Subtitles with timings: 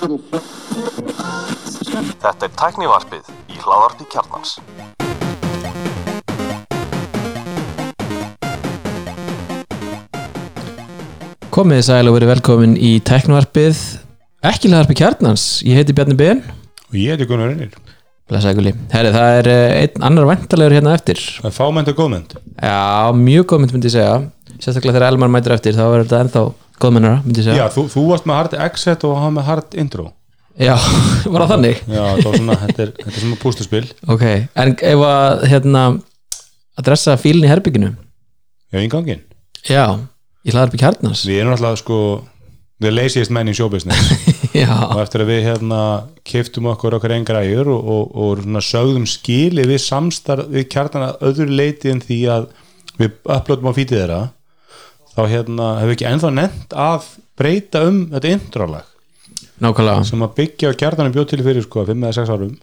[0.00, 0.40] Þetta
[2.46, 4.56] er tæknivarpið í hláðarpi kjarnans.
[11.52, 13.76] Komið sæl og verið velkomin í Teknovarpið
[14.48, 16.40] ekki hlæðarpi kjarnans, ég heiti Bjarni Ben
[16.88, 17.68] Og ég heiti Gunnar Einir.
[18.30, 22.30] Blessaðguli, herri það er eh, einn annar vantalegur hérna eftir Það er fámend og góðmend.
[22.56, 24.16] Já, mjög góð mynd myndi ég segja
[24.60, 26.42] Sérstaklega þegar Elmar mætir eftir þá er þetta ennþá
[26.82, 29.76] góðmennara myndi ég Já, segja þú, þú varst með hard exit og hann með hard
[29.82, 30.06] intro.
[30.60, 30.74] Já,
[31.32, 31.82] var það þannig?
[31.86, 33.84] Já, það var svona, þetta er, þetta er svona pústuspil.
[34.16, 34.24] Ok,
[34.64, 35.84] en ef að hérna
[36.80, 37.92] að dressa fílinn í herbygginu
[38.70, 39.22] Já, íngangin.
[39.68, 39.84] Já,
[40.46, 41.96] í hlæðarpi kjarnans Við erum alltaf sko
[42.80, 44.00] the laziest men in show business
[44.56, 45.80] Já, og eftir að við hérna
[46.26, 51.12] keftum okkur okkar einn græjur og, og, og svona sögðum skili við samstarf við kjartana
[51.26, 52.48] öðru leiti en því að
[53.00, 54.20] við upplótum á fítið þeirra
[55.16, 57.10] þá hérna hefur ekki ennþá nefnt að
[57.40, 58.88] breyta um þetta introlag
[59.60, 60.04] nákvæmlega.
[60.08, 62.56] sem að byggja á kjartanum bjóð til fyrir sko 5 eða 6 árum.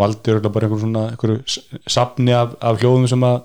[0.00, 3.40] Valdi örugglega bara einhver svona einhver sapni af, af hljóðum sem að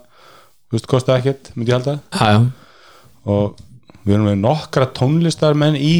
[0.66, 1.98] þú veist, kosta ekkert, myndi ég halda.
[2.10, 2.42] Já,
[3.26, 3.58] og
[4.06, 5.94] við erum með nokkra tónlistarmenn í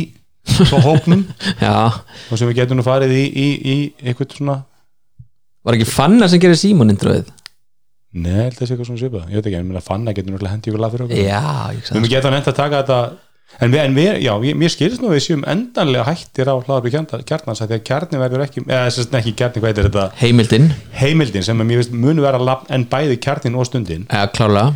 [0.46, 1.26] svo hópnum.
[1.64, 1.90] Já.
[2.30, 4.62] Og sem við getum nú farið í, í, í eitthvað svona
[5.66, 7.26] Var ekki Fannar sem gerir Símon introið?
[8.16, 10.32] Nei, að það sé eitthvað svona svipað, ég veit ekki, en mér að fanna getur
[10.32, 11.22] náttúrulega hendi ykkur lag fyrir okkur.
[11.26, 11.40] Já,
[11.76, 13.00] ég Við geta nefnt að taka þetta
[13.56, 16.54] En, við, en við, já, ég, mér skilst nú að við séum endanlega hættir á
[16.58, 19.86] hlaðarbi kjarnans að því að kjarni verður ekki, eða þess að ekki kjarni, hvað heitir
[19.86, 20.04] þetta?
[20.20, 20.66] Heimildin,
[20.98, 24.04] heimildin sem að mér veist munu vera lafn en bæði kjarnin og stundin.
[24.10, 24.74] Ja, klálega.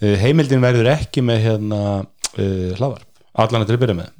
[0.00, 3.08] Uh, heimildin verður ekki með hérna uh, hlaðvarp,
[3.44, 4.12] allan að til að byrja með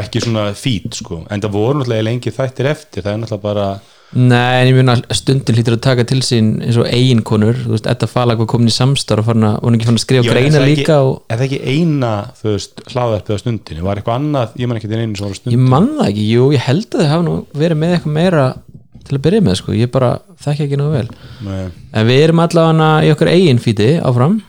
[0.00, 1.22] ekki svona fít sko.
[1.30, 3.66] En það voru náttúrulega lengi þættir eftir það er náttúrulega bara
[4.12, 7.70] Nei, en ég mun að stundin hlýtur að taka til sín eins og eiginkonur, þú
[7.72, 10.34] veist, Edda Falag var komin í samstarf og farin að, hún ekki fann að skrifa
[10.34, 14.18] greina það líka og er það ekki eina þú veist, hlaðvarpið á stundinni, var eitthvað
[14.20, 16.84] annað ég man ekki til einu var á ég man það ekki, jú, ég held
[16.90, 18.46] að þau hafa nú verið með eitthvað meira
[19.00, 20.12] til að byrja með, sko, ég bara
[20.44, 21.06] þekki ekki nú vel,
[21.48, 21.64] Nei.
[21.72, 24.42] en við erum allavega í okkar eigin fíti áfram.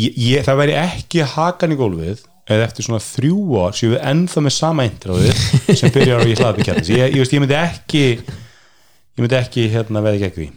[0.00, 4.06] Ég, ég, það væri ekki hakan í gólfið eða eftir svona þrjú ár séu við
[4.12, 5.42] ennþá með sama intróðið
[5.78, 6.90] sem byrjar á í hlaðvarpið kjarnans.
[6.90, 10.48] Ég, ég, ég myndi ekki ég myndi ekki hérna veði gegn því.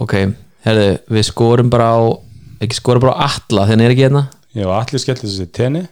[0.00, 0.16] Ok,
[0.66, 2.00] herðu, við skorum bara á
[2.60, 4.26] ekki skorum bara á alla, hann er ekki hérna?
[4.52, 5.86] Já, allir skellt þessi tenni.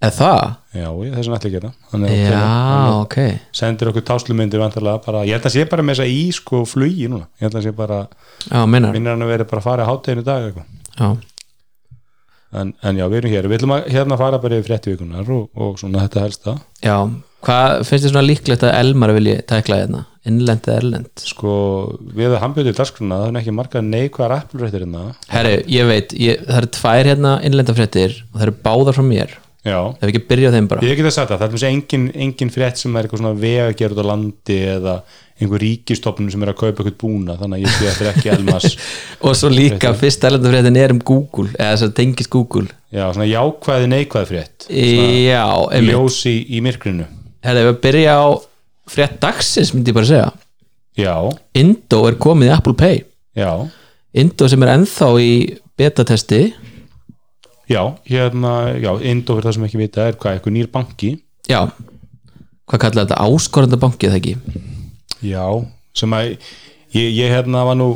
[0.00, 0.44] Eða það?
[0.72, 2.92] Já, ég, þess vegna allir geta á Já, tenni.
[3.04, 3.16] Ok.
[3.60, 6.62] Sendir okkur táslumyndir vantarlega bara, ég held að sé bara með þess að í sko
[6.68, 7.98] flugi núna, ég held að sé bara
[8.48, 11.10] Já, minnar, hann að vera bara að fara að hátteginu dag já,
[12.52, 15.34] en, en já, við erum hér, við ætlum að hérna fara bara yfir frétti vikunar
[15.34, 16.56] og, og svona þetta helsta.
[16.84, 16.96] Já
[17.44, 21.52] hvað finnst þið svona líklegt að Elmar vilji tækla hérna, innlend eða erlend sko,
[22.16, 25.04] við að hambjöðu dagskruna það er ekki marga neikvæðar appulrættir hérna.
[25.30, 29.38] Herri, ég veit, ég, það eru tvær hérna innlendafréttir og það eru báðar frá mér.
[29.60, 30.84] Já, ef við ekki byrja á þeim bara.
[30.88, 33.66] Ég get að sagt það það er engin, engin frétt sem er eitthvað svona vega
[33.68, 34.94] að út á landi eða
[35.40, 38.10] einhver ríkistofnun sem er að kaupa eitthvað búna þannig að ég sé að þetta er
[38.12, 38.66] ekki elmas.
[39.24, 42.66] Og svo líka fyrst erlendafréttin er um Google eða þess að tengist Google.
[42.92, 44.68] Já, svona jákvæði neikvæði frétt.
[44.70, 45.94] Já, einmitt.
[45.94, 47.08] ljós í, í myrkrinu.
[47.40, 48.28] Ef við byrja á
[48.90, 50.30] frétt dagsins myndi ég bara segja.
[50.98, 51.14] Já,
[51.56, 53.04] Indo er komið í Apple Pay.
[53.38, 53.52] Já,
[54.20, 55.32] Indo sem er ennþá í
[55.80, 56.42] betatesti.
[57.70, 61.10] Já hérna, já, Indó fyrir það sem ekki vita er hvað, eitthvað nýr banki?
[61.46, 61.60] Já,
[62.66, 63.18] hvað kallar þetta?
[63.22, 64.32] Áskorðandabanki eða ekki?
[65.24, 65.44] Já,
[65.96, 66.30] sem að
[66.94, 67.90] ég, ég hérna var nú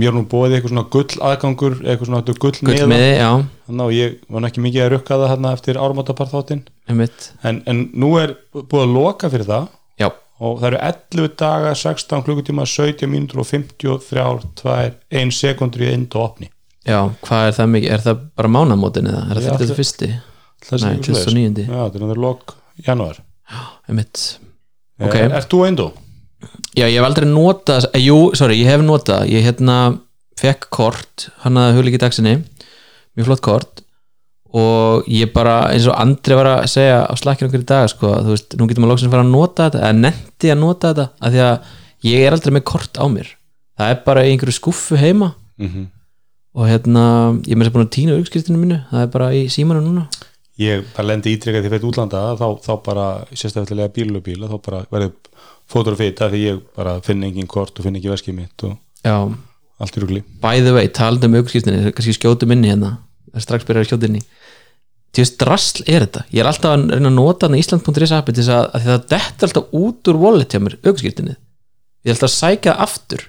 [0.00, 3.14] mér er nú bóðið eitthvað svona gull aðgangur eitthvað svona gull, gull Gull með þið,
[3.20, 3.30] já,
[3.66, 7.82] þannig að ég var ekki mikið að rukka það hérna eftir áramótaparþáttin einmitt en, en
[8.00, 9.68] nú er búið að loka fyrir það
[10.00, 10.08] Já,
[10.40, 14.24] og það eru 11 daga, 16 klukkutíma 17 mínútur og 53
[14.62, 14.76] 2,
[15.20, 16.48] 1 sekundur í Indó opni
[16.88, 17.90] já, hvað er það mikið?
[17.98, 19.24] Er það bara mánamótin eða?
[19.26, 20.14] Er Já, það það- 31.
[20.60, 21.34] Það sé Nei, eitthvað svoleiðis.
[21.34, 21.66] 29.
[21.68, 22.54] Já, þetta er lok
[22.86, 23.20] janúar
[23.90, 24.22] Einmitt
[25.00, 25.14] Ok.
[25.16, 25.90] Er, Ert þú Indó?
[26.78, 29.76] Já, ég hef aldrei notað eh, Jú, sorry, ég hef notað Ég hérna
[30.40, 32.38] fekk kort hann að hugleiki dagsinni
[33.18, 33.82] mjög flott kort
[34.56, 38.08] og ég bara, eins og Andri var að segja á slakkinu okkur í dag, sko,
[38.24, 40.90] þú veist nú getur maður lóksins að fara að nota þetta, eða netti að nota
[40.90, 43.28] þetta af því að ég er aldrei með kort á mér.
[43.78, 45.28] Það er bara í einhverju skuffu heima.
[45.60, 45.86] Mm
[46.56, 47.02] og hérna,
[47.46, 49.82] ég er með þess að búin að týna uppskriftinu mínu, það er bara í símanu
[49.84, 50.06] núna
[50.60, 54.50] Ég bara lendi ítrekkað því að fyrir útlanda þá, þá bara, sérstaklega bíl og bíla
[54.50, 55.14] þá bara verður
[55.70, 58.76] fótur og fita því ég bara finn engin kort og finn ekki veskið mitt og
[59.00, 59.16] Já,
[59.80, 62.98] allt í by the way, talandi um uppskriftinu kannski skjótum inni hérna,
[63.40, 64.24] strax byrjar að skjóta inni
[65.10, 66.20] Því veist, drasl er þetta.
[66.30, 69.00] Ég er alltaf að reyna að nota þarna Ísland.is appi til þess að, að það
[69.10, 73.24] dettur alltaf út úr wallet hjá mér, aukskiptinni ég er alltaf að sækja það aftur.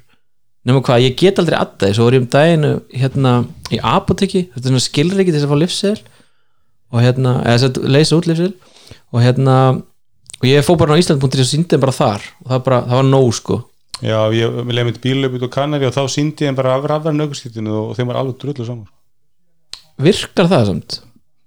[0.70, 3.32] Nema hvað, ég get aldrei aðdæði svo var ég um daginu hérna
[3.74, 6.04] í apoteki þetta er svona skilriki til þess að fá livsseðil
[6.92, 8.54] og hérna, eða að leysa út livsseðil
[9.12, 9.58] og hérna
[10.42, 12.24] og ég fór bara á Ísland.is og síndi bara þar.
[12.46, 13.60] Og það, bara, það var nóg sko.
[14.02, 16.88] Já, ég við leiðum eitt bílöp út á Kanari og þá síndi ég bara af
[16.90, 18.90] rafverðin aukurskiptinu og þeim var alveg drullu saman
[20.02, 21.00] virkar það samt?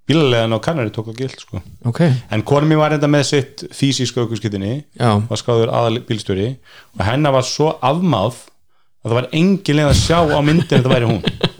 [0.05, 1.63] Bílalegan á Kanari tók að gild sko.
[1.89, 6.51] Ok, En konum mér var enda með sitt fysíska aukurskiptinni já, var skáður aðal bílstjóri.
[6.99, 8.43] Og hennar var svo afmáð
[9.01, 11.23] að það var engin leið að sjá á myndin að þetta væri hún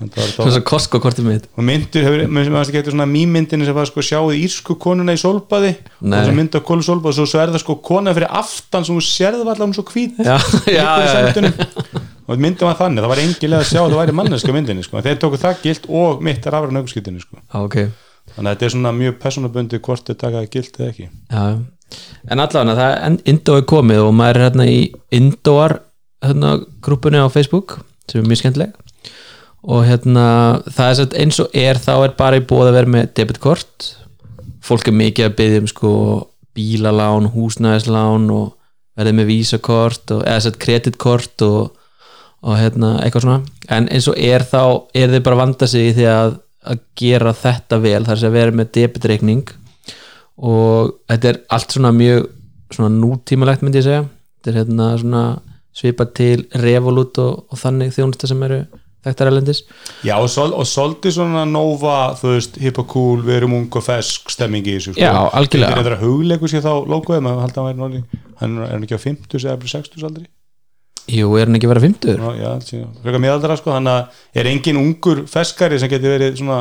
[0.00, 3.76] svona þetta svo Costco kortið mitt og myndir hefur, maður maður getur svona mýmyndinni sem
[3.76, 6.18] var sko sjáðu írsku konuna í solbaði Nei.
[6.18, 8.86] og svo mynd af kólu solbaði og svo, svo er það sko kona fyrir aftan
[8.88, 10.36] sem þú sérðu allar hún svo hvít já,
[10.66, 11.50] já, já,
[12.30, 15.02] og myndin var þannig, það var engilega að sjá að það væri manneska myndinni sko.
[15.02, 17.40] þeir tóku það gilt og mitt er afræðan auðskiptinni sko.
[17.42, 17.76] Já, ok
[18.36, 21.44] þannig að þetta er svona mjög personabundi hvort þau taka það gilt eða ekki já.
[22.30, 24.78] en allavega það er Indó er komið og maður er hérna í
[25.18, 25.76] Indóar
[26.22, 26.52] hérna,
[26.84, 28.76] grúpunni á Facebook sem er mjög skemmtileg
[29.60, 30.26] og hérna
[30.68, 33.90] það er satt eins og er þá er bara í bóð að vera með debitkort.
[34.64, 35.92] Fólk er mikið að byggja um sko
[36.56, 38.54] bílalán, húsnæðislán og
[38.98, 41.76] verðið með vísakort og, eða sett kreditkort og,
[42.44, 43.40] og hérna eitthvað svona.
[43.68, 44.62] En eins og er þá
[44.96, 48.58] er þið bara vanda sig því að, að gera þetta vel þar sem að vera
[48.60, 49.54] með debitreikning.
[50.40, 52.28] Og þetta er allt svona mjög
[52.70, 54.04] svona nútímalegt myndi ég segja.
[54.40, 55.24] Þetta er hérna svona
[55.76, 58.62] svipað til Revolut og, og þannig þjónusta sem eru
[59.06, 59.62] þekktar elendis
[60.06, 63.86] Já, og, sol, og svolítið svona Nova, þú veist, hippa cool, við erum ung og
[63.86, 65.04] fesk stemmingi í þessu sko.
[65.04, 65.78] Já, algjörlega.
[65.78, 68.74] Þetta er að hugleiku sér þá logoðið, maður halda að hann væri náli hann er
[68.74, 70.28] hann ekki á 50 eða 60 aldri
[71.10, 72.18] Jú, er hann ekki að vera 50?
[72.20, 76.60] Ná, Já, frekar miðaldra sko, þannig að er engin ungur feskari sem getur verið svona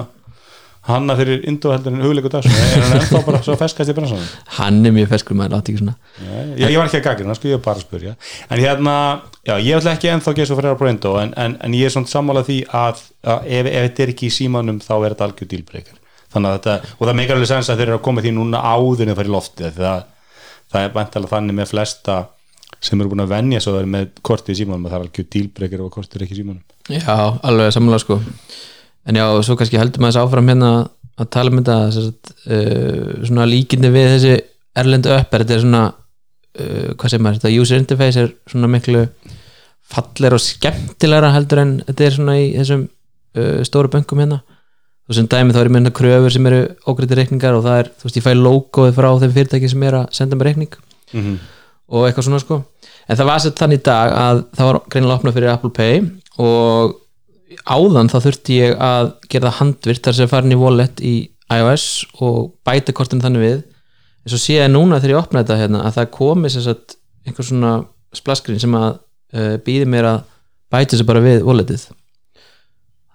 [0.87, 2.47] hanna fyrir indó heldur en hugleiku dags.
[2.47, 4.25] Er hann ennþá bara svo feskast í bransanum
[4.57, 5.95] Hann er mjög feskur maður, láti ekki svona.
[6.23, 8.15] Já, ég, ég var ekki að gagna, sko, ég var bara að spurja
[8.49, 8.95] en hérna,
[9.43, 11.89] já, ég ætla ekki ennþá að gera svo fyrir að breyndo, en, en, en ég
[11.89, 15.09] er svona sammála því að, að ef, ef þetta er ekki í símanum þá er
[15.11, 15.97] þetta algjör dílbreykar
[16.29, 16.67] að
[16.99, 19.17] og það meikar alveg sens að þeir eru að koma því núna áður en það
[19.17, 20.03] fara í loftið það,
[20.69, 22.15] það er vantalega þannig með flesta
[22.79, 24.85] sem eru búin að venja svo að það er með kortið í símanum
[29.09, 30.69] og En já, svo kannski heldur maður þess áfram hérna
[31.19, 34.35] að tala um þetta sagt, uh, svona líkindi við þessi
[34.79, 39.01] erlendu upp er þetta svona uh, hvað sem maður, þetta user interface er svona miklu
[39.89, 44.39] fallir og skemmtilegra heldur en þetta er svona í þessum uh, stóru böngum hérna
[45.09, 47.81] og sem dæmi þá er ég með hérna kröfur sem eru ógræti reikningar og það
[47.81, 50.75] er, þú veist, ég fæ logoið frá þeim fyrirtæki sem er að senda mér reikning
[50.77, 51.37] mm -hmm.
[51.97, 52.63] og eitthvað svona sko
[53.09, 56.03] en það var sett þannig í dag að það var greinilega opnað fyrir Apple Pay
[56.37, 56.97] og
[57.65, 61.13] áðan þá þurfti ég að gera handvirt þar sem farin í wallet í
[61.49, 61.85] iOS
[62.21, 63.61] og bæta kortinu þannig við.
[64.25, 67.47] En svo sé ég núna þegar ég opna þetta hérna, að það komi sagt einhver
[67.47, 67.71] svona
[68.15, 70.19] splaskrinn sem að uh, býði mér að
[70.69, 71.87] bæta þessu bara við walletið.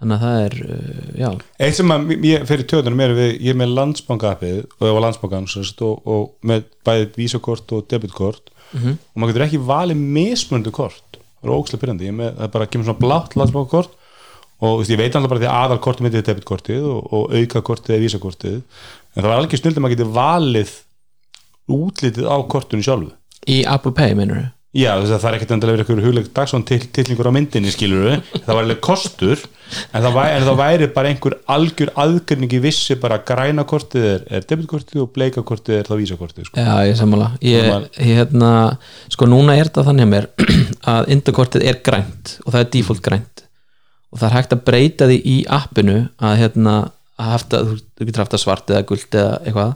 [0.03, 1.29] Þannig að það er uh, já,
[1.65, 5.07] Eitt sem að ég fyrir tjóðunum er við, ég er með landsbanka-appið og ég var
[5.07, 5.51] landsbankan
[5.87, 8.51] og, og með bæðið vísakort og debitkort.
[8.75, 8.97] Mhm.
[8.99, 11.19] og maður getur ekki valið mismunandi kort.
[11.39, 13.93] Það er ógæslega pyrrandi, ég er með, það bara kemur svona blátt landsbankakort
[14.64, 17.96] og veist, ég veit alltaf bara því að aðalkortið mitt er debitkortið og, og aukakortið
[17.96, 18.58] er vísakortið.
[19.14, 20.75] En það var alveg snildið að maður getur valið
[21.75, 23.14] útlitið á kortunum sjálfu.
[23.50, 26.81] Í Apple Pay meinur þau Já, það er ekkert endilega verið eitthvað hugleikt dagsson til,
[26.96, 30.88] tillingur á myndinni, skilur við það var alveg kostur en það, væri, en það væri
[30.96, 35.78] bara einhver algjör aðgjörningi vissi bara að græna kortið er, er debitkortið og bleika kortið
[35.78, 36.58] er þá vísakortið sko.
[36.58, 37.31] Já, ég sammála.
[37.38, 38.50] Ég, ég, hérna,
[39.14, 40.28] sko núna er þetta þannig að mér
[40.97, 43.44] að indakortið er grænt og það er default grænt
[44.14, 46.75] og það er hægt að breyta því í appinu að hérna
[47.18, 49.75] að þú, þú getur haft að svart eða gult eða eitthvað.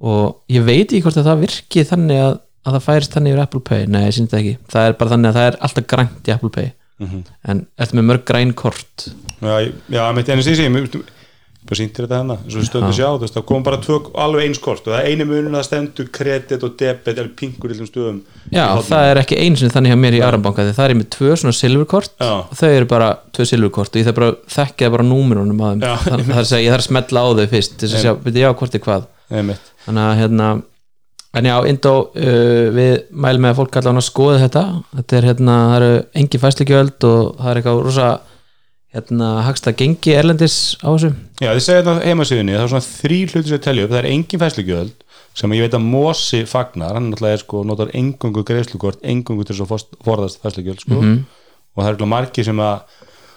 [0.00, 3.42] Og ég veit ekki hvort að það virki þannig að, að það færist þannig yfir
[3.44, 3.86] Apple Pay.
[3.90, 6.34] Nei, ég syns það ekki, það er bara þannig að það er alltaf grænt í
[6.36, 6.70] Apple Pay.
[7.00, 7.20] Mhm.
[7.48, 9.06] en ertu með mörg græn kort?
[9.40, 10.72] Já, ég- já, mitt ennast ég segi
[11.68, 13.96] bara sýndir þetta hana, eins og við stöndum sjá þú veist, það kom bara tvö,
[14.24, 17.68] alveg eins kort og það er einu munum að stendur kredit og debit er pingur
[17.68, 20.72] í þessum stöðum Já, það er ekki einu sinni þannig hjá mér í Aranbanka því
[20.78, 22.32] það er með tvö svona silfurkort Já.
[22.40, 25.70] og þau eru bara tvö silfurkort og ég þarf bara að þekkja bara númerunum að
[25.76, 25.84] þeim.
[26.08, 28.56] Þannig að ég þarf að smetla á þau fyrst til að sjá, veit ég á
[28.56, 29.06] hvort er hvað.
[29.30, 29.64] Einmitt.
[29.84, 30.46] þannig að hérna
[31.38, 34.64] en já, Indó, uh, við mælum með að fólk allan að skoða þetta.
[34.96, 35.58] Þetta er hérna,
[38.94, 41.12] hérna, hagsta gengi erlendis á þessu?
[41.40, 44.00] Já, þið segja þetta á heimasíðunni, það er svona þrý hluti sem telja upp, það
[44.02, 45.04] er engin fæslugjöld
[45.40, 49.54] sem ég veit að Mosi fagnar, hann náttúrulega er sko notar engungu greiðslugort, engungu til
[49.54, 50.98] þess að forðast fæslugjöld sko.
[51.78, 52.80] Og það er margir sem að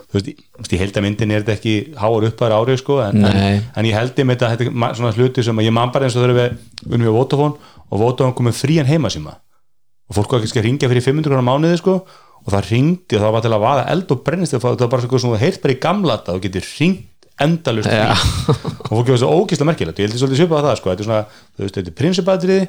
[0.10, 3.86] þú veist, í- í heldamyndin er þetta ekki háar uppar árið sko, en, en, en
[3.86, 6.18] ég held ég með þetta, þetta er svona hluti sem að ég man bara eins
[6.18, 6.58] og þau við
[6.90, 9.38] unnum við Vodafone og Vodafone komið frían heimasíma.
[10.10, 11.96] Og fólk var ekki að ringja fyrir 500 krónar mánuði sko
[12.44, 15.08] og það ringdi og það var til að vaða eld og brennist það var bara
[15.24, 17.10] svona heirt bara í gamla þetta og getur ringt
[17.42, 18.14] endalust Já.
[18.14, 20.00] og fólk hefur svo ókýrslega merkilegt.
[20.00, 21.98] Ég held því svolítið svipað á það sko, þetta er svona, þú veist, þetta er
[22.00, 22.62] prinsipatriði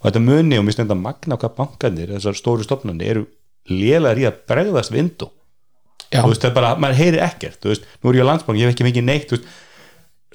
[0.00, 3.22] og þetta muni og mér stenda magna hvað bankanir, þessar stóru stofnarnir eru
[3.70, 5.26] lélegar í að bregðast við indó.
[6.10, 8.56] Þú veist, það er bara, maður heyri ekkert þú veist, nú er ég á landsbank,
[8.60, 9.48] ég hef ekki mikið neitt þú veist,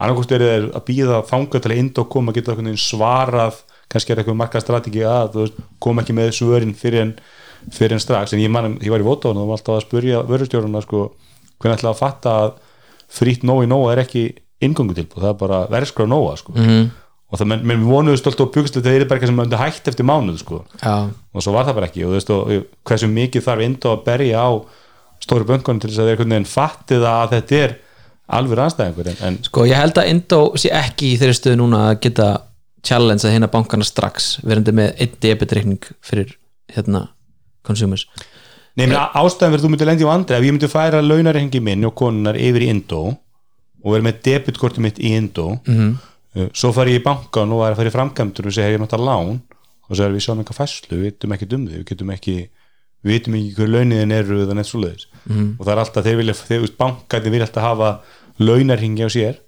[0.00, 3.60] annarkost er þeir að býða fanga til að ind og koma geta einhvern veginn svarað
[3.90, 7.12] kannski er eitthvað marka strategi að veist, koma ekki með svörin fyrir en,
[7.74, 10.22] fyrir en strax, en ég man, ég var í Vótón og var alltaf að spurja
[10.28, 11.08] vörustjóruna sko,
[11.58, 12.56] hvernig ætla að fatta að
[13.10, 14.24] frýtt nóg í nóa er ekki
[14.62, 16.54] inngöngutilbúð, það er bara verðskra nóa sko.
[16.54, 16.88] -hmm.
[17.30, 19.58] og það, menn, menn við vonuðu stolt og byggst þetta er bara eitthvað sem myndi
[19.58, 20.64] hægt eftir mánuð sko.
[20.82, 23.84] Já, og svo var það bara ekki og þú veist, og hversu mikið þarf ind
[23.84, 24.50] að berja á
[25.20, 27.76] stóru böngunum til þess að einhvern veginn fattið að þetta er
[28.36, 31.80] alveg rannstæðingur en, en sko ég held að Indó sé ekki í þeirri stöðu núna
[31.90, 32.28] að geta
[32.86, 36.36] challenge að hérna bankana strax verandi með einn debitreikning fyrir
[36.74, 37.08] hérna
[37.66, 38.06] consumers
[38.78, 41.84] Nei, menn ástæðan fyrir þú myndir lendi á andri ef ég myndi færa launarengi minn
[41.88, 45.90] og konunar yfir í Indó og vera með debitkorti mitt í Indó Mhm.
[46.34, 46.50] -hmm.
[46.54, 48.86] svo fari ég í bankan og er að fara í framkæmdur og segja hef ég
[48.94, 49.40] að lán
[49.90, 52.48] og svo erum við sjáum eitthvað fæslu, við vitum ekki um þau við getum ekki,
[53.04, 55.06] við vitum ekki hver launiðin eru eða neitt svoleiðis.
[55.24, 55.36] Mhm.
[55.36, 55.52] -hmm.
[55.58, 57.90] og það er alltaf, þeir vilja, þeir, bankandi vilja alltaf hafa
[58.38, 59.40] launarhingi á sér.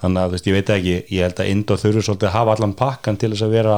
[0.00, 2.54] Þannig að þú veist, ég veit ekki ég held að Indó þurfi svolítið að hafa
[2.54, 3.76] allan pakkan til þess að vera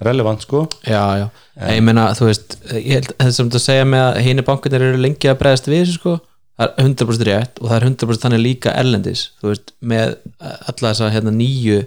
[0.00, 0.68] relevant sko.
[0.86, 4.20] Já, já, en ég meina, þú veist ég held það sem þú segja með að
[4.24, 6.14] hini bankarnir eru lengi að bregðast við þessu sko
[6.60, 10.90] það er 100% rétt og það er 100% þannig líka erlendis, þú veist, með alla
[10.90, 11.82] þessa hérna nýju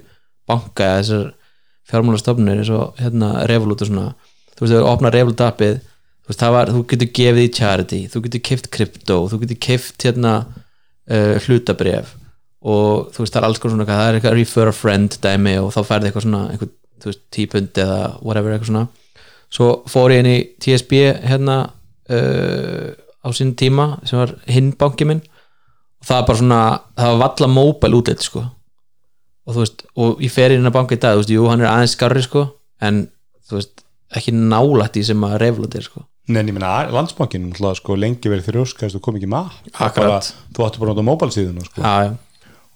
[0.50, 1.28] banka eða þessar
[1.90, 4.06] fjármálastofnir eins og hérna Revolut og svona.
[4.54, 5.76] Þú veist, þegar þú opnar Revolut appið
[6.24, 10.06] þú veist, var, þú getur gefið í charity þú getur kift krypto, þú getur kift
[10.06, 12.14] hérna uh, hlutabref
[12.64, 15.54] og þú veist, það er alls konar svona það er eitthvað refer a friend dæmi
[15.60, 16.70] og þá færði eitthvað svona, eitthvað,
[17.02, 18.84] þú veist, típund eða whatever, eitthvað svona.
[19.52, 25.04] Svo fór ég inn í TSB hérna uh, á sín tíma sem var hinn banki
[25.08, 25.20] minn.
[26.00, 26.62] Og það var bara svona,
[26.96, 28.46] það var valla móbæl útleitt sko.
[29.44, 31.60] Og þú veist, og ég fer inn að banka í dag, þú veist, jú, hann
[31.60, 32.46] er aðeins skarri sko,
[32.80, 33.04] en
[33.44, 33.84] þú veist
[34.16, 37.96] ekki nálætt í sem að reyflut er sko Nei, en ég meina, landsbankin náttúrulega, sko,
[38.00, 39.58] lengi verið þrjóskast og kom ekki maður
[40.56, 41.84] þú áttu bara nota móbalsíðuna sko.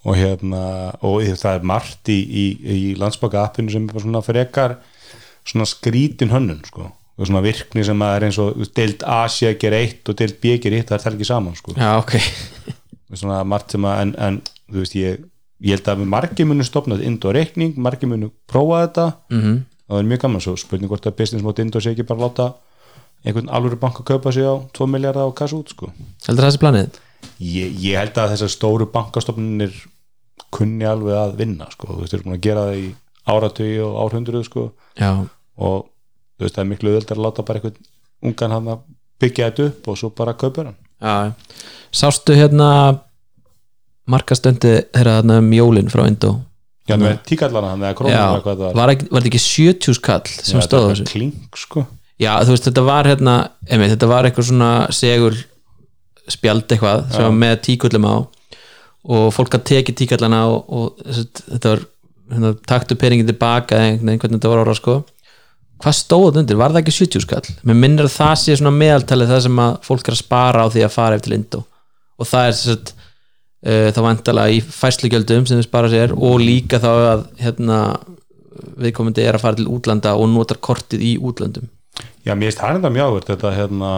[0.05, 0.65] og hérna
[1.01, 4.77] og það er margt í, í, í landsbaka appinu sem er bara svona frekar
[5.49, 6.91] svona skrítin hönnun sko.
[6.93, 10.37] og svona virkni sem er eins og deild A sé að gera eitt og deild
[10.45, 11.79] B gera eitt það er það ekki saman sko.
[11.79, 12.19] já, ok
[13.09, 14.35] Og svona margt sem að en, en
[14.69, 15.21] þú veist ég,
[15.65, 19.61] ég held að margir munu stopnað ind og reikning, margir munu prófa þetta mm -hmm.
[19.89, 22.29] það er mjög gaman svo spurning hvort að business mode ind og sé ekki bara
[22.29, 22.53] láta
[23.27, 25.91] einhvern alvöru bank að kaupa sig á 2 miljardar á kassa út sko.
[26.27, 26.99] Heldur það þessi planið?
[27.43, 29.75] ég, ég held að þessar stóru bankastofnunir
[30.55, 31.93] kunni alveg að vinna sko.
[31.93, 32.89] þú veist, þeir eru búin að gera það í
[33.29, 34.65] áratugi og árhundruð sko.
[34.99, 35.11] já,
[35.59, 35.89] og
[36.39, 37.91] þú veist, það er miklu öðvöldar að láta bara einhvern
[38.29, 38.85] ungan hann að
[39.19, 40.79] byggja þetta upp og svo bara kaupa hann.
[40.99, 41.33] Já,
[41.95, 42.69] sástu hérna
[44.09, 46.39] markastöndi þeirra þarna um jólin frá Indó?
[46.89, 48.95] Já, með tíkallana hann eða krónum var.
[48.97, 51.11] Þetta ekki 70 skall sem Já, stóð á þetta var þessu?
[51.13, 51.85] klink sko
[52.19, 53.37] Já, þú veist, þetta var hérna
[53.69, 55.37] einmitt, þetta var eitthvað svona segur
[56.29, 58.17] spjald eitthvað sem var með tíkullum á
[59.09, 61.85] og fólk að teki tíkallana og, og þetta var
[62.35, 64.99] hérna, taktu peningin tilbaka einhvern veginn þetta var ára sko.
[65.79, 67.55] Hvað stóð undir, var það ekki 70 skall?
[67.63, 70.73] Mér minnir að það sé svona meðaltalið það sem að fólk er að spara á
[70.75, 71.63] því að fara eftir Indó
[72.19, 72.95] og það er sett,
[73.63, 77.81] uh, þá vantalega í fæslugjöldum sem þau spara sér og líka þá að hérna,
[78.83, 81.71] viðkomandi er að fara til útlanda og notar kortið í útlandum
[82.27, 83.93] Já, mér finnst það mjög áverð þetta hérna,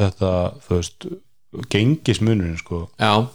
[0.00, 0.34] þetta,
[0.66, 1.08] þú veist
[1.72, 3.26] gengismunurinn sko Já,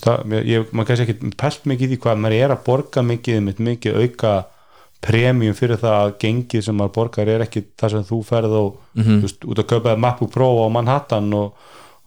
[0.00, 3.06] það, mér- ég, maður kannski ekki pælt mikið í því hvað maður er að borga
[3.06, 4.34] mikið mitt mikið auka
[5.04, 8.68] premium fyrir það að gengið sem maður borgar er ekki það sem þú ferð og
[8.96, 11.52] þú veist, út að kaupa MacBook Pro á Manhattan og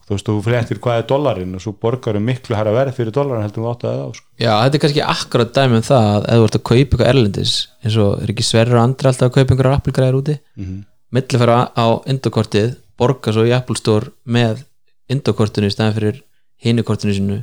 [0.08, 3.14] þú veist, þú fréttir hvað er dollarinn og svo borgar um miklu herra verð fyrir
[3.14, 4.28] dollarinn heldur þú átt að það á sko.
[4.40, 7.10] Já, þetta er kannski akkurat dæmi um það að ef þú ert að kaupa eitthvað
[7.12, 10.64] erlendis eins og er ekki sverður og andri alltaf að kaupa einhverjar Apple-græðir úti mm.
[10.66, 10.80] -hmm.
[11.16, 14.66] Millifæra á Indokortið borga svo í Apple Store með
[15.12, 16.22] Indokortinu í stæðan fyrir
[16.66, 17.40] hinukortinu sínu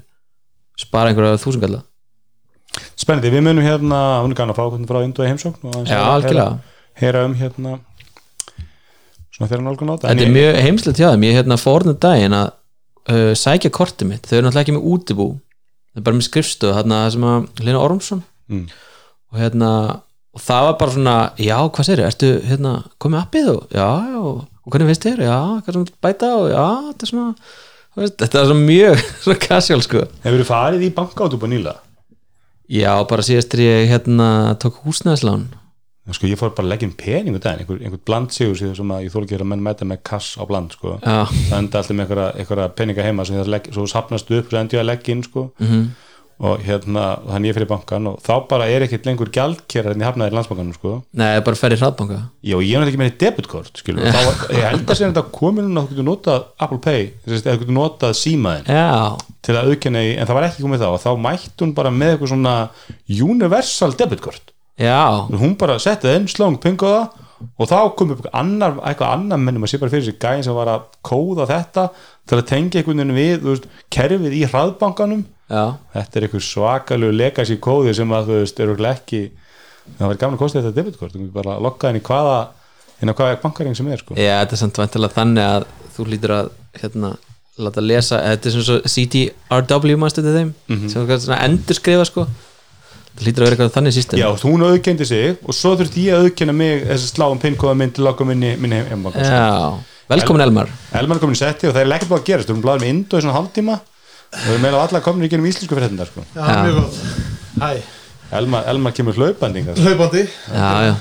[0.81, 1.85] spara einhverja þúsungalla
[2.99, 5.85] Spennandi, við munum hérna hún er gana að fá hvernig frá Indu í heimsókn og
[5.87, 6.57] að
[6.99, 7.79] heyra um hérna
[9.35, 10.11] svona nálgun á þetta.
[10.11, 12.49] En Þetta er mjög heimslegt hjá þeim, ég hérna fórnum daginn að
[13.11, 15.29] uh, sækja kortið mitt, þau eru náttúrulega ekki með útibú.
[15.95, 18.67] Þau er bara með skrifstöð þarna sem að Lina Ormsson Mm.
[19.33, 19.69] og hérna
[20.35, 24.21] og það var bara svona, já, hvað segir ertu hérna, komið appið og já, já,
[24.25, 27.27] og hvernig finnst þér, já, hvað sem bæta og já, þetta er svona
[27.95, 31.49] veist, þetta er svona mjög svona casual sko Hefur þú farið í bankátt upp á
[31.53, 31.77] nýla?
[32.69, 34.31] já, bara síðast er ég hérna
[34.63, 35.51] tók húsnæðslán
[36.13, 38.77] sko ég fór bara að leggja inn pening út af einhver, einhver bland sigur síðan
[38.77, 40.99] sem að ég þóla ekki að menn mæta með kass á bland sko.
[41.01, 41.23] Já.
[41.33, 44.77] það enda alltaf með einhverja, peninga heima sem það legg, svo sapnast upp svo endi
[44.77, 45.47] ég að leggja inn sko.
[45.57, 45.87] -hmm.
[46.43, 50.09] Og hérna þannig ég fyrir bankan og þá bara er ekkert lengur gjaldkera en ég
[50.09, 50.95] hafnaði í landsbankanum sko.
[51.21, 52.19] Nei, bara ferði hraðbanka.
[52.43, 55.71] Já, ég er náttúrulega ekki með debutkort skilur, þá, ég held að segja þetta komin
[55.71, 58.91] að þú getur notað Apple Pay eða þú getur notað símaðin Já,
[59.47, 60.89] til að auðkenna í, en það var ekki komið þá.
[60.91, 62.57] Og þá mætti hún bara með eitthvað svona
[63.31, 64.51] universal debutkort
[64.81, 64.99] já,
[65.39, 67.05] hún bara setti það inn, slóng, pingoða
[67.59, 70.57] og þá kom upp annar, eitthvað annar mennum að sé bara fyrir sig gæðin sem
[70.57, 71.87] var að kóða þetta
[72.25, 75.25] til að tengja einhvern veginn við veist, kerfið í hraðbankanum.
[75.53, 75.65] Já.
[75.95, 79.23] Þetta er eitthvað svakalegu legacy kóði sem að þú veist, eru ekki
[79.99, 82.39] það var gaman að kosta þetta debutkort þú bara að lokka inn í hvaða
[83.03, 84.17] inn á hvaða bankaring sem er sko.
[84.17, 87.11] Já, þetta er samt vantilega þannig að þú lítur að hérna,
[87.61, 90.53] láta lesa þetta er svona svo CTRW mannstu til þeim?
[90.73, 92.27] Sem þú kannski svona endur skrifa sko
[93.15, 94.21] það lítur að vera eitthvað þannig system.
[94.21, 97.41] Já, hún auðkendi sig og svo þurfti ég að auðkenna mig þess að slá um
[97.43, 98.83] pinkóða minn til að lokka minni, minni.
[99.15, 99.75] Já,
[100.11, 100.71] velkomin Elmar.
[100.93, 102.49] Elman er komin í setti og það er ekkert búið að gerast.
[102.51, 103.81] Við erum blæðið með Indo í svona hálftíma.
[104.35, 106.27] Og við erum meðal allar komin í genum íslensku fyrir þetta sko.
[106.35, 107.93] Já, mjög gott.
[108.35, 110.25] Elmar, Elmar kemur hlaupandi hlaupandi.
[110.51, 110.95] Já, já,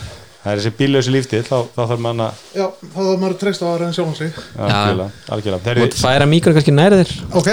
[0.43, 3.63] það er þessi bíllausi líftíð þá, þá þarf mann að Já, þá er maður treyst
[3.63, 4.41] á aðra en sjálfum sig.
[4.59, 5.63] Algjörlega, algjörlega.
[5.63, 7.13] þú Þeir mátt færa mikro kannski næri þér.
[7.39, 7.49] Ok,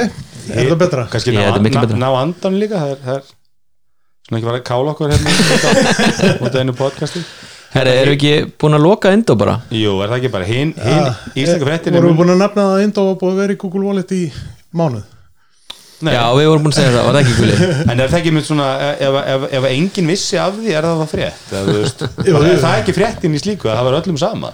[0.50, 1.07] er það betra?
[1.14, 3.31] kannski ná, er ná, ná andan líka það er, það er
[4.31, 5.31] svona ekki bara að kála okkur hérna
[6.45, 7.23] út af einu podcasti
[7.71, 9.57] Herri, erum við ekki búin að loka Indo bara?
[9.75, 11.09] Jú, er það ekki bara hinn hin,
[11.39, 13.55] íslenska fréttin er Vorum við búin að nefna það að Indo var búið að vera
[13.55, 14.21] í Google Wallet í
[14.75, 15.17] mánuð
[16.01, 16.15] Nei.
[16.15, 17.71] Já, við vorum búin að segja það, var það ekki guli?
[17.93, 21.03] En er það ekki með svona ef, ef, ef enginn vissi af því er það
[21.03, 23.99] það frétt eða, þú veist, Jú, er það ekki fréttin í slíku að það var
[23.99, 24.53] öllum sama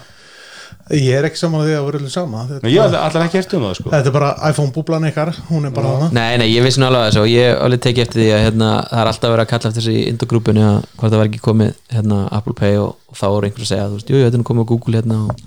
[0.95, 3.25] Ég er ekki saman að því að vera allir sama Nei, Þetta, ég hef allar
[3.25, 3.89] ekki hert um það sko.
[3.91, 6.87] þetta er bara iPhone búblan ykkar Hún er bara hana Nei, nei, ég vissi nú
[6.87, 9.43] alveg þessu og ég hef alveg tekið eftir því að hérna, það er alltaf verið
[9.43, 12.79] að kalla eftir þessu í Indo-grúpunni að hvort það var ekki komið hérna, Apple Pay
[12.85, 14.63] og, og þá voru einhver að segja, þú veist, jú, jú, þetta er nú komið
[14.63, 15.45] á Google hérna og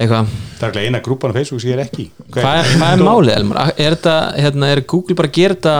[0.00, 2.10] eitthvað Það er ekki eina grúpan á Facebook sem ég er ekki í.
[2.32, 3.72] Hvað er, hvað er málið, Elmar?
[3.76, 5.74] Er þetta, hérna, er Google bara að gera þetta,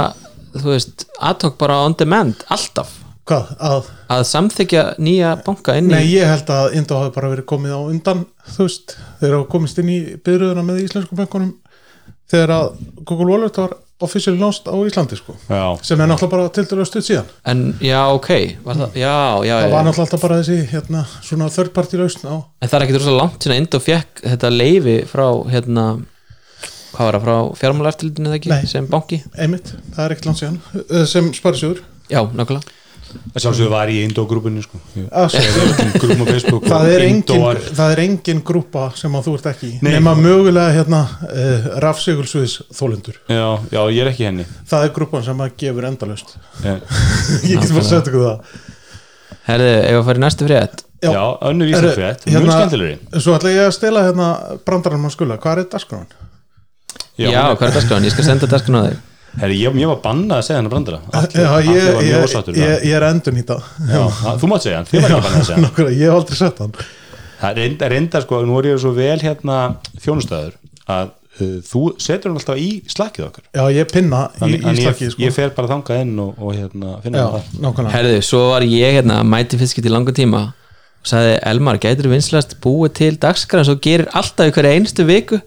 [0.61, 3.00] þú veist, aðtók bara on demand, alltaf
[3.31, 3.51] Hvað?
[3.63, 7.47] Að, að samþykja nýja banka inn í nei, ég held að Indo hafi bara verið
[7.53, 8.25] komið á undan
[8.57, 11.53] Þú veist, þeir hafa komist inn í byrjuðuna með íslensku bankunum
[12.31, 12.67] Þegar að
[13.07, 15.35] Google Wallet var officially launched á Íslandi sko.
[15.51, 17.27] Já, sem er náttúrulega bara til dæru stutt síðan.
[17.51, 18.31] En, já, ok,
[18.65, 22.25] var það, já, já, það var náttúrulega alltaf bara þessi hérna, svona third party lausn
[22.31, 25.87] á En það er ekkit rosa langt sinna Indo fekk þetta leifi frá, hérna
[26.95, 28.67] hvað var það, frá fjármálaeftilitinu eða ekki, Nei.
[28.73, 29.23] sem banki?
[29.37, 30.61] Einmitt, það er ekkert langt síðan.
[31.11, 31.85] Sem sparisjóður.
[32.11, 32.80] Já, nákvæmlega
[33.11, 34.81] það sjálfsögðu var í Indo-grúpunni sko.
[35.11, 35.29] Ah,
[36.01, 39.71] grúpum á Facebook það er, engin, það er engin grúpa sem að þú ert ekki
[39.81, 39.91] Nei.
[39.97, 44.47] nema mögulega hérna uh, rafsigulsviðs þólendur já, já, ég er ekki henni.
[44.71, 46.37] Það er grúpan sem að gefur endalaust.
[46.65, 46.79] Eh,
[47.51, 48.55] ég get bara að setja ykkur það.
[49.51, 50.83] Herði, ef að fara í næstu frétt?
[51.01, 51.11] Já.
[51.17, 53.21] Já, önnur Herru, íslensk frétt, mjög hérna- skemmtilegri.
[53.25, 54.27] svo ætla ég að stela hérna
[54.69, 56.11] brandarann maður skula, hvað er dagskráin?
[57.17, 58.05] Já, hvað er dagskráin?
[58.05, 58.99] Ég skal senda dagskráin á þig
[59.39, 60.99] Herri, ég, ég var bannað að segja hennar brandara.
[61.15, 63.93] Allir- Já, allir ég, var mjög við ég, ég er endun í það það.
[63.95, 65.65] Já, það- Þú mátt segja hann, þið var ekki bannað að segja hann.
[65.69, 66.73] nákvæmlega, ég hef aldrei sett hann.
[67.41, 69.59] Það er reynda, reynda sko, nú er ég svo vel hérna
[70.03, 70.53] þjónustæður
[70.91, 73.45] að uh, þú setur hann alltaf í slakkið okkar.
[73.55, 75.23] Já, ég pinna í, Þannig í að ég, slakið sko.
[75.25, 77.95] ég fer bara þangað inn og, og hérna, finna já, hann nákvæmlega.
[77.95, 80.43] Herði, svo var ég hérna mæti fyrst í langa tíma
[81.07, 85.39] sagði Elmar, gætir vinslast búið til dagskráin svo gerir alltaf í hverju einstu viku.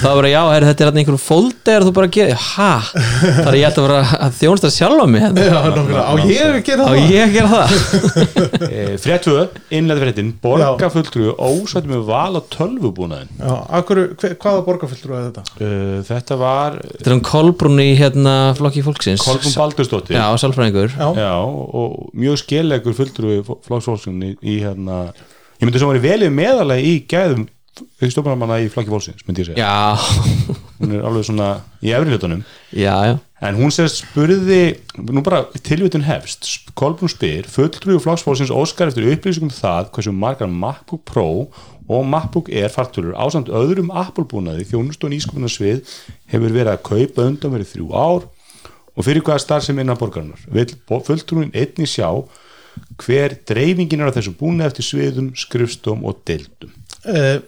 [0.00, 2.70] Þá var ég, já, herri, þetta er hérna einhverjum fólder þú bara gerir, ha?
[2.92, 5.44] Þar er ég að vera að þjónsta sjálfa mig hérna.
[5.44, 6.96] já, nákvæmlega, á ég hef ekki á það?
[7.12, 7.68] ég að gera það?
[8.72, 9.42] E, Fréttuðu,
[9.74, 10.30] innlega fréttin.
[10.42, 14.00] Borgafulltrú ósættu með val á tölvubúnaðin já, akkur,
[14.40, 15.44] hvaða borgarfylltur er þetta?
[15.58, 19.24] uh, Þetta var þetta er um Kolbrún í hérna flokki fólksins.
[19.26, 20.16] Kolbún Baldursdóttir.
[20.16, 20.96] Já, sálfræðingur
[25.10, 27.48] og ég myndi sem var í velið meðalagi í gæðum
[28.02, 32.42] stofnarmanna í flokki fólksins myndi ég segja, já, hún er alveg svona í efri hlutunum,
[32.70, 33.14] já, já.
[33.42, 36.46] En hún sérst spurði, nú bara tilvitun hefst.
[36.78, 41.26] Kolbrún spyr, fulltrúi flokksfólksins óskar eftir upplýsingum um það hversu margar MacBook Pro
[41.90, 45.82] og MacBook Air fartölur ásamt öðrum Apple-búnaði þjónust og nýskupunarsvið
[46.30, 48.28] hefur verið að kaupa undan verið þrjú ár
[48.92, 50.46] og fyrir hvaða starf sem innan borgarinnar?
[50.86, 52.12] Fulltrúin einni sjá
[53.02, 56.74] hver dreifingin er á þessu búnaði eftir sviðum, skrifstum og deildum?
[57.06, 57.38] Eh,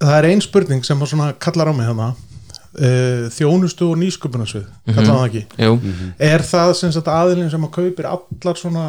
[0.00, 1.06] það er ein spurning sem
[1.40, 2.12] kallar á mig hérna.
[2.70, 5.40] Uh, þjónustu og nýsköpunarsvið kallar það ekki?
[5.58, 5.72] Jú,
[6.22, 8.84] er það sem sagt aðilin sem að kaupir allar svona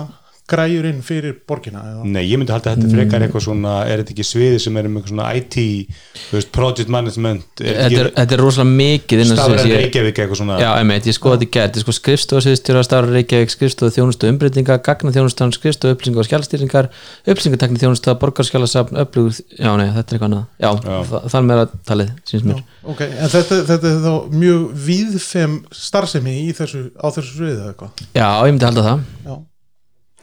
[0.49, 2.03] græjur inn fyrir borgina eða?
[2.05, 2.95] Nei, ég myndi halda að þetta Mm.
[2.97, 5.55] frekar eitthvað svona er þetta ekki sviði sem er um eitthvað svona IT
[6.29, 9.29] þú veist, project management er þetta er, þetta er rosalega mikið ég-
[9.81, 10.55] Reykjavík eitthvað svona?
[10.59, 14.23] Já, einmitt, ég skoði þetta í gært, ég sko skrifstofa sviðstjóra starf Reykjavík, skrifstofa þjónustu
[14.31, 16.85] umbreytinga gagna þjónustan, skrifstofa upplýsinga og skjálstýringar
[17.27, 20.45] upplýsingatekni þjónusta, borgarskjálasafn upplýgur, já nei, þetta er eitthvað annað.
[20.59, 20.69] Já,
[21.11, 22.59] þa- þar með að talið, síns mér.
[22.83, 27.61] Ok, en þetta, þetta er þá mjög víðfem starfsemi í þessu, á þessu sviði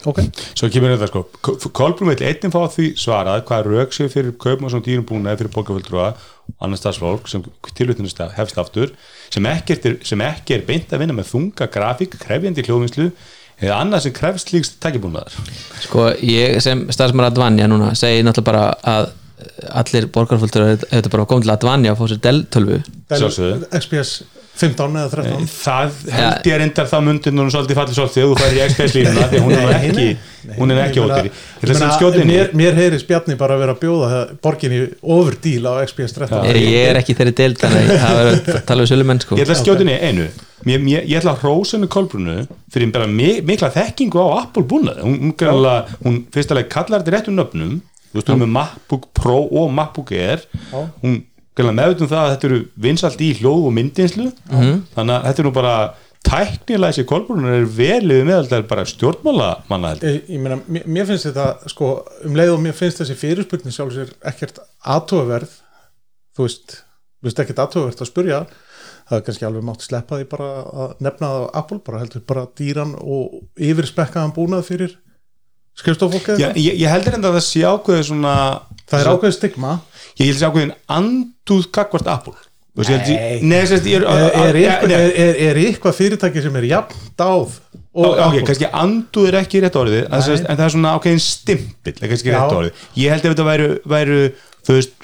[0.04, 2.26] eða eitthvað Já, ég myndi halda það já, ok, Svo kemur þetta sko, Kolbrún vil
[2.28, 6.08] einnig fá því svarað hvað rauk sér fyrir kaupum og svona dýrum búnaði fyrir bókaföldrúa
[6.12, 8.94] og annars stafsfólk sem tilvitnust hefst aftur
[9.32, 13.10] sem ekki, er, sem ekki er beint að vinna með þunga grafík, krefjandi hljóðvinslu
[13.58, 15.34] eða annað sem krefst líkst tækibúnaðar
[15.82, 19.10] Sko, ég sem starfsmar Advanja núna segi náttúrulega bara að
[19.78, 21.52] allir borgarfólktur þetta bara komið til
[21.92, 22.22] að fá sér
[23.08, 23.68] Sjálfsögðu.
[23.78, 28.32] XPS 15 eða 13 Það held ég reyndar það mundir núna svolítið fallið svolítið og
[28.32, 30.08] þú færi í XPS línuna því hún er ekki,
[30.58, 35.62] hún er ekki í mér, mér heyri spjarni bara að vera að bjóða borginni overdíl
[35.70, 38.84] á XPS 13 ég, ég er ekki þeirri deild þannig að það verður að tala
[38.84, 39.38] við sölumenn sko.
[39.38, 40.28] Ég ætla að skjóta inn í einu.
[40.66, 42.36] Mér, mér, Ég ætla að henni Kolbrunu
[42.72, 45.04] fyrir bara mi, mikla þekkingu á Apple búnaði.
[45.06, 45.68] Hún, hún,
[46.02, 47.78] hún fyrst alveg kallar þetta réttum nöfnum.
[48.08, 50.44] Þú veist hún er með MacBook Pro og MacBook Air.
[50.72, 51.20] Hún
[51.58, 55.42] greinlega meðvitað um það að þetta eru vinsalt í hljóð og myndinslu þannig að þetta
[55.42, 55.74] er nú bara
[56.26, 60.22] tæknilega þessi Kolbrunu er velið með þetta er bara stjórnmála manna ég.
[60.28, 61.90] ég, meina, mér, finnst þetta sko,
[62.26, 65.52] um leið og mér finnst þessi fyrirspurning sjálf sér ekkert aðtóverð
[66.36, 66.80] þú veist,
[67.20, 68.40] þú veist ekkert aðtóverð að spurja
[69.08, 72.24] það er kannski alveg mátt sleppa því bara að nefna það á Apple, bara heldur
[72.28, 73.38] bara dýran og
[73.70, 74.98] yfirspekkaðan búnað fyrir
[75.78, 78.34] skrifstofólkið Já, ég, ég heldur enda að það sé ákveðið svona
[78.88, 79.74] það er ákveðið stigma
[80.18, 82.36] ég held að ákveðin andúð kakvart Apple.
[82.78, 87.56] Að er, er, eitthvað, er, er, er fyrirtæki sem er jafn dáð
[87.98, 91.96] og og ok, kannski andúð er ekki rétt orðið en, það er svona ákveðin stimpill
[92.04, 92.84] kannski rétt orðið.
[93.00, 94.20] Ég held ef þetta væru, væru
[94.68, 94.94] þú veist,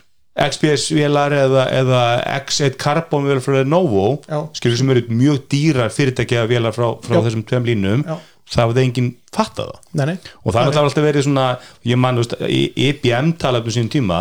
[0.44, 2.04] XPS vélar eða, eða
[2.40, 4.06] X1 Carbon vélar frá Lenovo
[4.54, 8.06] skilur sem eru mjög dýrar fyrirtækja vélar frá, frá þessum tveim línum.
[8.06, 8.16] Já.
[8.50, 9.84] það hafði enginn fattað það.
[9.98, 10.16] Nei, nei.
[10.42, 11.44] og það náttúrulega alltaf verið svona
[11.88, 14.18] ég man, þú veist, í IBM talað um sínum tíma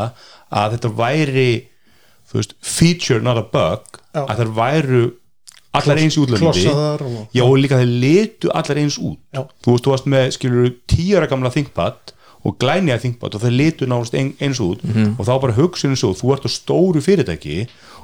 [0.54, 1.50] að þetta væri
[2.30, 4.24] þú veist, feature not a bug Já.
[4.28, 5.04] að það væru
[5.74, 9.18] allar eins í útlöndi og, Já og líka þeir litu allar eins út.
[9.34, 9.42] Já.
[9.66, 12.14] þú veist, þú varst með skilur tíara gamla ThinkPad
[12.44, 16.12] og glænja ThinkPad og þeir litu náðast ein, eins út og þá bara hugsunum svo,
[16.18, 17.64] þú ert á stóru fyrirtæki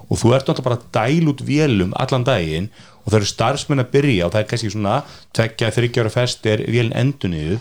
[0.09, 2.69] og þú ert náttúrulega bara að dæla út vélum allan daginn
[3.03, 4.95] og það eru starfsmenn að byrja og það er kannski svona
[5.35, 7.59] tvekja, þryggjára fest er vélin endunniðu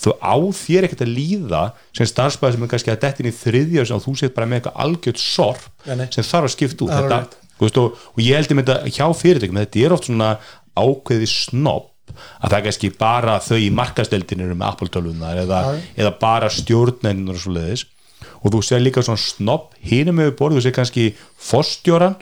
[0.00, 1.62] þú á þér ekkert að líða
[1.96, 4.80] sem starfsmæður sem er kannski að dettin í þriðja og þú set bara með eitthvað
[4.86, 6.94] algjört sorp Nei, sem þarf að skipta út.
[6.94, 7.20] Þetta,
[7.60, 10.30] veist, og, og ég held með þetta hjá fyrirtækjum, þetta er oft svona
[10.80, 11.88] ákveði snopp
[12.40, 15.60] að það er kannski bara þau í markasteldin eru með Apple tölvunar eða,
[15.94, 17.86] eða bara stjórnendur og svo leiðis
[18.40, 21.06] og þú sér líka svona snopp hinum með borð, þú sér kannski
[21.40, 22.18] forstjóran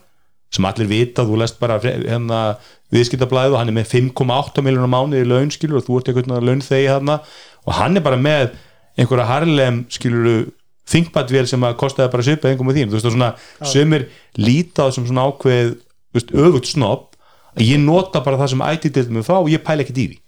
[0.55, 2.59] sem allir vita, þú lest bara hérna
[2.95, 6.47] viðskiptablaðið og hann er með 5,8 miljonar mánuði í laun skilur og þú ert veginn
[6.49, 7.19] laun þegi þarna
[7.69, 8.55] og hann er bara með
[8.99, 10.49] einhverja harlem skilur
[10.89, 13.33] þingbatvél sem að kostaði bara svipað einhverjum með þín, þú veist, og svona
[13.69, 14.07] sömur
[14.41, 15.75] lítað sem svona ákveð
[16.17, 17.19] veist, öfugt snopp
[17.61, 20.19] ég nota bara það sem IT-dildum við fá og ég pæla ekkert í því.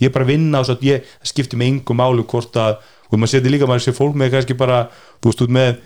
[0.00, 3.18] Ég er bara vinna og svo ég það skiptir með engum málu hvort að og
[3.18, 4.84] maður setur líka, maður sé fólk með kannski bara
[5.20, 5.80] þú veist, út með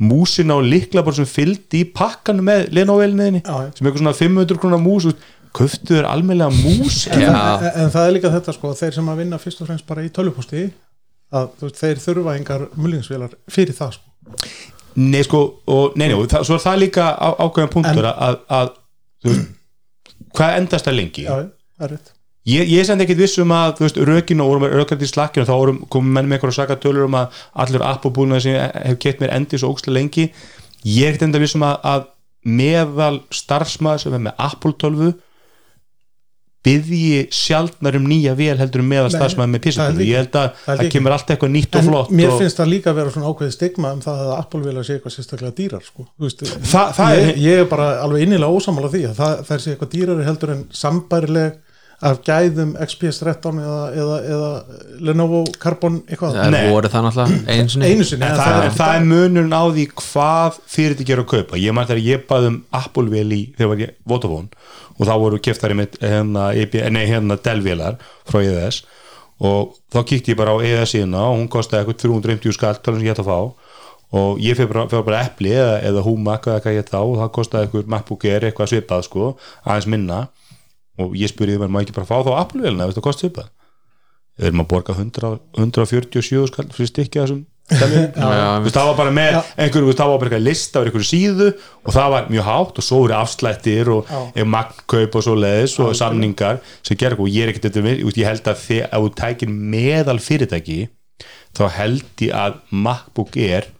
[0.00, 2.70] músina og likla bara sem fylgdi í pakkanum með
[3.42, 3.56] já.
[3.76, 7.02] sem eitthvað svona 500 krónar mús, þú veist, köftu þér almennlega mús?
[7.10, 9.88] En, en, en það er líka þetta sko þeir sem að vinna fyrst og fremst
[9.88, 10.68] bara í tölvuposti
[11.30, 14.46] að veist, þeir þurfa engar mullingsvélar fyrir það sko.
[15.00, 18.72] Nei, sko, og, nei, nei, svo er það líka á, ákveðan punktur að, að, að
[19.22, 19.52] þú veist,
[20.38, 21.26] hvað endast það lengi?
[21.26, 21.36] já,
[21.78, 22.16] það er rétt.
[22.48, 25.06] Ég, ég er samt ekkit viss um að, þú veist, rökinu og vorum með rökandi
[25.06, 28.56] í slakkinu, þá vorum komum menn með eitthvað saka tölur um að allir appabúna sem
[28.56, 30.30] hefur kett mér endi svo ókslega lengi.
[30.88, 32.06] Ég er ekkit enda viss um að, að
[32.48, 34.72] meðal starfsmaður sem er með Apple
[36.60, 40.16] tölvu byðji sjaldnar um nýja vél heldur um meðal Nei, starfsmaður með er líka- ég
[40.20, 42.90] held að það er kemur allt eitthvað nýtt og flott mér og, finnst það líka
[42.90, 46.06] að vera svona ákveðið stigma um það að Apple vilja sé eitthvað sérstaklega dýrar sko.
[46.20, 49.34] Þú veist, Það- það er- ég, ég er bara alveg innilega ósamála því að það,
[49.48, 51.52] það er sé eitthvað dýrari heldur en sambærileg
[52.02, 54.50] af gæðum XPS 13 eða, eða, eða
[55.04, 56.70] Lenovo Carbon eitthvað það Nei.
[56.72, 59.84] voru það náttúrulega einu sinni einu sinni það, það er, það er munurinn á því
[60.00, 63.76] hvað fyrirtæki eru að kaupa ég man þegar ég baði um Apple-vél í þegar var
[63.84, 64.48] ég Vodafone
[65.00, 66.50] og þá voru keftari með hérna,
[66.92, 67.96] nei, hérna Dell-vélar
[68.28, 68.82] frá EðS
[69.40, 73.00] og þá kíkti ég bara á EðS síðuna og hún kostaði eitthvað 350 skall talað
[73.00, 73.68] sem ég ætti að fá.
[74.20, 77.02] Og ég fyrir bara, fyrir bara Apple eða, eða Humac eða hvað ég ætti á
[77.02, 79.28] og það kostaði eitthvað MacBook Air eitthvað svipað sko,
[79.64, 80.18] aðeins minna.
[81.00, 83.48] Og ég spurði maður ekki bara fá þá Apple-vélina, veist það kosti svipað?
[84.40, 85.30] Við erum að borga 100,
[85.62, 90.80] 147 skall fyrir stykki þessum það var bara með einhverju, það var bara eitthvað lista
[90.80, 91.48] á einhverju síðu
[91.84, 94.44] og það var mjög hátt og svo eru afslættir og Já.
[94.44, 98.30] magnkaup og svo leiðis og samningar sem gerir og ég er ekkert þetta með, ég
[98.30, 100.80] held að ef þú tækir meðal fyrirtæki
[101.56, 103.70] þá held ég að MacBook Air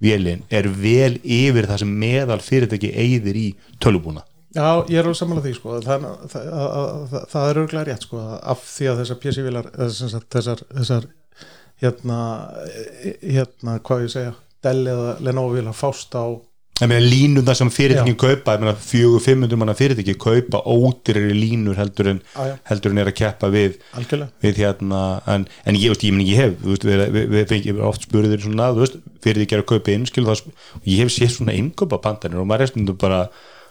[0.00, 3.48] vélinn er vel yfir það sem meðal fyrirtæki eigðir í
[3.82, 5.76] tölubúna Já, ég er alveg samanlega því sko.
[5.84, 6.46] það, það,
[7.12, 11.06] það, það er örglega rétt sko, af því að þessar PC-vilar þessar, þessar, þessar
[11.80, 12.20] hérna,
[13.22, 16.36] hérna hvað ég segja Dell eða Lenovo vilar fást á
[16.80, 22.56] línuna sem fyrirtækin kaupa fjögur, fimmundum manna fyrirtæki kaupa ódýrari línur heldur en já.
[22.64, 23.76] heldur en er að keppa við
[24.40, 28.02] við hérna, en, en ég, veist, ég, meni, ég hef veist, við, við, við, oft
[28.08, 30.44] spurðir svona, þú veist, fyrir því að kaupa inn skil, það,
[30.80, 33.26] og ég hef séð svona innkaupa pandanir og maður er stundum bara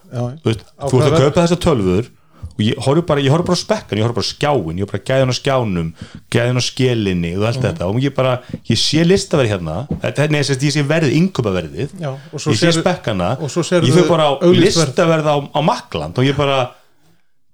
[0.09, 2.13] Já, veist, þú ert að kaupa þessar tölfur
[2.59, 5.05] og ég horf bara, ég horf bara spekkan ég horf bara skjáin, ég horf bara
[5.07, 5.91] gæðan á skjánum
[6.33, 7.87] gæðan á skelinni og allt þetta.
[7.87, 8.33] Og ég bara,
[8.67, 9.77] ég sé listaverð hérna.
[10.03, 11.95] Þetta er neðsast, ég sé verðið,
[12.33, 13.31] og svo ég sé spekkana.
[13.39, 16.59] og svo ég fyrir bara á listaverð á, á Makland og ég bara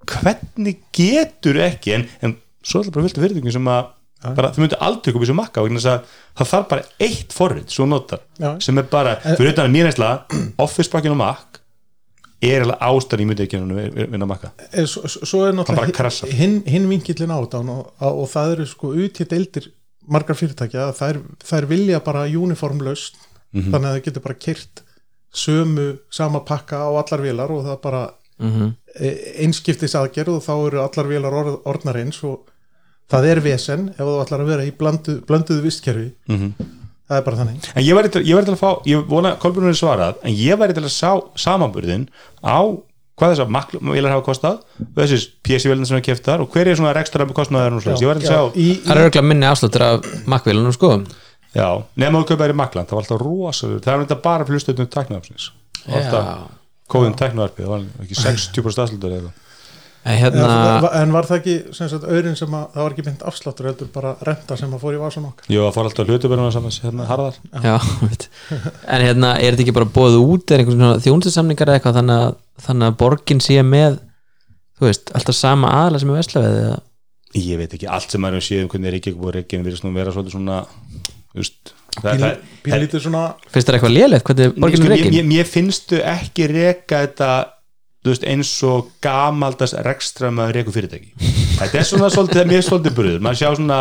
[0.10, 2.00] hvernig getur ekki?
[2.00, 3.92] En, en svo er það bara viltu fyrirtökum sem að
[4.34, 5.66] bara, þau myndu aldrei koma í þessu makka
[6.36, 7.88] það þarf bara eitt forrið svo
[8.64, 10.12] sem er bara fyrir utan að mér einsla,
[10.62, 11.62] office pakkin á makk
[12.42, 17.40] er alveg ástæðan í að vinna makka Eh, svo, er náttúrulega hinn, hinn vinkillin á
[17.42, 19.70] þetta og, og, það eru sko utið deildir
[20.08, 23.16] margar fyrirtækja að þær, þær vilja bara uniformlaust
[23.56, 23.72] Mhm.
[23.72, 24.82] þannig að það getur bara kyrt
[25.34, 28.04] sömu sama pakka á allar vélar og það bara
[28.40, 28.74] mm Mhm.
[29.40, 32.50] einskiptis aðgerð og þá eru allar vélar orð, orðnar eins og
[33.10, 36.54] það er vesen ef þú ætlar að vera í blandu, blanduðu vistkerfi Mhm.
[37.06, 37.70] Það er bara þannig.
[37.76, 40.36] En ég væri til, ég væri til að fá, ég vona Kolbrunur er svarað, en
[40.36, 41.12] ég væri til að sá
[41.46, 42.08] samanburðin
[42.42, 42.60] á
[43.16, 44.58] hvað þessar maklumilar hafa kostað
[44.98, 48.26] þessis PC-velin sem er keftar og hver er svona rekstra kostnaður og svona, ég væri
[48.26, 48.42] til að sjá
[48.84, 50.90] Það er örgulega minni afsláttur af makkvélunum sko.
[51.56, 55.48] Já, nema þú kaupaðir í Makland, það var alltaf rosaður það er bara flustöðnum tæknaðarpsins
[55.88, 56.52] alltaf
[56.92, 59.32] kóðum tæknaðarpið það var ekki 60% afslutar eða.
[60.06, 63.06] En en, hérna, en var það ekki sem sagt, auðrin sem að það var ekki
[63.08, 65.48] mynd afsláttur heldur bara renta sem að fór í vasan okkar?
[65.50, 67.40] Jú, það fór alltaf hlutuberðuna saman hérna harðar.
[67.66, 67.74] Já,
[68.94, 70.54] en hérna er þetta ekki bara bóðið út?
[70.54, 72.38] Er einhvern svona þjónstisamningar eða eitthvað þannig að,
[72.68, 73.98] þannig að borgin sé með
[74.78, 76.78] þú veist, alltaf sama aðla sem er veslavið eða?
[77.36, 80.38] Ég veit ekki, allt sem séð um hvernig Reykjavík búið Reykjavík virðist nú vera svolítið
[80.38, 80.62] svona
[81.36, 85.16] þú veist, það, það, pínlítið svona finnst þér eitthvað lélegt hvernig borgin sko, er reikin?
[85.16, 87.55] mér, mér finnstu ekki reka þetta þú
[88.14, 91.14] veist, eins og gamaldas rekstra maður reku fyrirtæki.
[91.56, 93.80] Þetta er svona svolítið, mér er svolítið bröður maður sjá svona,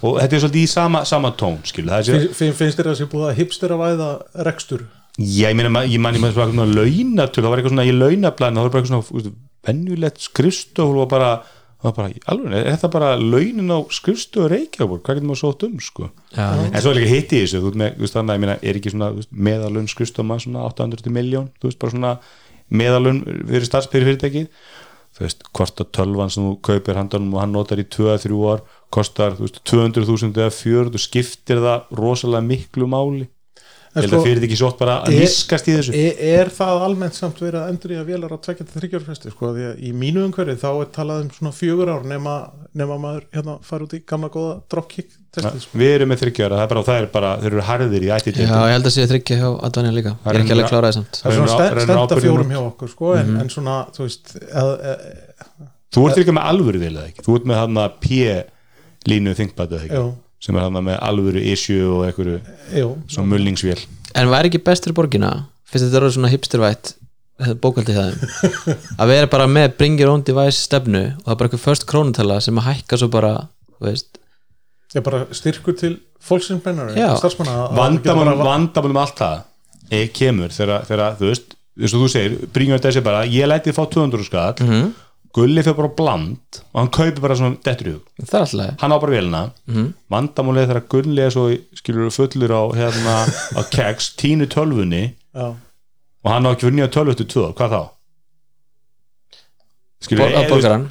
[0.00, 2.88] og þetta er svolítið í sama, sama tón, skilu, það er sér Finn, finnst þér
[2.88, 4.08] að það sé búið að hipster að væða
[4.46, 4.86] rekstur?
[5.16, 8.58] Já, ég meina, ég man ég maður svona launatöl, það var eitthvað svona í launaplan
[8.58, 9.36] það var bara eitthvað svona úst,
[9.66, 11.30] venjulegt skrifstof og bara,
[11.80, 15.66] það var bara alveg, er þetta bara launin á skrifstof Reykjavík, hvað getur maður sótt
[15.66, 16.10] um, sko?
[16.36, 18.80] Já, en svo er líka hitt í þessu, þú veist, þannig að ég meina, er
[18.80, 19.10] ekki svona
[19.48, 22.12] meðalun skrifstof mann svona 800 miljón, þú veist, bara svona
[22.68, 24.48] meðalun fyrir starfsbyrði fyrirtækið
[25.16, 28.64] þú veist, hvort að tölvan sem þú kaupir handanum og hann notar í 2-3 ár
[28.92, 33.28] kostar, þú veist, 200.000 eða 4 þú skiptir það rosalega miklu máli
[33.96, 35.94] ég held að sko, fyrirtæki sótt bara að er- viskast í þessu.
[35.96, 39.52] er, er það almennt samt verið að endur í að vélar á 2-3 festi sko,
[39.56, 42.34] því að í mínu umhverfi þá er talað um svona fjögur ár nema,
[42.76, 45.78] nema maður hérna fara út í gamla góða dropkick testið sko.
[45.80, 48.74] við erum með er bara, það er bara þeir eru harðir í ætti já, ég
[48.76, 50.12] held að sé þryggja hjá Advanja líka.
[50.16, 51.20] Ég er ekki alveg kláraði samt.
[51.22, 55.66] það er svona stenda fjórum hjá okkur sko, en, en svona, þú veist eð, eð,
[55.96, 57.26] þú ert líka með alvöru vil eða ekki?
[57.26, 60.04] Þú ert með hann að P-línu þingbætu ekki,
[60.42, 62.40] sem er hann með alvöru issue og einhverju
[63.08, 63.80] svona mulningsvél.
[64.14, 65.32] En væri ekki bestur borgina?
[65.66, 66.92] Finnst þetta að vera svona hipstervætt
[67.40, 68.14] þetta bókaldi það
[69.02, 71.84] að vera bara með bring your own device stefnu og það er bara eitthvað first
[71.90, 73.32] krónutala sem að hækka svo bara
[73.76, 74.20] þú veist,
[74.96, 76.94] ég bara styrkur til fólksins bennar,
[77.76, 79.42] vandamálum allt það
[79.92, 80.86] e, kemur þegar,
[81.20, 84.94] þú veist eins og þú segir, bringjum þessi bara ég læti fá 200 skall Mhm.
[85.36, 88.04] Gulli fyrir bara bland og hann kaupir bara svona dettur í hug.
[88.22, 89.42] Það er alltaf hann á bara vélina.
[89.68, 91.44] Mm vandamálið þegar Gulli er svo
[91.76, 93.16] skilur fullur á hérna
[93.58, 95.02] á keks, tínu tölvunni
[95.36, 95.48] já,
[96.24, 97.82] og hann á ekki fyrir nýja tölvu eftir tvö, hvað þá?
[100.06, 100.22] skilur,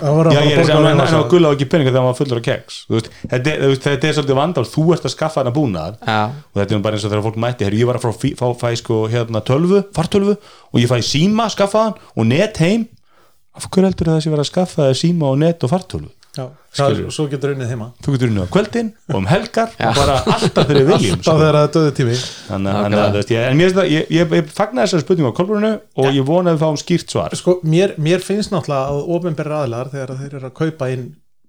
[0.02, 2.18] að ég er að hann hann hann á Gulli á ekki peninga þegar hann var
[2.18, 5.06] fullur á keks Þú veist, þetta, er- þú veist, þetta er svolítið vandamál, þú ert
[5.08, 7.68] að skaffa hana búnað já, og þetta er nú bara eins og þegar fólk mætti
[7.70, 11.48] Heru, ég var að fá, fá, fæ sko hérna tölvu, fartölvu og ég fæ síma,
[11.54, 12.88] skaffa hann og net heim
[13.56, 16.12] af hverju heldur það að sé verið að skaffa þér síma og net og fartölvu?
[16.36, 17.86] Já, það, svo getur unnið heima.
[18.04, 21.28] Þú getur unnið á kvöldin og um helgar og bara alltaf þegar við viljum alltaf
[21.30, 21.36] sko.
[21.40, 22.16] þegar það er döðu tími.
[22.50, 25.32] Þannig þannig að veist, ég, en mér finnst það, ég, ég, ég fagnar þessari spurningu
[25.32, 25.70] á kolbrunnu
[26.04, 27.36] og ég vona að við fáum skýrt svar.
[27.40, 31.06] Sko, mér, mér finnst náttúrulega að ofinberri aðlar þegar þeir eru að kaupa inn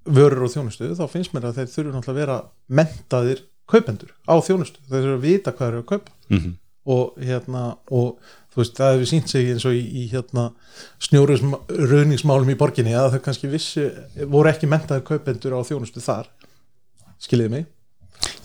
[0.06, 2.38] vörur og þjónustu þá finnst mér að þeir þurfi náttúrulega að vera
[2.78, 4.86] mentaðir kaupendur á þjónustu.
[4.86, 6.16] Þeir þurfi að vita hvað þeir eru að kaupa.
[6.30, 6.54] Mm
[6.86, 8.18] og hérna og
[8.56, 10.48] þú veist það hefur sínt sig eins og í, í hérna
[11.06, 13.86] snjóruðningsmálum í borginni að þau kannski vissi
[14.24, 16.30] voru ekki mentaðir kaupendur á þjónustu þar.
[17.20, 17.66] Skiljiði mig?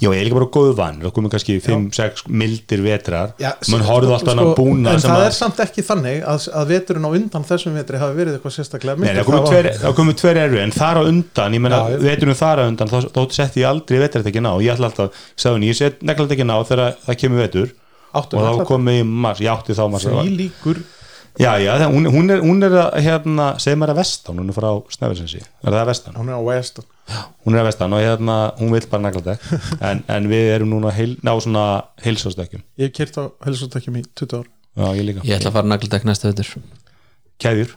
[0.01, 3.31] Já, ég er líka bara góðu vann, það komið kannski 5-6 mildir vetrar.
[3.71, 6.73] Mann horfði alltaf hann að búna en það að er samt ekki þannig að, að
[6.73, 10.39] veturinn á undan þessum vetri hafi verið eitthvað sérstaklega það var- tveir, það komið tveir
[10.43, 13.69] eru en þar á undan, ég menna veturum þar á undan, þá, þá setti ég
[13.71, 16.51] aldrei vetratekkin á ég ætla alltaf, sagði ég set neglatekkin
[18.11, 18.71] það áttu og þá nagladekk.
[18.71, 20.83] komið í mars, ég átti þá mars því líkur
[21.39, 23.45] Já, já, það, hún, hún, er, hún er að, hérna,
[23.79, 26.17] maður að vestan, hún er frá Snæfellsensi, er það að vestan?
[26.19, 26.87] hún er á Weston
[27.45, 29.45] Hún er að vestan og hérna, hún vil bara nagladekk.
[29.87, 31.63] En, en við erum núna heil, ná svona
[32.03, 34.49] heilsásdekkjum, ég hef kert á helsóttekjum í 20 ár.
[34.75, 35.23] Já, ég líka.
[35.27, 36.51] Ég ætla að fara nagladekk næsta veitur
[37.41, 37.75] Keðjur,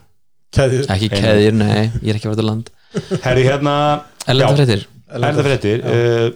[0.55, 2.71] Kæðið, Ekki keðir, nei, ég er ekki að verða land.
[3.23, 3.75] Herri hérna
[4.27, 5.45] Ellenda Já.
[5.47, 5.81] fréttir.
[5.83, 6.27] Uh,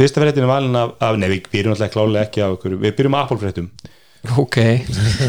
[0.00, 2.76] Fyrsta fréttin er valin af, af Nei, við byrjum alltaf klálega ekki af okkur.
[2.80, 3.70] Við byrjum af Apple fréttum
[4.40, 4.56] Ok,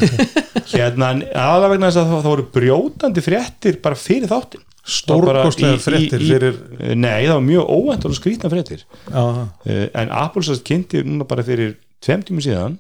[0.74, 4.64] Hérna, aðalega vegna þess að það, það voru brjótandi fréttir bara fyrir þáttin
[5.72, 8.84] í- í- fréttir í- fyrir- Nei, það var mjög óvænt og skrýtna fréttir.
[9.08, 12.80] Já, uh, En Apple sérst kynnti núna bara fyrir tveim tímur síðan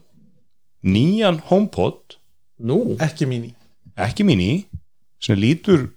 [0.84, 2.18] nýjan HomePod.
[2.62, 2.80] Nú?
[3.02, 3.52] Ekki míní
[4.02, 4.66] ekki mini
[5.22, 5.90] sem lítur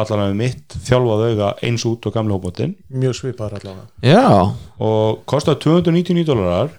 [0.00, 3.84] allan af mitt þjálfað auga eins út og gamla HomePodin mjög svipaðar allavega.
[4.02, 4.24] Já,
[4.82, 6.72] og kostar 299 dólarar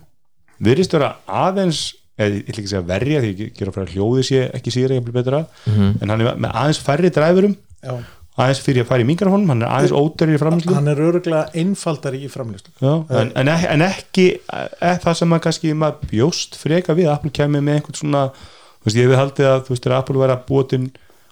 [0.63, 3.87] virðist vera aðeins eða ég ætla ekki að segja verja því ég ger að fara
[3.89, 7.95] að hljóði sé ekki síður ekki betra en hann er með aðeins færri dræfurum já.
[8.39, 11.49] aðeins fyrir að fara í mikrofónum hann er aðeins ódæri í framlýslu hann er öruglega
[11.59, 12.71] einfaldari í framlýslu
[13.19, 17.17] en, en, ek- en ekki e, það sem maður kannski maður bjóst freka við að
[17.17, 20.21] Apple kemur með einhvern svona þú veist ég hefði haldið að þú veist þegar Apple
[20.23, 20.87] væri að búin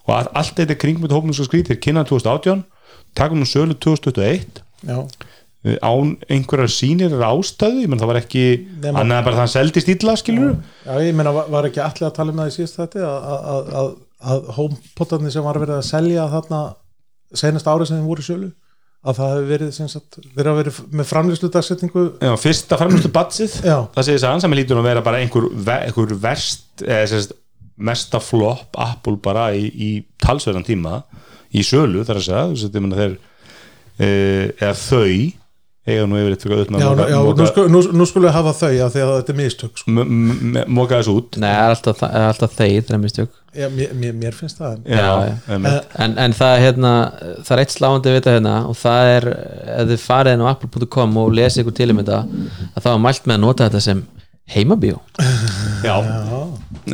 [0.07, 2.63] og að, allt þetta kringmjönd hófnum svo skrítir kynna 2018
[3.17, 8.45] takum nú sölu 2021 já, uh, án einhverjar sýnir ástöðu, ég menn það var ekki
[8.83, 12.09] annað en bara það hann seldist illa skilur já, ég meina var- var ekki allir
[12.09, 13.93] að tala um það í síðast þetta að, að, að,
[14.33, 16.61] að homepotarnir sem var verið að selja þarna
[17.33, 18.51] senast árið sem þeim voru sölu
[19.03, 24.05] að það hefur verið sem sagt, verið með framlýslu dagsetningu Já, fyrsta framlustu batsið það
[24.07, 27.33] segir það sem lítur að vera bara einhver, ve einhver verst eða sérst,
[27.75, 31.01] mesta flop Apple bara í, í talsverðan tíma
[31.53, 33.15] í sölu þar að segja þeir
[33.99, 34.09] e,
[34.59, 35.41] eða þau
[35.83, 38.51] eiga nú yfir eitthvað auðvitað já, að já nú, sku, nú, nú skulum við hafa
[38.55, 40.05] þau af því að þetta er mistök sko.
[40.77, 41.39] móka þessu út.
[41.43, 43.33] Nei, er alltaf, er alltaf þeir það er mistök.
[43.53, 44.77] Já, mér, mér, mér finnst það.
[44.87, 45.67] En, Já,
[46.05, 46.93] en, en það, er, hérna,
[47.43, 49.29] það er eitt sláandi að vita hérna og það er,
[49.75, 53.03] ef þið farið inn á apple.com og lesið ykkur til um þetta að það var
[53.03, 54.05] mælt með að nota þetta sem
[54.55, 55.03] heimabíó.
[55.83, 55.95] Já,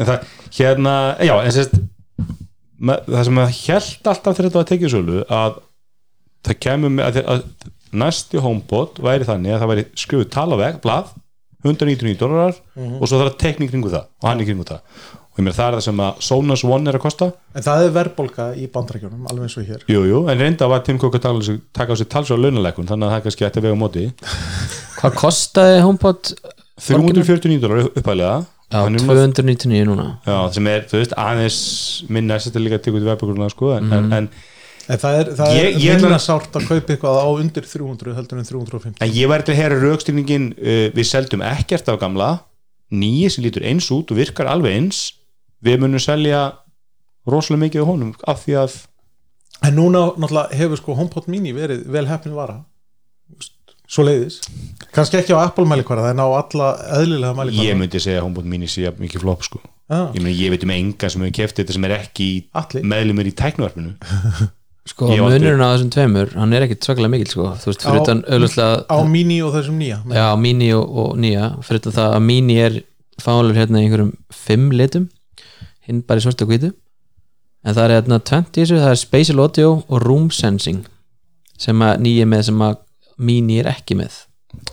[0.01, 0.17] það,
[0.57, 0.93] hérna,
[1.25, 1.75] já en sérst
[2.79, 5.57] það sem að held alltaf þegar þetta var tekið í sölu að
[6.47, 7.41] það kemur með að, að
[7.99, 11.09] næsti HomePod væri þannig að það væri skrifuð talaveg, blað
[11.65, 12.55] 199 dólarar
[13.01, 14.83] og svo það er tekning kringu það og hann í kringu það.
[15.33, 17.27] Og ég meina það er það sem að Sonos One er að kosta.
[17.55, 19.83] En það er verðbólka í bandrækjunum alveg eins og hér.
[19.91, 22.45] Jú, jú, en reynda var Tim Cook að taka á sig- taka á sig talsverða
[22.47, 24.05] launaleikun þannig að það kannski ætti að vega á móti.
[25.01, 26.31] Hvað kostaði HomePod
[26.79, 28.33] 349 dólarar upphæðlega
[28.69, 30.07] Já, Hann er núna- 299 núna.
[30.27, 31.59] Já, sem er, þú veist, aðeins
[32.09, 34.29] minna þetta er líka að tekja út í verðbökurna sko, en, en, en
[34.89, 37.65] en það er, það Ég- er ég ætla- minna sárt að kaupa eitthvað á undir
[37.65, 41.89] 300 heldur en 350 En ég væri til að heyra raukstýringin uh, við seldum ekkert
[41.89, 42.29] af gamla
[42.91, 45.13] nýji sem lítur eins út og virkar alveg eins.
[45.65, 46.53] Við munum selja
[47.29, 48.77] rosalega mikið á honum af því að
[49.61, 52.61] En núna náttúrulega hefur sko HomePod mini verið vel heppin vara
[53.89, 54.39] svo leiðis
[54.95, 58.49] kannski ekki á Apple mælikvara en á alla eðlilega ég mælikvara myndi segja að HomePod
[58.53, 59.61] mini sé mikið flop sko.
[59.89, 62.29] ah, ég, meni, ég veit um enga sem hefur keft þetta sem er ekki
[62.61, 62.83] Atli.
[62.85, 63.95] meðlumur í tæknuvarpinu
[64.89, 67.99] sko, Ég munurinn á þessum tveimur hann er ekkit svakalega mikil sko, þú veist, fyrir
[67.99, 71.49] Á- utan auðvitað á mini og þessum nýja já, mini og, og nýja.
[71.65, 72.77] Fyrir utan það að mini er
[73.21, 75.09] fálega hérna í einhverjum fimm litum.
[75.85, 76.69] Hinn bara í svart og hvítu.
[77.67, 80.85] En það er hérna 20 í þessu, það er spatial audio og room sensing
[81.59, 82.77] sem að nýja með sem að
[83.19, 84.23] mini er ekki með.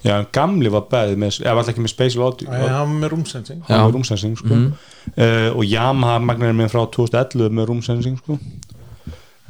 [0.01, 3.11] Já, en gamli var beðið með, eða alltaf ekki með Spatial Audio Það er með
[3.13, 3.83] rúmsensing hann Já.
[3.85, 4.57] var rúmsensing sko.
[4.57, 8.39] uh, og Yamaha magnarinn minn frá 2011 með rúmsensing sko.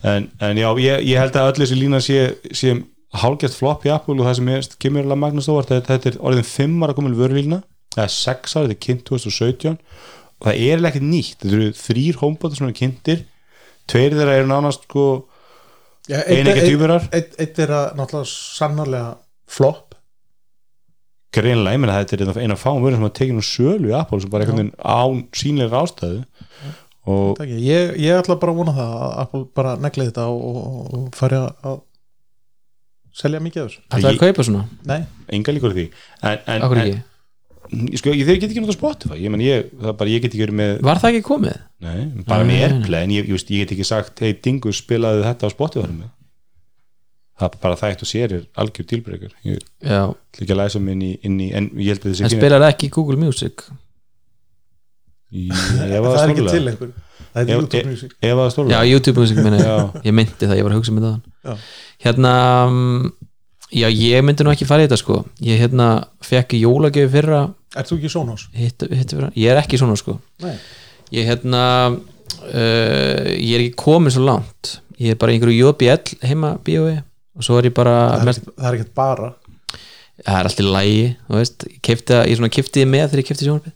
[0.03, 2.19] en, en já, ég, ég held að öll þessi lína sé,
[2.51, 2.75] sé
[3.23, 6.19] hálgett flopp í Apple og það sem ég kemur alveg magnast óvart þetta, þetta er
[6.27, 7.63] orðin 5 ára komin vörulína.
[7.97, 9.79] Eða 6 ára, þetta er kynnt 2017
[10.37, 11.39] og það er ekkert nýtt.
[11.41, 13.25] Þetta eru þrýr homebóta sem eru kynntir.
[13.89, 15.07] Tveir þeirra eru nánast sko
[16.07, 19.17] Eitt- Eineggja eitt- er að náttúrulega sannarlega
[19.51, 19.95] flop.
[21.37, 24.21] Greinlega, ég meina þetta er eina fáum vörur sem að tekið nú sölu í Apple
[24.23, 26.23] sem bara einhvern veginn án sínlega ástæðu.
[27.07, 31.19] Ég, ég ætla bara að vona það að Apple bara negli þetta og, og, og
[31.19, 31.77] fari að
[33.17, 33.83] selja mikið af þessu.
[33.93, 34.99] Það er að kaupa svona, Nei,
[35.39, 35.85] enga líkur því.
[36.23, 37.05] En, en, en,
[38.01, 39.19] sko, ég, þeir get ekki náttúrulega Spotify.
[39.23, 41.57] Ég, ég, það er bara, ég get ekki verið með Var það ekki komið?
[41.87, 41.97] nei,
[42.29, 42.67] bara Nei, með.
[42.67, 45.91] Airplay en ég, ég, veist, ég get ekki sagt, hei Dingus spilaði þetta á Spotify
[45.93, 46.13] með.
[47.37, 50.61] Það er bara það eitt og sér er algjör tilbreykur ég Já, ætla ekki að
[50.63, 52.89] læsa mig inn í, inn í en ég held að en þessi spilar það ekki
[52.97, 53.67] Google Music?
[55.37, 56.95] Það er ekki til einhver.
[57.37, 58.13] Það er YouTube Music.
[58.25, 59.75] ef það Já, YouTube Music minna Já.
[60.07, 61.17] Ég meinti það, ég var að hugsa með það
[61.51, 61.57] Já.
[62.07, 62.33] Hérna
[62.71, 63.11] mm,
[63.75, 65.17] Já, ég myndi nú ekki fara í þetta sko.
[65.43, 65.87] Ég hérna
[66.23, 67.41] fekk jólagjöf fyrra.
[67.75, 68.11] Ert þú ekki
[69.17, 70.21] fyrra, Ég er ekki svona sko.
[70.45, 70.55] Nei.
[71.15, 74.77] Ég hérna uh, Ég er ekki komin svo langt.
[75.03, 77.01] Ég er bara einhverju JBL heima bíói
[77.37, 79.33] og svo er ég bara Það er ekkert- það er ekkert bara.
[80.27, 81.67] Það er allt í lægi þú veist,
[82.09, 83.75] það- ég svona kefti þið með þegar ég kefti sjónarbið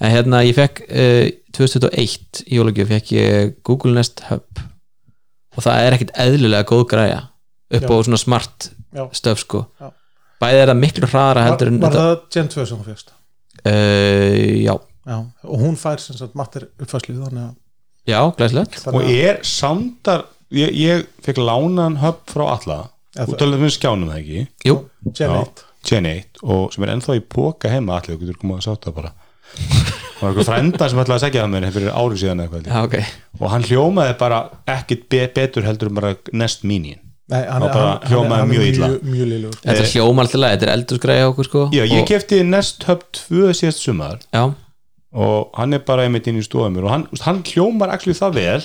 [0.00, 4.60] en hérna ég fekk uh, 2021 í jólagjöf fekk ég Google Nest Hub.
[5.56, 7.22] Og það er ekkit eðlilega góð græja
[7.70, 7.88] upp Já.
[7.88, 8.70] á svona smart.
[9.16, 9.64] Stöf sko.
[9.80, 9.90] Já.
[10.42, 12.88] bæði er það miklu hraðara Var, heldur en var þetta það Gen 2 sem þú
[12.90, 13.12] fegst?
[13.66, 14.74] uh, já,
[15.10, 15.16] Já,
[15.48, 17.56] og hún fær sem sagt matter uppfæslu þannig að
[18.10, 22.78] já, glæslegt og er samdar ég, ég fekk lánan hub frá alla
[23.20, 24.44] og talaðum við skjánum það ekki?
[24.68, 24.76] Jú,
[25.16, 25.40] Gen Já.
[25.42, 28.66] 1 Gen 1 og sem er ennþá í póka heima allir, þú getur komað að
[28.68, 29.12] sátt það bara
[30.20, 32.74] og einhver frenda sem ætlaði að segja það mér fyrir ári síðan eitthvað held ég.
[32.76, 33.40] já, ok.
[33.40, 34.40] Og hann hljómaði bara
[34.76, 36.92] ekkit be betur heldur en bara Nest Mini
[37.30, 38.88] Nei, hann, Og hann, hann, hljómaði hann mjög er illa.
[38.90, 42.00] mjög, mjög liðlugur þetta er hljóma alltaf leið, þetta er eldursgræja okkur sko já, ég
[42.02, 44.42] og, kefti Nest Hub 2 síðast sumar já,
[45.12, 48.18] og hann er bara einmitt inn í stofum mér og hann, úst, hann hljómar actually
[48.18, 48.60] það vel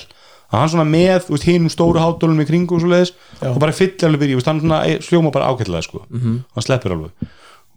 [0.46, 3.12] að hann svona með úst, hinum stóru hátólum í kringu og svo leiðis
[3.42, 3.50] Já.
[3.50, 6.04] og bara fyllir alveg byrja, úst, hann svona, eh, hljómar bara ágætlega sko.
[6.10, 6.36] Mhm.
[6.54, 7.30] hann sleppur alveg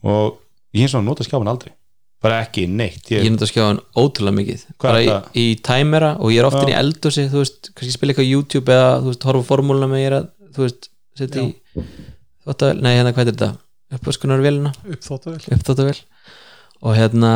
[0.06, 0.38] og
[0.74, 1.74] ég hins vegar nota skjáfan aldrei
[2.22, 5.40] bara ekki neitt ég ég, er náttúrulega að skjá hann ótrúlega mikið Hvað bara í,
[5.40, 6.70] í tæmera og ég er ofta Já.
[6.74, 10.02] í eldhúsi þú veist, kannski spila eitthvað YouTube eða þú veist, horfa á formúluna með
[10.04, 10.28] ég er að
[10.60, 10.90] þú veist,
[11.20, 11.50] setja í
[12.46, 13.52] þvótta, nei, hérna, hvað er þetta?
[13.98, 15.96] uppvaskunar velina, uppþóttavel
[16.80, 17.30] og hérna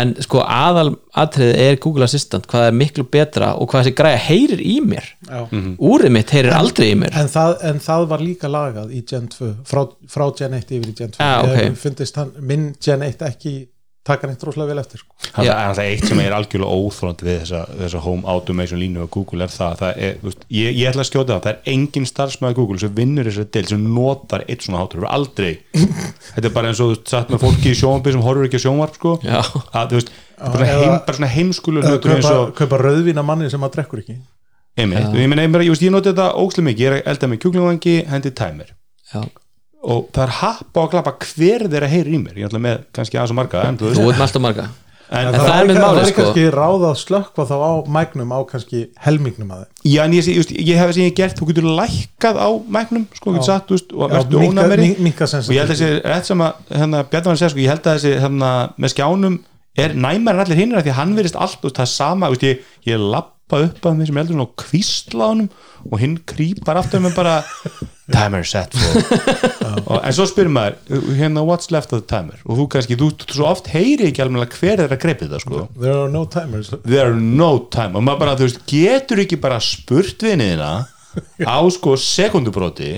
[0.00, 4.20] en sko aðal atriði er Google Assistant, hvað er miklu betra og hvað þessi græja
[4.24, 5.42] heyrir í mér Já.
[5.50, 5.74] Mhm.
[5.84, 9.28] úrið mitt heyrir aldrei í mér En, það, en það var líka lagað í Gen
[9.34, 11.58] 2 frá, frá Gen 1 yfir í Gen 2 Ah, ok.
[11.66, 13.68] Ég finnist hann, minn Gen 1 ekki
[14.06, 15.14] taka neitt rosalega vel eftir sko.
[15.34, 15.50] það Já.
[15.52, 19.44] er alltaf eitt sem er algjörlega óþrönd við þessa, þessa home automation línu og Google
[19.44, 22.56] er það, það er, veist, ég, ég ætla að skjóta það það er engin starfsmæður
[22.60, 25.50] Google sem vinnur þessari del sem notar eitt svona hátur aldrei,
[26.32, 28.64] þetta er bara eins og veist, satt með fólki í sjónvarpi sem horfur ekki á
[28.64, 29.42] sjónvarp sko, Já.
[29.42, 32.80] að þú veist bara, eða- heim, bara svona heimskulu Eða hlutur eins kaupa, og kaupa
[32.86, 34.16] rauðvína manni sem að drekkur ekki
[34.78, 37.12] einmitt, ég, meina, ég, meina, ég, veist, ég noti þetta ókslega mikið, ég er að
[37.12, 38.72] elda með kjúklingangi hendi timer
[39.12, 39.20] Já.
[39.84, 43.18] Og það er happa og klappa hver þeirra heyrir í mér, ég ætla með kannski
[43.18, 44.68] aðeins og marga en, þú ert með alltaf marga.
[45.08, 46.22] En, það er væri með kann- málið, væri sko.
[46.22, 49.70] kannski ráða að slökkva þá á mægnum á kannski helmingnum að þeim.
[49.88, 52.48] Já, en ég, ég, ég hef þess að ég hef gert, þú getur lækkað á
[52.76, 56.28] mæknum, sko, getur satt, þú veist, og verður minnka og ég held að þessi, rétt
[56.28, 59.38] sem að hérna, Bjarnar var að segja, sko, ég held að þessi hérna, með skjánum
[59.78, 62.28] er næmar en allir hinnir því að hann verist allt, þú veist, það er sama
[62.28, 65.48] þú veist, ég, ég lappa upp að þeim sem heldur svona kvísla á honum
[65.88, 67.38] og hinn krýpar aftur með bara
[68.12, 69.02] timer set for.
[69.88, 72.40] En svo spyrir maður hérna what's left of the timer?
[72.48, 75.42] Og þú kannski, þú, þú svo oft heyri ekki alveg hver er að greipið það,
[75.44, 75.60] sko.
[75.78, 76.72] There are no timers.
[76.84, 77.96] There are no time.
[77.96, 80.72] Og maður bara, þú veist, getur ekki bara spurt vinniðina
[81.46, 82.92] á sko sekundubróti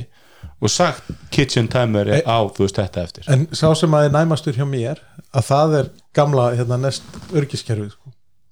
[0.61, 3.29] og sagt kitchen timer er á, þú veist, þetta eftir.
[3.33, 5.01] En sá sem að er næmastur hjá mér
[5.31, 7.07] að það er gamla hérna, nest
[7.37, 7.95] örgiskerfið.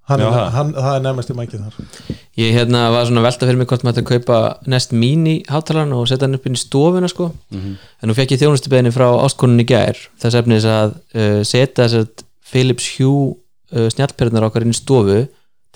[0.09, 2.19] Hann, Já, hann, það er næmast í mækið þar.
[2.39, 4.39] Ég hérna var svona velta fyrir mig hvort maður ætti að kaupa
[4.73, 7.33] Nest Mini hátalarn og setja hann upp inn í stofuna sko.
[7.53, 7.75] Mhm.
[8.03, 12.01] en nú fekk ég þjónustubeginni frá áskonunni í gær þess efnis að uh, setja þess
[12.03, 13.35] að Philips Hue
[13.75, 15.21] uh, snjallperðnar okkar inn í stofu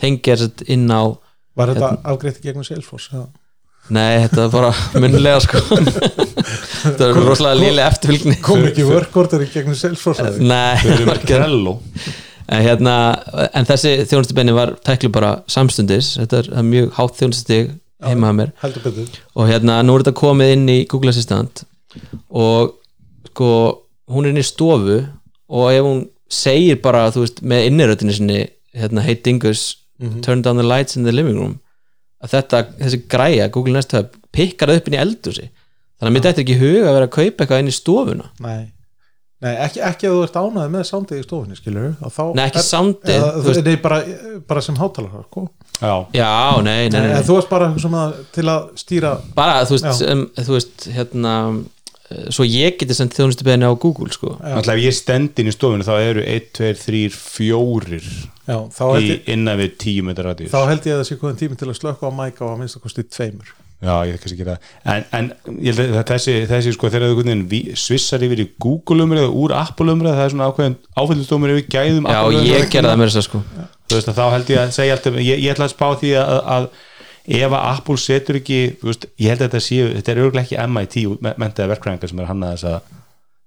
[0.01, 1.03] tengja þess að inn á
[1.59, 3.27] var þetta Hérna- afgreitt í gegnum Salesforce ja.
[3.93, 4.73] nei, þetta var bara
[5.03, 5.61] munlega sko.
[6.83, 8.39] Þetta var rosalega lélega eftirfylgni.
[8.43, 11.41] kom ekki í gegnum Salesforce nei, það var ekki
[12.49, 12.95] en, hérna,
[13.53, 16.15] en þessi þjónustubeginni var tæklu bara samstundis.
[16.21, 17.73] Þetta er, mjög hátt þjónustustig
[18.03, 18.53] heima að mér.
[19.35, 21.65] og hérna nú er þetta komið inn í Google Assistant.
[22.29, 22.75] Og
[23.31, 23.51] sko
[24.13, 25.03] hún er inn í stofu.
[25.53, 29.77] Og ef hún segir bara þú veist með innirötinu sinni hérna hey Dingus
[30.25, 31.59] turn down the lights in the living room
[32.23, 35.49] að þetta, þessi græja Google Nest Hub pikkar það upp inn í eldhúsi.
[35.99, 38.29] Þannig að mér þetta ekki huga að vera að kaupa eitthvað inn í stofuna.
[38.43, 38.63] Nei,
[39.43, 41.91] nei ekki, ekki að þú ert ánæði með soundið í stofunni skilur
[42.39, 42.63] Nei, ekki
[43.49, 44.01] veist- nei, bara,
[44.49, 45.49] bara sem hátalara sko.
[45.83, 46.31] Já, já,
[46.63, 47.23] nei, nei, nei, nei.
[47.27, 48.03] þú varst bara svona,
[48.35, 51.37] til að stýra bara þú veist, sem, þú veist hérna
[52.33, 54.37] svo ég geti sendt þjónustu beðinu á Google sko.
[54.43, 58.01] Alltaf ef ég stend inn í stofinu þá eru 1, 2, 3, 4
[58.47, 58.59] já,
[59.01, 61.71] í innan við 10 metrar radíus þá held ég að það sé koðin tími til
[61.71, 63.53] að slökka á mæka á að minnsta kosti tveimur
[63.83, 64.67] Já, ég kannski ekki það.
[64.93, 65.29] En, en
[65.59, 69.91] ég held að þessi, þessi sko þegar þau svissar yfir í Google umræðu úr Apple
[69.97, 73.27] umræðu, það er svona ákveðin áfællustómur yfir gæðum Já, ég gerði það mér þess að
[73.27, 73.43] sko.
[73.91, 76.15] Þú veist að þá held ég að segja alltaf ég, ég ætla að spá því
[76.23, 76.69] að, að
[77.43, 80.47] ef að Apple setur ekki þú veist, ég held að þetta séu, þetta er örgulega
[80.47, 80.97] ekki MIT
[81.43, 83.02] mentaði verkræðingar sem er að hanna þessa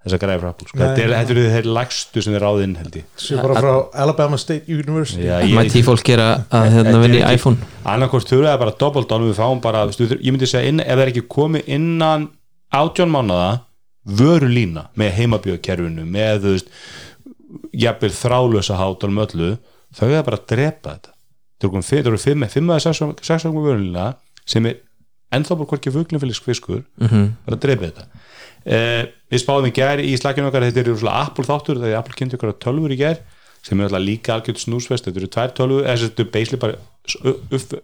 [0.06, 0.78] þessa græði frá Apple, sko.
[0.80, 3.06] Þetta er, eru þeir lagstu sem er ráðinn held ég.
[3.18, 3.72] Sér bara frá
[4.06, 5.26] Alabama State University.
[5.56, 7.58] MIT fólk gera að hérna vinni iPhone.
[7.86, 11.12] annarkort þurfa það bara doppeltón við fáum bara, ég myndi segja inn, ef það er
[11.14, 12.30] ekki komið innan
[12.76, 13.50] átjón mánuða
[14.06, 16.70] vöru lína með heimabjöðkerfinu með þú veist
[17.74, 19.52] jafnvel þrálösa hátalum öllu
[19.96, 21.12] þau er bara að drepa þetta.
[21.62, 24.10] Það eru fimm, það eða sex sex árum vöru lína
[24.46, 24.82] sem er
[25.34, 27.24] ennþá bara hvorki fuglumfélags fiskur Mhm.
[27.46, 28.06] bara að drepa þetta
[28.66, 32.20] eh, við spáðum í gær í slækjum okkar þetta eru svona Apple þáttur þegar Apple
[32.20, 33.24] kynnti okkar tölfur í gær
[33.66, 36.78] sem er alltaf líka algjörð snúsvest þetta eru tvær tölfur, eða þetta eru beisli bara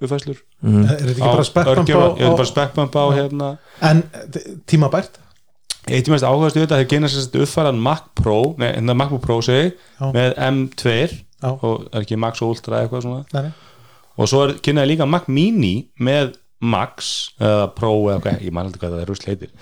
[0.02, 3.50] uppfæslur Er þetta ekki bara örgjörfa, á, bara á spekkbamp á hérna?
[3.86, 5.22] En eh, tímabært
[5.90, 9.24] eitt í mest áhugaðstu við þetta þeir genið sérst uppfæran Mac Pro, nei, hérna MacBook
[9.24, 10.12] Pro segi, Já.
[10.14, 10.94] með M2
[11.42, 11.50] Já.
[11.50, 13.24] og er ekki Max og Ultra eitthvað svona.
[13.34, 13.98] Nei, nei.
[14.22, 18.70] og svo er kynnaði líka Mac Mini með Max eða Pro eða eitthvað, ég man
[18.70, 19.54] aldrei hvað það er rusl heitir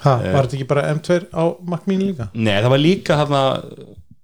[0.00, 0.32] Ha, Eh.
[0.32, 2.30] var þetta ekki bara M2 á Mac Mini líka?
[2.34, 3.40] nei, það var líka hérna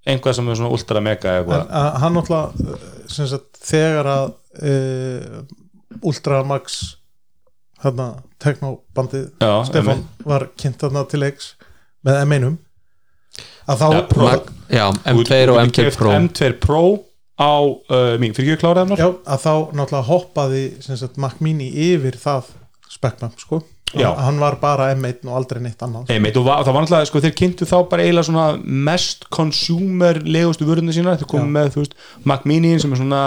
[0.07, 4.09] einhvað sem er svona Ultra Mega En, eitthvað að, hann náttúrulega eh, sem sagt, þegar
[4.13, 4.27] að
[4.63, 5.43] uh,
[6.07, 6.79] Ultra Max
[7.85, 8.07] hérna,
[8.43, 11.51] teknobandið Já, Stefán var kynnt þarna til leiks
[12.07, 12.49] með M1
[13.67, 14.25] að þá Ja, Pro.
[14.31, 16.83] Mag- Já, Þú- M2 þú og getur M2 keypt Pro M2 Pro
[17.37, 21.19] á uh, mín, fyrir ekki að klára það já, að þá náttúrulega hoppaði sem sagt,
[21.21, 22.49] Mac Mini yfir það
[22.97, 23.61] spekkbamp sko
[24.03, 24.11] Já.
[24.27, 26.11] hann var bara M1 og aldrei neitt annað.
[26.13, 30.21] Einmitt, og va- það var náttúrulega, sko, þeir kynntu þá bara eiginlega svona mest consumer
[30.25, 31.45] legustu vörðinu sína, þeir Já.
[31.57, 31.95] með, þú veist
[32.25, 33.23] Mac Mini sem er svona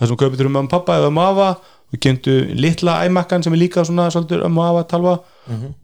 [0.00, 1.48] það sem kaupið þurfum um pappa eða um afa
[1.90, 5.16] og kynntu litla iMac-an sem er líka svona svolítið um afa talva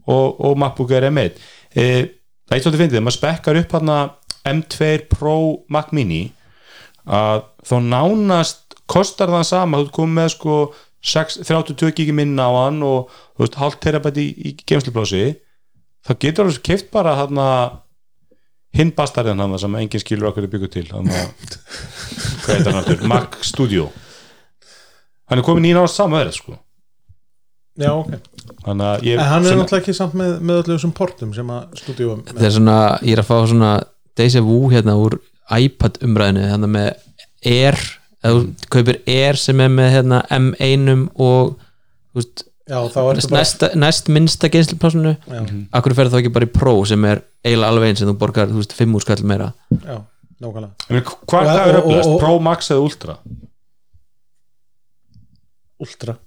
[0.07, 1.35] og, og MacBook er M1
[1.75, 1.85] e,
[2.47, 3.93] það er svolítið fyndið, maður spekkar upp hann
[4.47, 5.35] M2 Pro
[5.69, 6.31] Mac Mini
[7.07, 10.57] að þá nánast kostar það sama, þú komið með sko
[11.03, 15.25] 6, 32 gigi minna á hann og þú veist, hálft terabæti í, í geimsluplási
[16.07, 17.41] þá getur þú keift bara hann
[18.77, 21.09] hinn bastarinn hann sem enginn skilur okkur er byggur til hann
[22.47, 23.89] hvað heitir hann aftur, Mac Studio.
[25.27, 26.55] Hann er komin í náttúrulega sama verið sko.
[27.77, 28.13] Já, ok,
[28.65, 31.51] þannig að ég en hann er náttúrulega ekki samt með, með öllu þessum portum sem
[31.53, 33.73] að stúdíu Þetta er svona, ég er að fá svona
[34.17, 35.19] Deja Vu hérna úr
[35.53, 36.87] iPad umræðinu þannig með
[37.53, 37.77] Air
[38.23, 41.55] eða þú kaupir Air sem er með hérna M1 og
[42.17, 45.41] veist, já, ertu bara næst, næst minnsta geislipásinu já,
[45.77, 48.49] Akkur ferð þá ekki bara í Pro sem er eiginlega alveg eins sem þú borgar,
[48.51, 49.51] þú veist, 5 úr skall meira?
[49.71, 49.99] Já,
[50.41, 50.73] nákvæmlega.
[51.29, 53.17] Hvað hvað er og- Pro Max eða Ultra?
[55.79, 56.17] Ultra,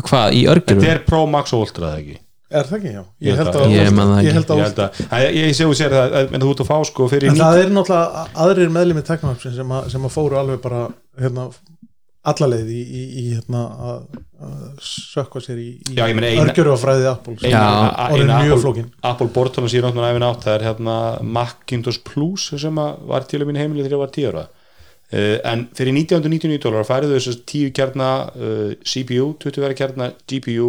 [0.00, 0.80] Hvað, í örgjurum?
[0.82, 2.16] þetta er Pro Max og Ultra eða ekki
[2.50, 3.02] er það ekki, já.
[3.28, 5.74] Ég held að- að, Ég held að ég held að, að ég, ég sé og
[5.78, 8.72] sér það en þú ert að fá sko fyrir En ní- það er náttúrulega aðrir
[8.76, 10.88] meðlimi teknopsin sem, að- sem að fóru alveg bara
[11.20, 11.48] hérna,
[12.30, 14.00] allaleið í, í, í hérna, að,
[14.44, 17.62] að sökva sér í, í Já, ég meina eina- örgjörufræði Apple sem Já.
[17.64, 18.90] er mjög Apple- flókin.
[19.02, 23.40] Apple Bortona síðan áttunum æfin átt það er hérna Macintosh Plus sem að var til
[23.40, 24.46] að mínu heimili þegar ég var 10 ára.
[25.10, 30.12] Uh, en fyrir 1999 dólar færðu þess að 10 kjarna uh, CPU, 20 verið kjarna
[30.30, 30.68] GPU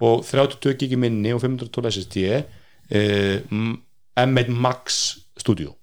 [0.00, 3.78] og 32 gigi minni og 512 SSD uh, M-
[4.20, 5.74] M1 Max Studio.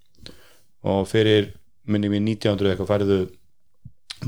[0.84, 1.52] Og fyrir
[1.88, 3.20] minni mér 1900 eitthvað færðu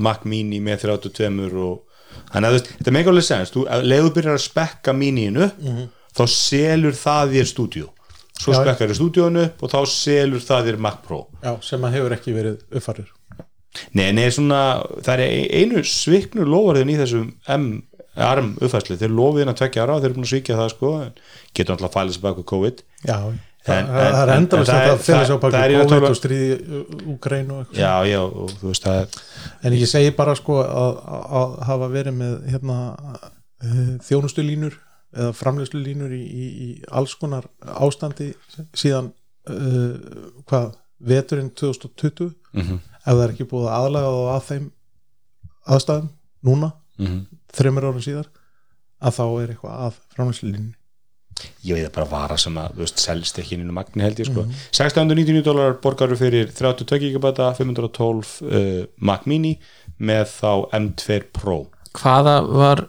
[0.03, 1.81] Mac Mini með 32 og
[2.31, 5.49] þannig að þetta mega alveg sens þú, ef leiðu byrjar að spekka Miniinu
[6.15, 7.89] þá selur það þér stúdíu
[8.35, 8.59] svo Já.
[8.61, 11.21] spekkar þér upp og þá selur það þér Mac Pro.
[11.43, 13.11] Já, sem að hefur ekki verið uppfærir
[13.95, 14.59] Nei, nei, svona,
[15.03, 17.65] það er einu sviknu lofarðin í þessum M
[18.15, 20.91] arm uppfæslu, þeir lofiðin að tvekja ára og þeir eru búin að svíkja það sko
[21.53, 23.17] getur alltaf að fæla sig baka COVID já,
[23.65, 26.85] En- en- það er en- endalist en að það það er í COVID og stríði
[27.15, 29.07] Úgrein og eitthvað Já, já, og þú veist það er
[29.63, 30.99] en ég segi bara sko að,
[31.41, 32.77] að, hafa verið með hérna
[33.65, 34.77] uh, þjónustulínur
[35.15, 38.33] eða framleyslulínur í, í, í alls konar ástandi
[38.77, 39.11] síðan
[39.49, 39.97] uh,
[40.45, 42.77] hvað, veturinn 2020 Mhm.
[43.05, 44.71] ef það er ekki búið að aðlaga þá að þeim
[45.67, 46.09] aðstæðum
[46.45, 47.25] núna, Mhm.
[47.57, 48.31] Þreymur ára síðar
[49.05, 50.73] að þá er eitthvað að framleyslulínni
[51.67, 54.45] ég veit að bara vara sem að selst ekki inn í magni held ég sko.
[54.75, 59.55] 699 dólar borgaru fyrir 32 GB 512 uh, Mac Mini
[59.99, 61.57] með þá M2 Pro.
[61.95, 62.85] Hvaða var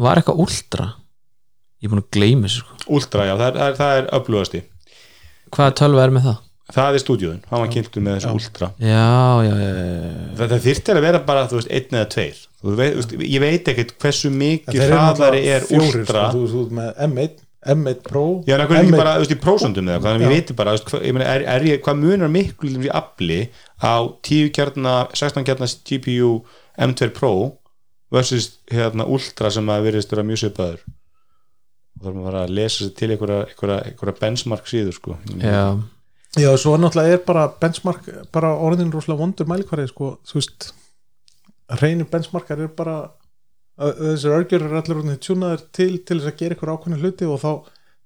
[0.00, 0.88] var eitthvað ultra?
[1.82, 2.78] Ég er búin að gleyma þessu sko.
[2.96, 4.62] Ultra, já, það er, það er, það er upplugasti
[5.52, 6.40] Hvaða tölva er með það?
[6.72, 8.68] Það er stúdíun, hann var kynntur með þessu Ultra.
[8.80, 9.04] Já,
[9.46, 9.70] já, já,
[10.38, 12.42] það, það þyrfti að vera bara, þú veist, einn eða tveir.
[12.62, 16.26] Þú veist, ég veit ekkert hversu mikið hraðari er Ultra.
[16.30, 17.40] sko, þú, ert með M1,
[17.72, 20.24] M1 Pro Já, en hvað er ekki M1 bara, þú veist, í prósundum eða hvað,
[20.24, 23.40] ég veit bara, veist, ég meina, er, er ég, hvað munar miklu í afli
[23.82, 23.94] á
[24.26, 26.32] 10 kjarna, 16 kjarna GPU
[26.88, 27.34] M2 Pro
[28.12, 30.82] versus hérna Ultra sem að virðist vera mjög svipaður?
[31.98, 35.18] Og þarf maður bara að lesa til einhverja benchmark síður, sko.
[35.38, 35.78] Já.
[36.40, 40.70] Já, svo náttúrulega er bara benchmark bara orðin rosalega vondur mælikvarði sko, þú veist
[41.82, 42.96] reynir benchmarkar er bara
[43.76, 47.40] þessir örgjör er allir orðin tjúnaðir til til þess að gera ykkur ákveðin hluti og
[47.42, 47.52] þá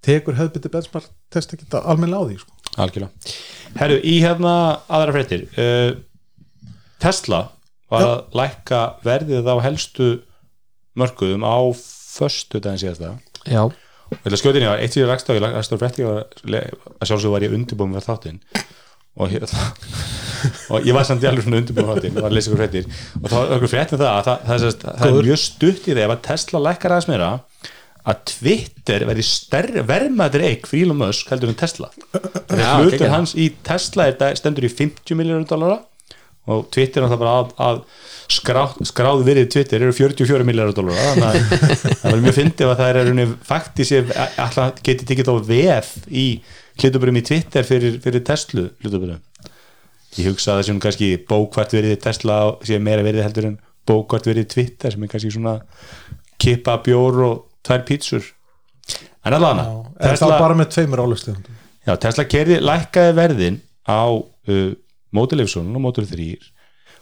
[0.06, 2.52] tekur hefðbytti benchmark test ekki almennilega á því sko.
[2.76, 3.34] Algjörlega.
[3.80, 4.52] Herru, í hérna
[4.92, 5.96] aðra fréttir uh,
[7.02, 7.40] Tesla
[7.92, 8.08] var Já.
[8.10, 10.08] að lækka verðið á helstu
[10.98, 13.14] mörkuðum á föstu daginn síðasta
[13.46, 13.62] já.
[14.14, 17.32] Ég að skjóta inn í það, eitt síðan rakst á, ég frétti og að sjálfsög
[17.32, 18.40] var ég undirbúin með þáttinn.
[19.16, 19.32] Og,
[20.76, 22.90] og ég var samt í alveg svona undirbúin með þáttinn, var að lesa ykkur fréttir.
[23.22, 25.42] Og þá var ykkur frétt með það að það, það, það, það, það er mjög
[25.42, 27.32] stutt í það ef að Tesla lækkar aðeins meira
[28.06, 31.90] að Twitter verði stærri vermaður eik fyrir Elon Musk heldur en Tesla.
[32.14, 35.80] Þegar Já, hlutur hans í Tesla er, stendur í 50 miljónur dollara
[36.46, 37.80] og Twitter er náttúrulega bara að, að
[38.32, 42.80] skráð, skráð virðið Twitter eru 44 miljónur dollara þannig að það er mjög fyndið að
[42.80, 46.26] það er rauninni faktis alltaf geti tekið þá veð í
[46.80, 49.22] hlutuburum í Twitter fyrir, fyrir Tesla hlutuburum
[50.16, 54.26] ég hugsa að það sem kannski bókvart verið Tesla sé meira verið heldur en bókvart
[54.28, 55.58] verið Twitter sem er kannski svona
[56.42, 58.24] kippa bjór og tvær pítsur.
[59.26, 59.70] En allavega
[60.06, 63.56] en það bara með tveimur álustegum Já, Tesla kerði lækkaði verðin
[63.86, 64.74] á uh,
[65.16, 66.26] Y og Model 3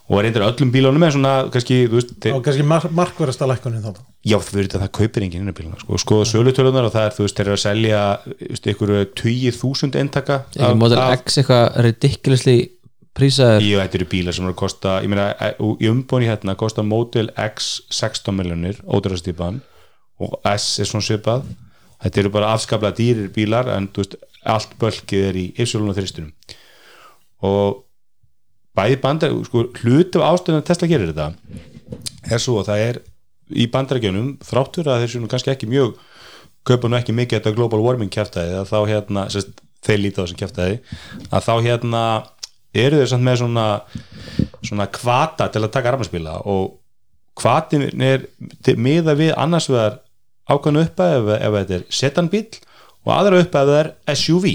[0.04, 3.48] og er eindir öllum bílunum með svona kannski, þú veist, þeir, og kannski mar markverðasta
[3.48, 6.88] lækkunin þá já þú veit að það kaupir enginn inn í bíluna, sko, skoða sölutölunar
[6.88, 8.00] og það er, þú veist, þeir eru að selja
[8.42, 12.56] veist, ykkur tugið þúsund eintaka ekki Model X eitthvað ridiculously
[13.14, 13.62] prísaður.
[13.64, 16.84] Og þetta eru bílar sem eru að kosta ég meina, e- í umbóni hérna kosta
[16.84, 19.62] Model X 16 miljonir, ódærastýpan
[20.24, 21.48] og S er svona svipað.
[22.04, 25.96] Þetta eru bara afskaplega dýrir bílar en þú veist, allt bölkið er í yfsölun og
[25.96, 26.32] þristunum
[27.44, 27.83] og
[28.74, 31.30] bæði bandar, sko, hluti af ástöðun að Tesla gerir þetta
[32.34, 33.00] er svo að það er
[33.54, 35.98] í bandarækjunum þráttur að þeir séu kannski ekki mjög
[36.64, 40.24] kaupa nú ekki mikið þetta global warming kjæftæði að þá hérna, sérst, þeir líta á
[40.24, 40.78] þessum kjæftæði
[41.28, 42.04] að þá hérna
[42.74, 43.66] eru þeir samt með svona
[44.64, 46.78] svona kvata til að taka rafmagnspíla og
[47.38, 48.26] kvatin er
[48.80, 50.00] miða við annars vegar
[50.48, 52.46] ákvæmnu uppæð ef, ef þetta er setanbíl
[53.04, 54.48] og aðra uppæð er SUV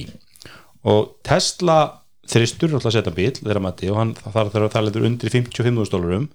[0.90, 1.80] og Tesla
[2.30, 6.30] þristur alltaf setanbíl þeirra mati og hann þarf að tala undir 55.000 dólarum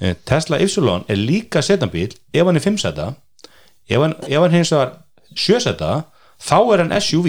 [0.00, 3.06] Eh, Tesla Ypsilon er líka setanbíl ef hann er 5 seta
[3.90, 4.92] ef hann, ef hann hins vegar
[5.34, 5.88] 7 seta
[6.38, 7.26] þá er hann SUV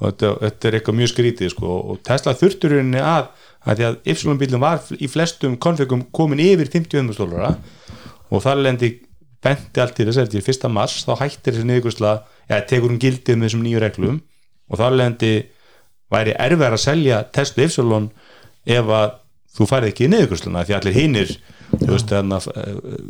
[0.00, 3.28] og þetta, þetta er eitthvað mjög skrítið sko, og Tesla þurftur í rauninni að,
[3.62, 7.52] að því að Ypsilon bílum var í flestum konfigum komin yfir 50 dólara
[8.26, 8.90] og þar lendi
[9.38, 10.66] benti allt til þess til 1.
[10.74, 12.16] mars þá hættir þessi niðurgjörsla
[12.48, 14.18] eða tekur hún gildið með þessum nýju reglum
[14.66, 15.32] og þar lendi
[16.12, 18.10] væri erfið að selja Tesla Ypsilon
[18.68, 19.14] ef að
[19.58, 21.32] þú færið ekki í niðurgjörsluna því allir hinnir
[21.72, 22.38] þú veist, hérna,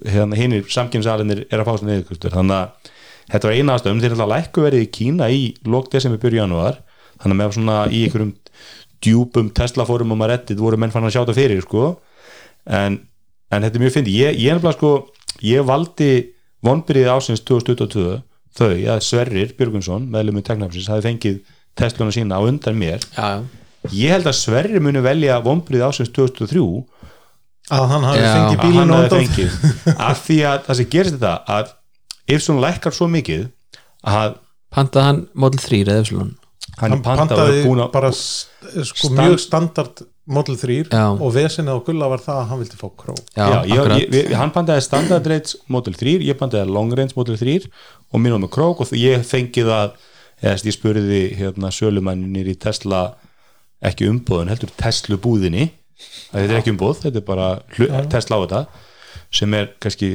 [0.09, 2.95] hérna hinnir samkynsalinir er að fá þessu niðurgjörslu þannig að
[3.33, 6.81] þetta var eina aðstöðum þeir alltaf lækku verið í Kína í lók desember byrju janúar.
[7.19, 8.33] Þannig að með svona í einhverjum
[9.05, 11.91] djúpum Tesla fórumum að reddit voru menn fann að sjá þetta fyrir sko.
[12.65, 13.01] En,
[13.53, 14.93] en þetta er mjög fyndi ég, ég sko,
[15.45, 16.13] ég valdi
[16.65, 18.19] vonbyrðið ásins 2022
[18.59, 21.37] þau að Sverrir Björgunsson meðlum með teknafsins hafi fengið
[21.79, 23.05] Tesluna sína á undan mér.
[23.15, 23.45] Já,
[23.95, 26.65] ég held að Sverrir muni velja vonbyrðið ásins 2003
[27.69, 29.17] að hann hafi Já, fengið hann og
[30.09, 31.73] af því að það sem gerist þetta að
[32.29, 33.49] ef svona lækkar svo mikið
[34.09, 34.37] að
[34.75, 36.31] pantaði hann Model 3 eða Epsilon?
[36.79, 37.63] Hann, hann er pantaði
[37.93, 41.05] bara sko, Stand- mjög standard Model 3 Já.
[41.17, 44.35] og vesinni á gulla var það að hann vildi fá kró já, Já, ég, ég,
[44.37, 47.65] hann pantaði standard range Model 3, ég pantaði long range Model 3
[48.13, 49.97] og minn var með krók og ég fengið að
[50.43, 53.03] eða ég spurði hérna sölumannir í Tesla
[53.85, 55.69] ekki umbóðun, heldur Tesla búðinni
[56.33, 58.63] að þetta er ekki umbóð, þetta er bara hlu, Tesla á þetta
[59.35, 60.11] sem er kannski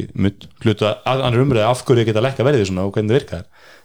[0.64, 3.44] hluta, annar umræði af hverju geta lækka verðið svona og hvernig það virkar.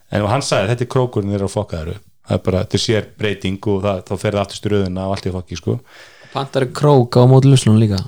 [0.08, 3.10] En hann sagði þetta er krókurinn þeirra að fokka þeirra það er bara, þetta sér
[3.18, 5.76] breyting og það, þá fer það allt í ströðuna og allt í fokki sko.
[6.32, 8.00] Pantaði krók á Model Epsilon líka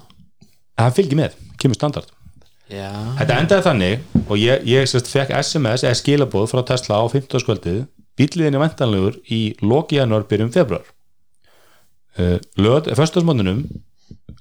[0.80, 2.10] það fylgir með, kemur standard.
[2.70, 7.04] Já, Þetta endaði þannig og ég, ég sérst, fekk SMS eða skilabóð frá Tesla á
[7.10, 7.40] 15.
[7.42, 7.80] skvöldið
[8.20, 10.84] bíliðin er vantanlegur í loki janúar byrjum februar
[12.20, 13.64] uh, löð, fyrstasmóndunum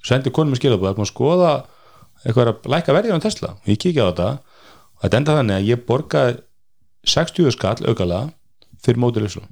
[0.06, 1.54] sendi konum með skilabóð að skoða
[2.20, 3.50] eitthvað að læka verðið á Tesla.
[3.56, 4.28] Og ég kíkja á þetta.
[4.96, 6.34] Og þetta endaði þannig að ég borgaði
[7.08, 8.20] 60 skall aukala
[8.84, 9.48] fyrir mótil Ypsilon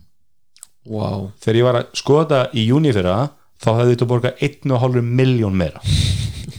[0.88, 1.28] wow.
[1.40, 3.16] þegar ég var að skoða þetta í júni fyrra
[3.58, 5.82] þá hefði þetta borgað 1,5 miljón meira.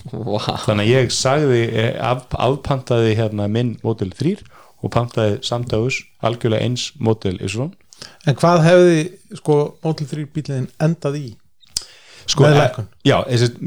[0.09, 0.39] Wow.
[0.63, 4.39] þannig að ég sagði eh, af, afpantaði hérna minn Model 3
[4.83, 7.49] og pantaði samdagus algjörlega eins Model Y
[8.27, 8.99] En hvað hefði
[9.41, 11.27] sko Model 3 bílinn endað í?
[12.29, 12.85] sko, Með lækkun.
[13.09, 13.15] já,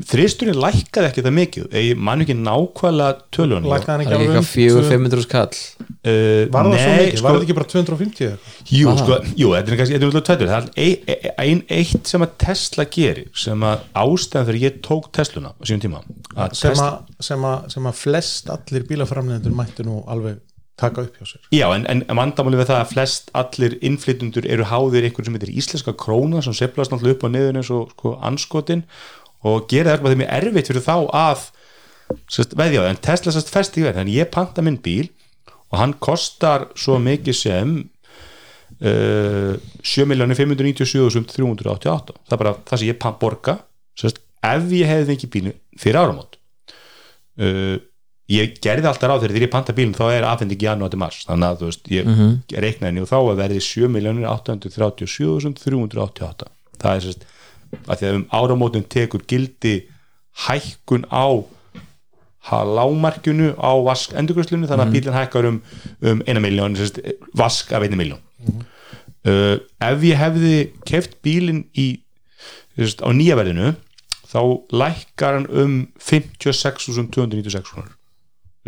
[0.06, 4.50] þristurinn lækkaði ekki það mikið ég man ekki nákvæmlega tölun Lækkaði ekki alveg um eitthvað
[4.52, 7.16] fjögur, tvö- 500 skall uh, Var það svo mikið?
[7.18, 8.70] sko, Var það ekki bara 250 eða eitthvað?
[8.78, 11.64] Jú, sko, jú, þetta er kannski þetta er náttúrulega tvættur, það er ein, ein, ein,
[11.80, 16.04] eitt sem að Tesla gerir, sem að ástæðan fyrir ég tók Tesluna á sínum tíma
[16.38, 20.38] að sem, Tesla, að- sem, að- sem að flest allir bílaframlegendur mættu nú alveg
[20.82, 21.42] taka upp hjá sér.
[21.54, 25.56] Já, en, en vandamáli við það að flest allir innflytundur eru háðir einhver sem heitir
[25.62, 28.82] íslenska króna sem seflast náttúrulega upp á niður eins og sko, anskotin
[29.46, 31.38] og gera það er erfitt fyrir þá að
[32.30, 32.84] sest, veðja á.
[32.84, 34.00] Það, en Tesla sérst fest í verð.
[34.02, 35.08] En ég panta minn bíl
[35.72, 37.68] og hann kostar svo mikið sem
[38.82, 43.54] uh, 7.597.388 það er bara það sem ég borga.
[43.98, 46.32] Sérst, ef ég hefði fengið bílinn fyrir áramót
[47.40, 47.76] uh,
[48.30, 51.18] ég gerði alltaf ráð þegar ég panta bílinn þá er afhending í janúar til mars.
[51.26, 52.32] Þannig að þú veist, ég mm -hmm.
[52.64, 56.42] reiknaði og þá að verði 7.837.388
[56.82, 57.26] það er sérst
[57.86, 59.74] að því að um áramótin tekur gildi
[60.46, 61.26] hækkun á
[62.50, 65.60] lágmarkinu á vask endurgröslunni þannig að bílinn hækkar um,
[66.02, 67.00] um eina miljón, sérst,
[67.38, 68.20] vask af eina miljón
[68.50, 70.56] uh, ef ég hefði
[70.88, 72.02] keft bílinn í
[72.76, 73.74] sérst, á nýja verðinu
[74.32, 74.42] þá
[74.74, 77.94] lækkar hann um 56.296 krónur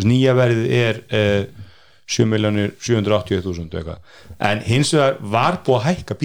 [0.03, 1.63] nýja verðið er uh,
[2.11, 4.03] 7.780.000 eitthvað.
[4.43, 6.19] En hins vegar var búið að hækka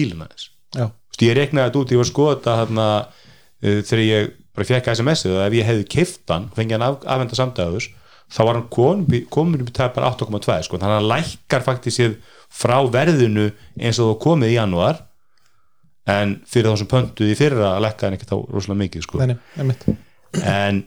[0.76, 2.88] Já, Vist, ég reiknaði þetta út, ég var að skoða þarna,
[3.62, 7.38] uh, þegar ég bara fekk SMS-ið að ef ég hefði og fengið hann af, afhenda
[7.38, 7.88] samdæðus
[8.30, 11.96] þá var hann komin, komin upp í tæpar 8,2 sko, þannig að hann lækkar faktisk
[11.96, 12.18] séð
[12.50, 13.48] frá verðinu
[13.78, 15.00] eins og það komið í janúar.
[16.10, 19.20] En fyrir þá sem pöntuð í fyrra lækkaði hann ekki þá rosalega mikið sko.
[19.58, 19.84] einmitt.
[20.40, 20.84] En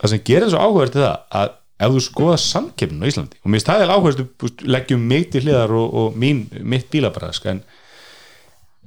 [0.00, 3.52] það sem gerir svo áhugavert er það að ef þú skoða samkeppninu á Íslandi og
[3.54, 7.62] mér er áhugavert leggjum mig til hliðar og, og mín, mitt bílabarask en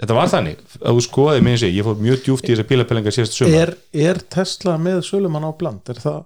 [0.02, 2.70] þetta var þannig að þú skoðaði mér eins og ég, fór mjög djúft í þessar
[2.70, 3.74] bílapelingar síðast sumar er,
[4.12, 5.90] er Tesla með sölumann á bland?
[5.94, 6.22] Er það?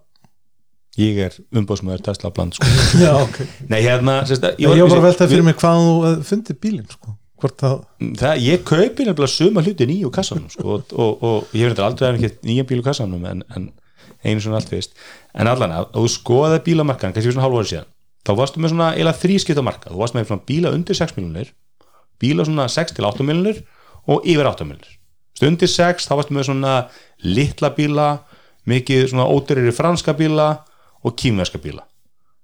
[0.97, 2.67] ég er umbóðsmaður Tesla bland sko.
[3.03, 3.39] Já, ok
[3.69, 6.91] nei hérna sérst, að- Ég var bara að velta fyrir mig hvað þú fundið bílinn
[6.91, 7.13] sko.
[7.37, 7.75] Hvort það
[8.17, 12.15] það, ég kaupi nefnilega suma hluti nýju kassanum sko, og, og, og ég hef aldrei
[12.15, 13.67] ekki nýja bíl úr kassanum en, en
[14.23, 14.97] einu svona allt fyrst
[15.33, 17.89] en allan að þú skoðaði bílamarkan kannski svona hálf ári síðan
[18.27, 21.53] þá varstu með svona eila þrískipta marka þú varst með bíla undir 6 miljonir
[22.21, 23.61] bíla svona 6 til 8 miljonir
[24.07, 26.73] og yfir 8 miljonir undir 6 þá varstu með svona
[27.23, 28.09] litla bíla
[28.67, 30.49] mikið svona óduriri franska bíla
[31.03, 31.85] og kýmverska bíla.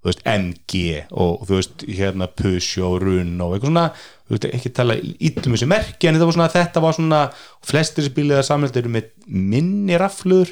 [0.03, 0.82] Þú veist, MG
[1.15, 3.86] og þú veist, hérna Peugeot, og eitthvað svona,
[4.28, 7.21] þú veist, ekki tala ítlum þessi merki, en þetta var svona, þetta var svona
[7.63, 10.51] flestir bílið að samhælda eru með minni raflur,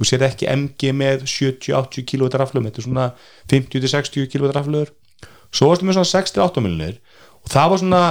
[0.00, 3.08] þú sér ekki MG með 70-80 kW raflum, þetta er svona
[3.52, 4.92] 50-60 kW raflur,
[5.52, 7.00] svo varstu með svona 6-8 miljonir
[7.44, 8.04] og það var svona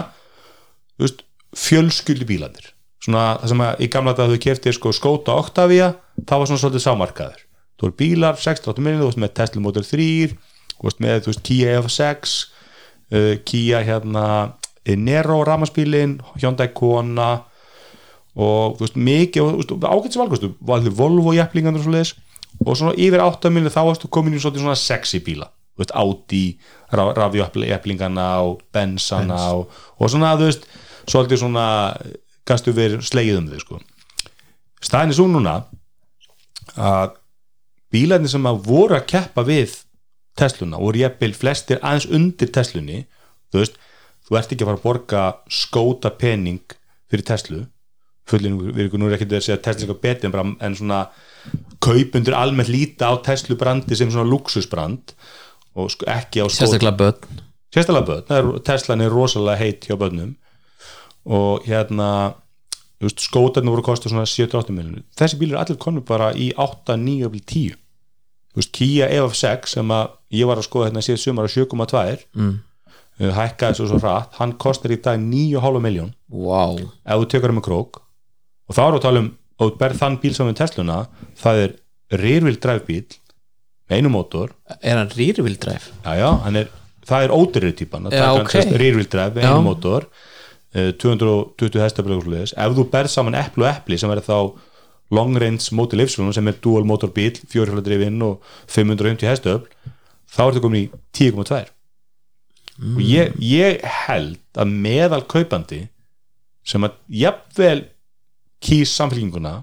[1.02, 1.26] veist,
[1.58, 2.74] fjölskyldu bílandir
[3.04, 5.94] svona það sem að í gamla dag þau keftir sko Skóta Octavia,
[6.28, 7.44] það var svona svolítið sámarkaður.
[7.80, 10.08] Þú voru bílar, 6-8 miljonir, þú veist með Tesla Model 3
[10.80, 12.34] þú veist með þú veist, Kia F6
[13.16, 14.26] uh, Kia hérna
[14.90, 17.30] Nero ramaspílin, Hyundai Kona
[18.38, 19.48] og þú veist mikið
[19.90, 22.16] ágættis valkostu, valði Volvo jæflingandur og svo leiðis
[22.66, 25.48] og svona yfir 8 miljonir þá varstu komin í svona sexy bíla.
[25.76, 26.44] Þú veist, Audi,
[26.92, 30.68] rafjöflingana og Bensana og, og svona þú veist,
[31.08, 31.68] svolítið svona
[32.48, 33.80] gastu verið slegið um þau sko.
[34.84, 35.56] Staðin er svo núna
[36.80, 37.16] að
[37.94, 39.80] bílarnir sem að voru að keppa við
[40.40, 43.02] Tesluna og jafnvel flestir aðeins undir Teslunni.
[43.52, 43.80] Þú veist,
[44.28, 46.78] þú ert ekki að fara að borga skóta pening
[47.10, 47.66] fyrir Teslu
[48.30, 50.48] fullin við ykkur nú er ekki að segja að Tesla er eitthvað betið en, bara,
[50.68, 51.00] en svona
[51.84, 55.16] kaupundur almennt líta á Teslu brandi sem svona luxusbrand
[55.80, 57.42] og sko ekki á skóta sérstaklega börn.
[57.74, 60.36] Sérstaklega börn, það er, Teslan er rosalega heitt hjá börnum.
[61.30, 62.10] Og hérna
[63.08, 67.28] skótarnir voru kosta svona 7-8 miljonir þessi bíl er allir konum bara í 8, 9
[67.30, 71.48] og 10 þú veist, Kia EF6 sem að ég var að skoða hérna síðan sumar
[71.48, 72.58] á 7,2 mm.
[73.38, 74.36] hækkaði svo svo hratt.
[74.40, 76.76] Hann kostar í dag 9,5 miljón wow.
[76.76, 78.02] ef þú tekur um með krók
[78.70, 80.98] og þá við að tala um og berð þann bíl saman með Tesluna
[81.42, 81.74] það er
[82.22, 83.02] reyrvild dræfbíl
[83.90, 85.90] með einu mótor er hann rýrvildræf?
[86.06, 86.70] já, já, hann er,
[87.10, 88.54] það er ódurrið típan Já, ok.
[88.80, 89.50] reyrvildræf, Já.
[89.50, 90.06] einu mótor
[90.78, 94.38] eh, 220 hestaflöðursliðis ef þú berð saman epli og epli sem er þá
[95.12, 98.40] long range móti livslunum sem er dual motor bíl, fjórhjóladrifinn og
[98.70, 99.68] 550 hestöfl
[100.30, 101.66] þá ertu komin í 10,2
[102.96, 105.82] og ég, ég held að meðal kaupandi
[106.64, 106.94] sem að
[107.26, 107.82] jafnvel
[108.64, 109.60] kýs samfélkinguna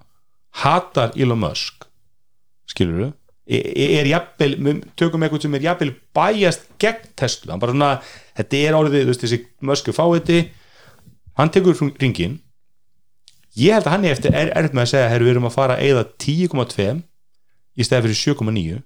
[0.62, 1.86] hatar Elon Musk
[2.70, 3.12] skilur du
[3.46, 7.52] er jafnvel, tökum eitthvað sem er jafnvel bæjast gegn Tesla.
[7.52, 7.90] Hann bara svona,
[8.34, 9.38] þetta er orðið, þú veist þessi
[9.70, 10.38] Musk er fáiði,
[11.38, 12.40] hann tekur ringin
[13.56, 15.56] ég held að hann er eftir er, er með að segja, herru við erum að
[15.56, 16.88] fara að eigða 10,2
[17.76, 18.80] í stæði fyrir 7,9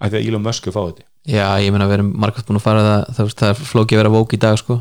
[0.00, 2.64] af því að Elon Musk er fáiði Já, ég meina við erum margast búin að
[2.64, 4.78] fara það það, það er flókið að vera vók í dag sko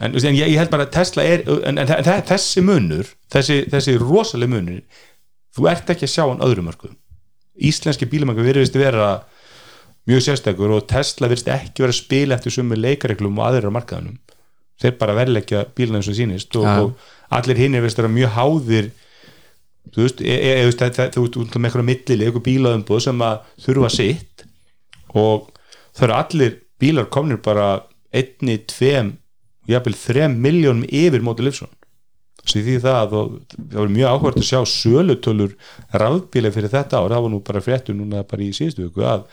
[0.00, 1.92] en, en ég, held bara að Tesla er en, en,
[2.28, 4.82] þessi munur þessi, þessi rosaleg munur
[5.56, 6.96] þú ert ekki að sjá hann öðrum mörgum
[7.56, 9.22] íslenski bílumangur virðist vera
[10.06, 13.76] mjög sérstakur og Tesla virðist ekki vera að spila eftir sumu leikareglum og aðrir á
[13.78, 14.20] markaðunum
[14.82, 16.76] þeir bara verleikja bíluna eins og sínist og, Ja.
[16.84, 18.90] og allir hinn er virðist vera mjög háðir
[19.94, 20.82] þú veist, e, e, e, veist
[21.14, 24.44] þú veist, með eitthvað millili, eitthvað bílaðumbúð sem að þurfa sitt
[25.16, 25.50] og
[25.96, 27.68] það eru allir bílar komnir bara
[28.12, 29.16] einni, tveim
[29.70, 31.72] jafnvel þrem miljónum yfir móti livsson
[32.46, 35.56] svo því það og það var mjög áhvert að sjá sölutölur
[36.02, 39.24] rafbíla fyrir þetta ár, það var nú bara fréttu núna bara í síðustu viku að,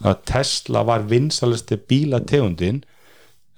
[0.00, 2.80] að Tesla var vinsalasti bílategundin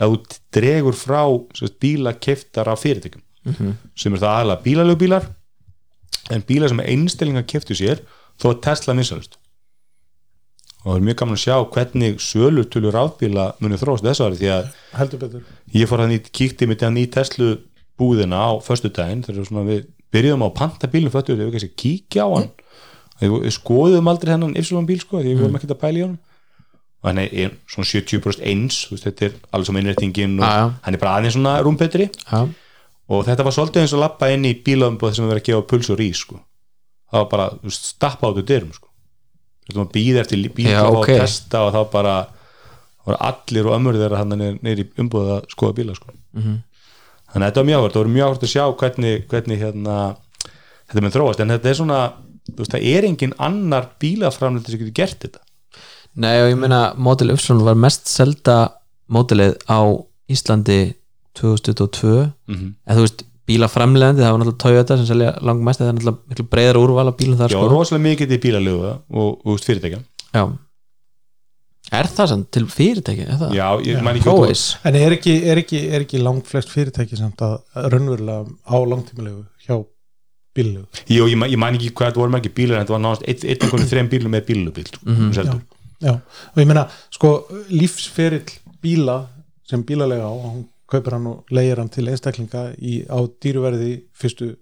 [0.03, 1.23] að þú dregur frá
[1.55, 3.23] sérst, bíla keftar af fyrirtækjum.
[3.95, 5.31] Sem er það aðalega bílalögbílar
[6.35, 8.03] en bílar sem einstillinga keftu sér
[8.41, 9.39] þó að Tesla vinsalust
[10.85, 14.51] og það er mjög gaman að sjá hvernig sölutölur rafbíla munið þróst þessu ári því
[14.53, 14.67] að
[15.73, 17.55] ég fór í, kíkti mitt hann í Tesla
[17.99, 21.81] búðina á föstu daginn þegar við byrjuðum á að panta bílum föttu þegar við kannski
[21.81, 22.51] kíkja á hann
[23.23, 26.21] við, skoðum aldrei hennan Ypsilon bíl sko því við vorum ekkert að pæla í honum
[27.05, 30.63] og hann er svona 70% eins veist, þetta er alveg sem innrættingin og já.
[30.87, 32.41] hann er bara aðeins svona rúmbetri Já,
[33.13, 35.69] og þetta var svolítið eins og lappa inn í bílöfumbúð sem við verið að gefa
[35.73, 36.41] puls og rís sko.
[37.13, 38.89] það var bara veist, stappa áttu dyrum sko.
[39.69, 41.07] Veist, maður býði eftir bíl og ok.
[41.19, 42.15] testa og þá bara
[43.05, 46.13] voru allir og ömur þeirra hann neyri umbúð að skoða bíla sko.
[46.35, 46.55] Mhm.
[47.35, 49.97] þannig að þetta var mjög áhvert það voru mjög áhvert að sjá hvernig, hvernig hérna,
[50.89, 52.01] þetta með þróast en þetta er svona,
[52.51, 55.41] þú veist, það er engin annar bílaframlega sem getur gert þetta
[56.15, 57.37] nei og ég meina Model Y
[57.67, 58.59] var mest selda
[59.11, 59.81] mótilið á
[60.31, 60.95] Íslandi
[61.35, 62.75] 2022 Mhm.
[62.87, 66.47] en þú veist bílaframlegandi, það var náttúrulega Toyota sem selja langmest, það er náttúrulega miklu
[66.55, 70.01] breyðar úrval af bílum þar Já, sko rosalega mikið til bílalögu og, og fyrirtækja
[70.35, 70.45] Já.
[71.95, 73.27] Er það samt til fyrirtæki?
[73.29, 73.51] Er það?
[73.59, 76.73] Já, ég mæn ekki út Prófis en er ekki, er ekki, er ekki langt flest
[76.73, 77.59] fyrirtæki samt að
[77.93, 79.77] raunverulega á langtímalegu hjá
[80.57, 83.27] bíllegu Jú, ég, ég man ekki hvað þetta voru margir bílar en þetta var náðast
[83.29, 85.33] einn ein, ein, þreim bílum með bílubíl sko, Mhm.
[85.37, 85.61] seldu.
[86.01, 87.35] já, og ég meina sko
[87.69, 88.49] lífsferill
[88.83, 89.19] bíla
[89.69, 94.55] sem bílalega á, hún kaupir hann og leigir hann til einstaklinga í, á dýruverði fyrstu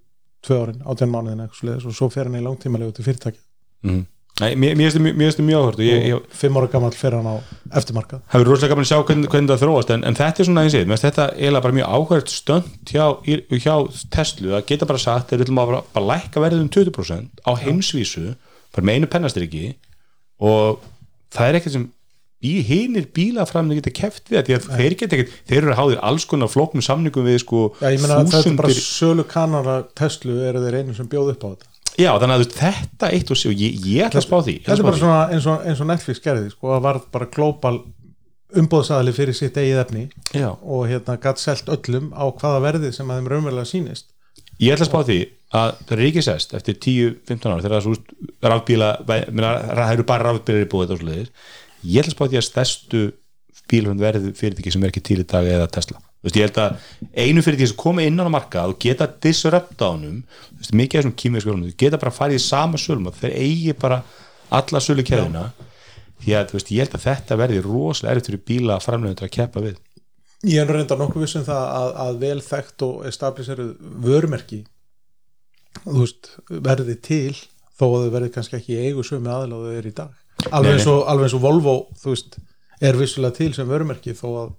[0.42, 3.40] tvö árin, átján mánuðin og svo fer hann í langtímalegu til fyrirtæki
[3.86, 4.02] mm.
[4.40, 5.80] Nei, mér finnst það mjög- það áhört
[6.16, 7.36] og fimm ára gammal fer hann á
[7.78, 10.62] eftirmarkað hefur rosalega gaman að sjá hvernig, hvernig það þróast en, en þetta er svona
[10.64, 13.04] eins og þetta er bara mjög áhört stönd hjá,
[13.60, 13.74] hjá
[14.16, 18.24] Tesla að geta bara sagt, þeir viljum bara, bara lækka verðið um 20% á heimsvísu
[18.72, 19.64] bara með einu pennastyrki
[20.40, 20.80] og
[21.36, 21.86] það er ekkert sem
[22.42, 26.26] í hinir bílaframni geta keft við því að þeir geta ekkert, þeir eru háðir alls
[26.28, 30.64] konar flóknum samningum við sko Já, ég meina þetta er bara sölu kanara Tesla eru
[30.64, 31.70] þeir einu sem bjóð upp á þetta
[32.02, 34.84] já, þannig að þetta eitt og og ég, ég ætla að spá því þetta er
[34.84, 37.76] að bara svona eins og, eins og Netflix gerði sko, það var bara global
[38.62, 40.02] umbóðsæðali fyrir sitt eigið efni
[40.36, 40.50] Já.
[40.52, 44.10] og hérna gatt selt öllum á hvaða verði sem að þeim raunverulega sýnist
[44.62, 45.18] Ég ætla að spá því
[45.52, 50.06] að það er ekki sest eftir 10-15 ára þegar það er svo rafbíla það eru
[50.08, 51.32] bara rafbílar í búið og svoleiðis.
[51.82, 53.02] Ég ætla að spá því að stærstu
[53.70, 56.00] bílum verði fyrirtæki sem er ekki til í dag eða Tesla.
[56.22, 59.88] Þú veist, ég held að einu fyrirtæki sem koma inn á markað og geta disrupta
[59.88, 63.16] á honum þú veist, mikið af þessum kýmversku geta bara farið í sama sölum og
[63.18, 64.02] þeir eigi bara
[64.52, 65.46] alla sölu keðuna
[66.22, 69.34] því að þú veist, ég held að þetta verði rosalega erfitt fyrir bíla framleiðendur að
[69.38, 69.80] keppa við.
[70.42, 73.72] Ég er nú reynda nokkuð vissum það að, að vel þekkt og establisheruð
[74.06, 74.62] vörumerki
[75.82, 77.34] þú veist, verði til
[77.78, 81.02] þó að þau verði kannski ekki eigu sömu þau eru í dag alveg eins og,
[81.10, 82.38] alveg eins og Volvo þú veist,
[82.82, 84.54] er vissulega til sem vörumerki þó að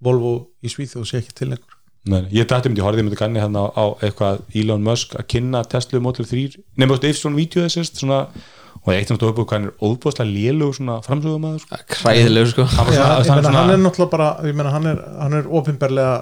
[0.00, 0.32] Volvo
[0.64, 1.76] í Svíþjóð sé ekki til lengur.
[2.08, 5.12] Nei, ég dætti um því, horfði um þetta kanni hérna á, á eitthvað Elon Musk
[5.20, 8.22] að kynna Tesla Model 3 nefnum þú eftir svona vídeo þessist svona,
[8.80, 11.80] og eitt upp á hvað hann er óbúðslega lélug svona framsögum aður sko.
[11.92, 12.64] Kræðilegur sko.
[12.72, 15.36] Hann Já, svona, hann meina, svona hann er náttúrulega bara ég meina, hann er, hann
[15.36, 16.14] er ofinberlega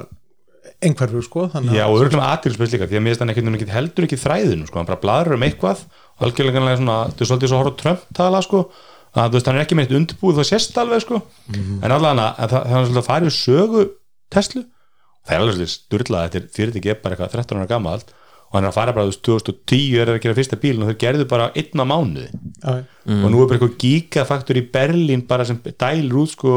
[0.82, 3.54] einhverfur sko þannig já, að- og örgulega aðtilspil líka því að mér finnst hann ekkert
[3.58, 4.78] ekki heldur ekki þræðinu sko.
[4.78, 5.86] hann bara bladrar um eitthvað
[6.18, 8.60] og algjörlega svona, þetta er svolítið svo að horfa á Trump tala sko,
[9.24, 11.20] að þú veist, hann er ekki með eitt undirbúið það sést alveg sko,
[11.56, 13.84] en allan að það, er svolítið að fara í sögu
[14.34, 14.62] Tesla,
[15.26, 18.14] það er alveg svolítið sturlað þetta er fyrirtæki er bara eitthvað 13 ára gamalt
[18.48, 20.88] og hann er að fara bara, þú veist, 2010 er að gera fyrsta bílun og
[20.92, 22.28] þeir gerðu bara einna mánuði.
[22.62, 22.78] Já,
[23.18, 26.54] og nú er bara eitthvað gigafaktur í Berlín bara sem dælur út sko.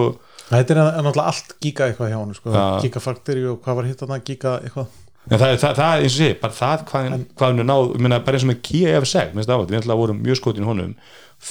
[0.47, 2.53] Þetta er náttúrulega allt giga eitthvað hjá hann sko.
[2.55, 2.63] Já.
[2.85, 4.21] giga factory og hvað var hitt þarna?
[4.23, 4.95] Giga eitthvað?
[5.27, 7.89] En það, það, það er eins og sé, bara það hvað, hvað hann er náð,
[7.91, 10.39] ég meina bara eins og með Kia F6 minnst ávægt, við ætla að vorum mjög
[10.39, 10.95] skotin honum.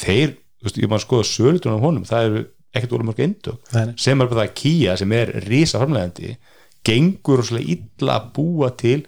[0.01, 0.33] Þeir,
[0.65, 2.43] veist, ég maður skoða sölutunum honum, það eru
[2.77, 3.95] ekkert úr mörg nei.
[3.99, 6.37] sem er bara það Kia sem er rísa framlegandi,
[6.87, 9.01] gengur rosalega illa að búa til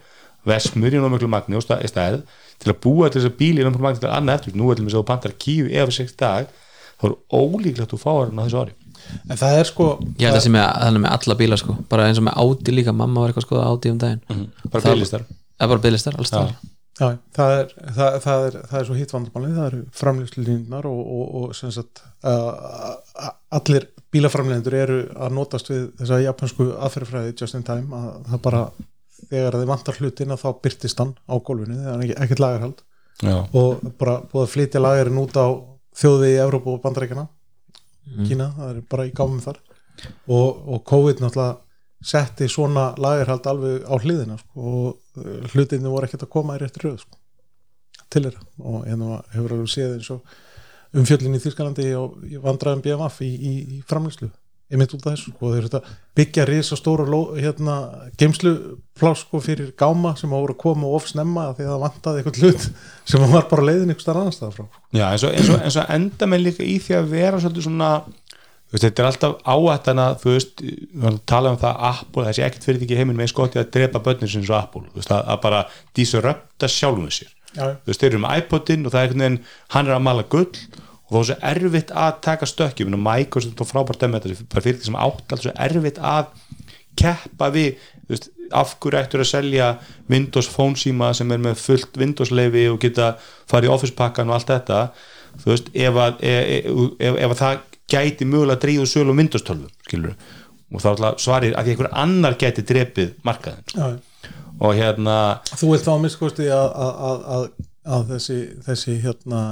[0.49, 2.19] vesmur í námöglu magni og stað, stað
[2.63, 4.79] til að búa til þess að bíli í námöglu magni til annað eftir, nú er
[4.79, 6.51] til með svo pantar Kia F6 dag,
[6.99, 8.77] þá er ólíklegt að þú fáir hann á þessu ári.
[9.29, 11.77] En það er sko að það með, þannig með alla bíla sko.
[11.91, 14.45] Bara eins og með Audi líka, mamma var eitthvað að skoða Audi um daginn.
[14.69, 16.55] Bara Það- bílistar það er bara bílistar, alls það
[17.01, 21.01] Já, það er, það, það er, það er svo hitt vandamálið, það eru framlýslínnar og,
[21.17, 27.57] og, og sem sagt uh, allir bílaframlendur eru að notast við þessa japansku aðferðfræði just
[27.57, 28.63] in time, að það bara
[29.23, 32.83] þegar þið vantar hlutin að þá byrtist hann á gólfinu, það er ekki, ekkert lagarhald
[33.23, 35.47] Já, og bara búið að flytja lagarinn út á
[35.97, 37.29] þjóðvegi í Evrópu og Bandaríkjana
[38.27, 39.61] Kína, það er bara í gámum þar.
[40.27, 41.61] Og, og COVID náttúrulega
[42.07, 46.85] setti svona lagarhald alveg á hliðina sko, og hlutinni voru ekkert að koma í rétti
[46.85, 47.19] röð sko,
[48.13, 48.47] til þeirra.
[48.63, 50.39] Og hérna hefur alveg séð eins og
[50.99, 54.31] umfjöllin í Þýskalandi og vandræðum BMF í, í, í framlýslu
[54.73, 57.05] einmitt út af þessu sko, þeir eru þetta byggja risa stóra
[57.37, 57.75] hérna,
[58.21, 62.23] geimsluplás sko, fyrir gáma sem voru að koma of snemma af því að það vantaði
[62.23, 62.67] eitthvað hlut
[63.13, 65.79] sem var bara leiðin einhver starf annars staðar frá Já eins, og, eins, og, eins
[65.83, 67.91] og enda með líka í því að vera svolítið svona
[68.73, 72.25] veist, þetta er alltaf áættana þú veist, við varum að tala um það að Apple,
[72.29, 75.13] þessi ekkert fyrir ekki heiminn með skotið að drepa börnir sem svo Apple, þú veist,
[75.13, 75.63] að, að bara
[75.99, 77.35] disrupta sjálfum sér.
[77.53, 79.41] Já, þú veist, þeir eru með iPodin og það er einhvern veginn
[79.77, 83.03] hann er að mala gull og þá er svo erfitt að taka stökki, ég meina
[83.05, 86.31] Microsoft og frábært dæmi þetta, bara fyrir því sem átt alls svo erfitt að
[87.03, 87.75] keppa við
[88.07, 89.69] þú veist, af hverju ættur að selja
[90.13, 93.15] Windows Phone síma sem er með fullt Windows leifi og geta
[93.51, 94.81] farið í Office pakkan og allt þetta?
[95.43, 96.59] Þú veist, ef að, e, e,
[97.09, 97.63] ef, ef að það
[97.93, 100.17] gæti mögulega að dríða sölu 12, skilur
[100.73, 103.87] og þá ætla svarið að einhver annar gæti drepið markaðin já,
[104.59, 105.17] og hérna
[105.53, 107.47] Þú vilt þá að minnskosti að, að, að,
[107.85, 109.43] að, þessi, þessi hérna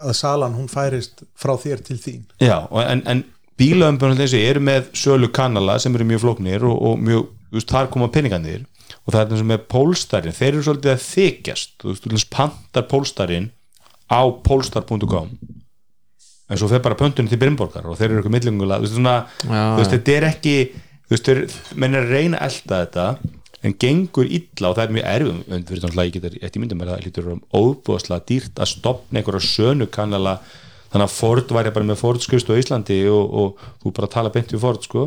[0.00, 2.24] að salan hún færist frá þér til þín.
[2.42, 3.22] Já, en, en
[3.60, 7.72] bílaömbunum þessi eru með sölu kanala sem eru mjög flóknir og, og mjög, þú veist,
[7.72, 8.66] þar koma peningarnir.
[9.04, 11.74] Og það er eins og með pólstarinn þeir eru svolítið að þykjast.
[11.82, 13.50] Þú veist, pantar pólstarinn
[14.10, 15.34] á polestar.com
[16.50, 19.16] en svo fer bara pöntunni til Brynborgar og þeir eru eitthvað millingulega, svona
[19.78, 20.54] þetta er ekki,
[21.78, 23.06] menn er að reyna að elta þetta
[23.60, 26.82] en gengur illa og það er mjög erfum en fyrir að ég getur, eftir myndum
[26.82, 30.38] er það lítur um óbúðslega dýrt að stopna einhverja sönu kannala,
[30.90, 34.32] þannig að Ford væri bara með Ford skrifst á Íslandi og, og þú bara tala
[34.32, 35.04] beint við Ford sko.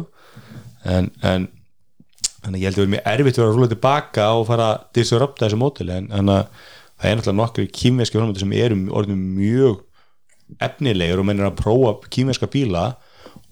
[0.86, 1.48] En, en
[2.60, 4.86] ég held að það er mjög erfitt að vera að rúla tilbaka og fara að
[5.00, 6.46] disrupta þessu mótili en að
[7.02, 9.82] það er náttúrulega nokkur framöndu sem eru orðin mjög
[10.62, 12.86] efnilegur og mennir að prófa kýmveska bíla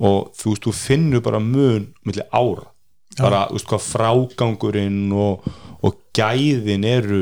[0.02, 2.68] og þú veist, þú finnur bara mun milli ára.
[3.20, 5.45] Bara, þú veist, hvað frágangurinn og,
[5.84, 7.22] og gæðin eru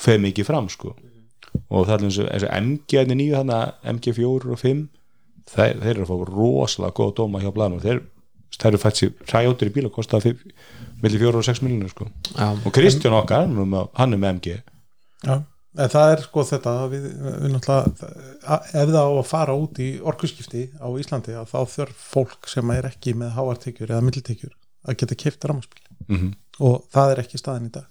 [0.00, 0.94] feð mikið fram, sko.
[1.68, 4.82] Og það er eins og, eins og MG er nýju þannig MG4 og 5
[5.50, 8.02] þeir, þeir eru að fá rosalega góða dóma hjá blæðum þeir,
[8.56, 12.08] þeir eru fætt sér ræjóttir í bíla kosta milli 4 og 6 miljonur sko.
[12.36, 12.48] Já.
[12.54, 14.58] og Kristján okkar, hann er með MG
[15.26, 15.42] Já,
[15.78, 17.04] en það er sko þetta við,
[17.44, 18.00] við ef
[18.90, 22.88] það á að fara út í orkuskipti á Íslandi að þá þurf fólk sem er
[22.90, 24.56] ekki með háartekjur eða millitekjur
[24.88, 27.86] að geta kipt rammarspil mm og það er ekki staðin í dag.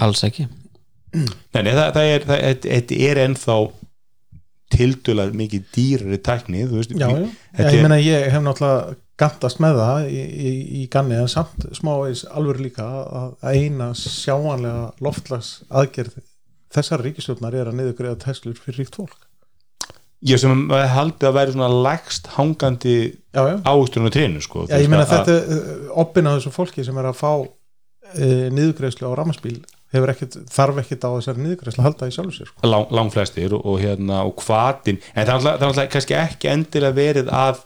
[0.00, 0.46] Alls ekki.
[1.12, 2.06] Nei, nei, það, það
[2.40, 3.56] er, er ennþá
[4.72, 7.26] tildulað mikið dýrari tækni þú veist, Já, já,
[7.60, 11.68] ég er- meina ég hef náttúrulega gantast með það í, í, í ganni en samt
[11.76, 16.18] smávegis alveg líka að, að eina sjáanlega loftlags aðgerð
[16.76, 19.16] þessar ríkistjórnar er að niðurgreiða Teslur fyrir ríkt fólk.
[20.26, 22.96] Ég sem haldið að væri svona lægst hangandi
[23.36, 26.84] Já, já, ávöxturinn á trénu sko, já ég meina þetta uh, oppin á þessu fólki
[26.86, 29.58] sem er að fá uh, niðurgreiðslu á rammarspíl
[29.92, 32.70] hefur ekkit, þarf ekkit á þessari niðurgreiðslu að halda í sjálfu sér sko.
[32.72, 37.30] lang, langflestir og, og hérna og hvatin, en það er alltaf kannski ekki endilega verið
[37.36, 37.60] að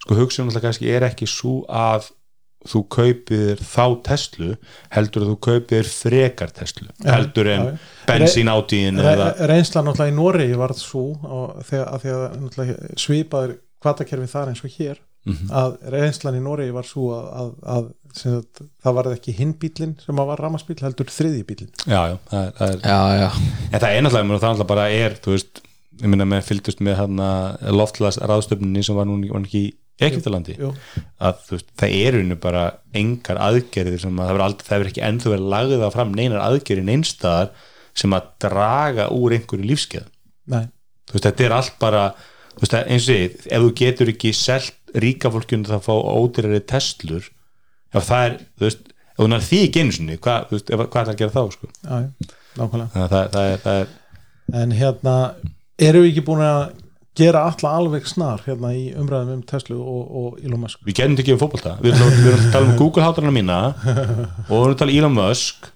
[0.00, 2.08] sko hugsunum alltaf kannski er ekki svo að
[2.66, 4.52] þú kaupir þá Tesla
[4.96, 7.74] heldur að þú kaupir frekar Tesla heldur en já.
[8.08, 14.30] bensín átíðin Re, eða, reynsla náttúrulega í Noregi var svo að því að svipaður kvatakerfi
[14.32, 15.48] þar eins og hér Mhm.
[15.50, 19.54] að reynslan í Noregi var svo að, að, að sem sagt, það var ekki hinn
[19.58, 23.26] bílinn sem að var ramaspíl heldur þriði bílinn já, já, það er, já, já,
[23.72, 25.62] en það er náttúrulega, það náttúrulega bara er þú veist,
[25.98, 27.30] ég meina með fylgdust með hérna
[27.74, 29.64] loftlags ráðstöfninni sem var nú var nú ekki
[30.60, 30.70] Jú.
[31.24, 32.64] að veist, það eru nú bara
[32.96, 36.42] engar aðgerðir sem að það verður aldrei, það verður ekki ennþá verið lagða fram neinar
[36.44, 37.52] aðgerðir neinstaðar
[37.96, 40.10] sem að draga úr einhverju lífskeið
[41.12, 42.02] veist, þetta er allt bara
[42.60, 46.60] veist, eins og ég, ef þú getur ekki selt ríka fólkjum það að fá ódýrari
[46.68, 47.24] testlur
[47.96, 49.82] ef það er, þú veist ef hún er því ekki
[50.50, 51.70] þú veist, ef- hvað er að gera þá sko?
[51.82, 51.96] já,
[52.56, 55.14] nákvæmlega Þannig að það, það, er, það er en hérna,
[55.88, 56.60] erum við ekki búin að
[57.16, 60.80] gera alla alveg snar hérna í umræðum um Tesla og, og Elon Musk.
[60.86, 61.76] Við getum ekki um fótbolta.
[61.82, 64.92] Við erum, við erum að tala um Google hátarana mína og við erum að tala
[64.94, 65.70] um Elon Musk.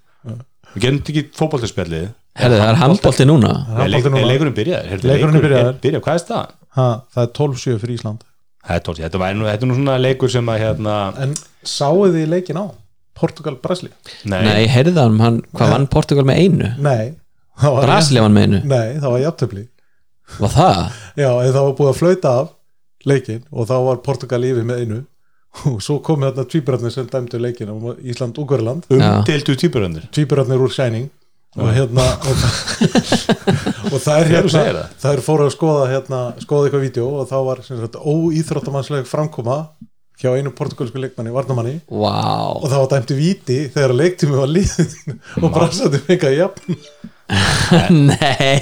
[0.74, 2.09] Við getum ekki fótboltaspjallið.
[2.41, 3.49] Herðu, það er handbólti núna.
[3.74, 4.91] Er, er leikurinn byrjaður?
[4.93, 5.78] Heyrðu, Leikurinn er leikur- byrjaður.
[5.82, 6.53] byrja, hvað er staðan?
[6.76, 6.84] ha,
[7.14, 8.20] það er 12-7 fyrir Ísland.
[8.61, 11.32] Það er þetta, væri nú, þetta er nú svona leikur sem að hérna, en
[11.66, 12.64] sáuð þið leikin á?
[13.20, 13.91] Portugal-Brasli?
[14.30, 16.68] nei, Nei, heyrðu það um hann, hvað vann Portugal með einu?
[16.86, 17.11] Nei,
[17.61, 18.61] það var, Brasilia vann með einu?
[18.70, 19.64] Nei, það var jafntöfli
[20.38, 20.82] Var það?
[21.18, 22.50] já, það var búið að flauta af
[23.08, 25.00] leikin og þá var Portugal yfir með einu.
[25.66, 31.08] Og svo komu þarna tvíburarnir sem dæmdu leikin um Ísland-Ungverland umdeldu týpuröndir tvíburarnir úr Shining.
[31.58, 32.42] Og hérna og,
[33.92, 35.08] og það er hérna það.
[35.10, 39.56] er fóru að skoða hérna, skoða eitthvað vídeo og þá var sem sagt, óýþróttamannsleg framkoma
[40.20, 42.54] hjá einu portugalsku leikmanni, varnamanni Vá.
[42.54, 46.78] Og það var dæmtu víti þegar leiktími var liðin og brassandi fengið jafn
[48.10, 48.60] Nei.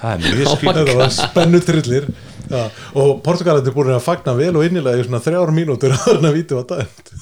[0.00, 2.08] Það er mjög Oh var spennu trillir
[2.48, 2.64] ja,
[2.96, 6.58] og Portugalandir búin að fagna vel og innilega í svona þrjár mínútur að það víti
[6.58, 7.12] var dæmt.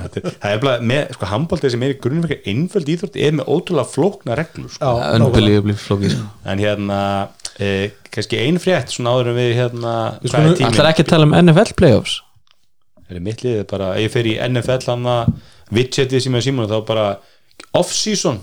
[0.00, 3.90] Það er bara með, sko, handbóltið sem er í fyrir einföld íþrótt er með ótrúlega
[3.90, 4.94] flókna reglur sko.
[5.18, 6.28] Unbelievably flókið sko.
[6.48, 7.00] en hérna
[7.60, 11.28] eh, kannski ein frétt svona áður en við hérna Við hvað er ekki að tala
[11.28, 12.20] um NFL playoffs?
[13.10, 15.34] Er mitt liðið bara, ef ég fer í NFL hann að
[15.74, 17.06] widgetið sem ég síma þá bara
[17.72, 18.40] off-season.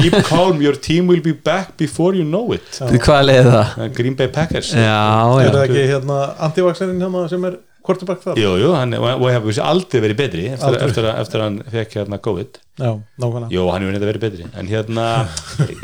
[0.00, 2.80] Keep calm, your team will be back before you know it.
[2.80, 3.84] Hvað leiði það?
[3.98, 4.72] Green Bay Packers.
[4.74, 5.04] Já,
[5.40, 5.52] er já.
[5.54, 6.18] það ekki hérna
[6.48, 8.40] antivaxerinn hérna sem er quarterback þar?
[8.40, 10.86] Jú, jú, hann, og hefur vissi aldrei verið betri eftir, Aldrei.
[10.88, 12.60] eftir, að, eftir að hann fekk hérna COVID.
[12.74, 12.88] Já,
[13.22, 13.52] nákvæmlega.
[13.54, 15.04] Jú, hann hefur neitt verið betri En hérna,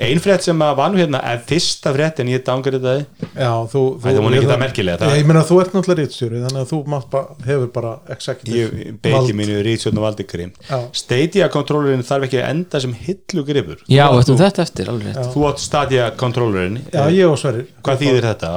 [0.02, 2.94] ein frétt sem að var nú hérna eða fyrsta frétt en ég dangar þetta
[3.30, 6.42] já, þú, var nú ekki það merkilega, það- Já, ég meina þú ert náttúrulega rítstjóri
[6.48, 6.80] þannig að þú
[7.14, 10.80] bara, hefur bara executive Ég beiti mínu Rítsjörn og valdi grim Já.
[11.04, 15.30] Stadia kontrollerinn þarf ekki að enda sem hillu gripur Já, þetta eftir, alveg rétt.
[15.30, 17.70] Þú átt Stadia kontrollerinn já, ég og Sverrir.
[17.86, 18.54] Hvað þýðir þetta?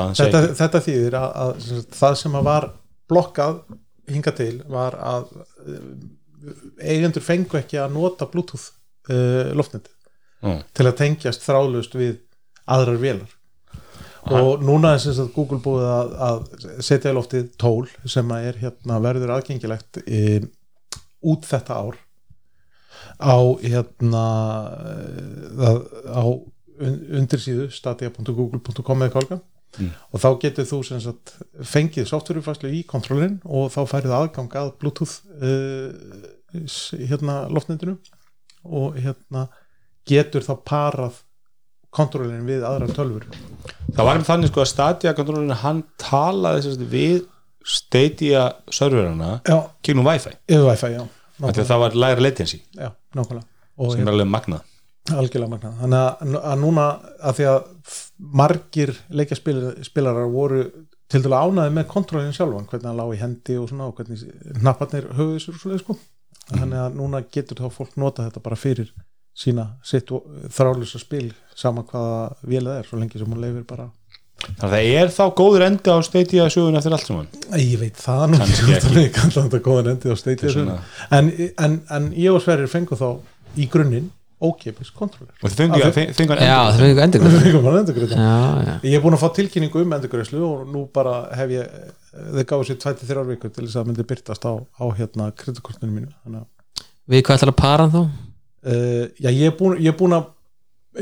[0.57, 1.67] þetta, þýðir að,
[2.01, 2.73] það sem að var
[3.14, 3.64] blokkað
[4.11, 5.82] hinga til var að uh,
[6.84, 8.74] eigendur fengu ekki að nota bluetooth
[9.14, 9.93] uh, loftneti
[10.43, 10.59] Mm.
[10.76, 12.18] til að tengjast þráðlust við
[12.68, 13.32] aðrar vélar.
[14.24, 18.47] Og núna er sem sagt Google búið að, að setja í loftið tól sem að
[18.49, 20.41] er hérna verður aðgengilegt e,
[21.28, 21.97] út þetta ár
[23.20, 24.24] á hérna
[26.07, 29.16] á un, undirsíðu stadia.google.com eða
[29.78, 31.34] kolga og þá getur þú sagt
[31.74, 35.91] fengið softwarefæslu í kontrollin og þá færið aðgang að bluetooth uh,
[37.09, 37.97] hérna loftnetinu
[38.63, 39.47] og hérna
[40.07, 41.21] getur þá parað
[41.93, 43.28] kontrollin við aðrar tölfur
[43.93, 47.19] Það var þannig sko að Stadia kontrollerinn hann talaði sagt við
[47.63, 49.38] Stadia serverana
[49.86, 50.34] gegnum Wi-Fi.
[50.51, 51.03] Wi-Fi, já
[51.39, 52.59] það var læra latency.
[52.78, 54.72] Já, sem er alveg magnað
[55.12, 55.78] algjörlega magnað.
[55.82, 56.88] Þannig að, núna
[57.20, 57.64] að því að
[58.41, 60.64] margir leikjaspilarar voru
[61.12, 64.24] til dæla ánæði með kontrollin sjálfan hvernig hann lá í hendi og svona og hvernig
[64.62, 65.97] hnapparnir höfuðu sér og svoleið sko.
[66.54, 68.93] Þannig að núna getur þá fólk nota þetta bara fyrir
[69.34, 70.12] sína sitt
[70.54, 71.28] þrálusa spil
[71.58, 73.89] sama hvaða vél það er svo lengi sem hún leifir bara.
[74.60, 77.30] Það er þá góður endi á Stadia sögun eftir allt saman?
[77.56, 78.89] Ég veit það nú Kannski ekki.
[81.18, 81.30] en,
[81.64, 83.08] en, en ég og Sverrir fengu þá
[83.56, 84.10] í grunninn
[84.43, 88.33] ókipis kontroller og Að að það endur eitthvað endur fengum hann endurgreita Já,
[88.67, 88.73] já.
[88.89, 91.77] Ég er búin að fá tilkynningu um endurgreislu og nú bara hef ég
[92.13, 96.11] þau gáðu sér 23 vikur til þess að myndi byrtast á, á hérna kreditkortinu mínu
[96.23, 96.49] þannig að
[97.13, 98.01] Við hvað ætlar að para hann þá?
[98.63, 100.29] uh, já, ég er búin, ég búin að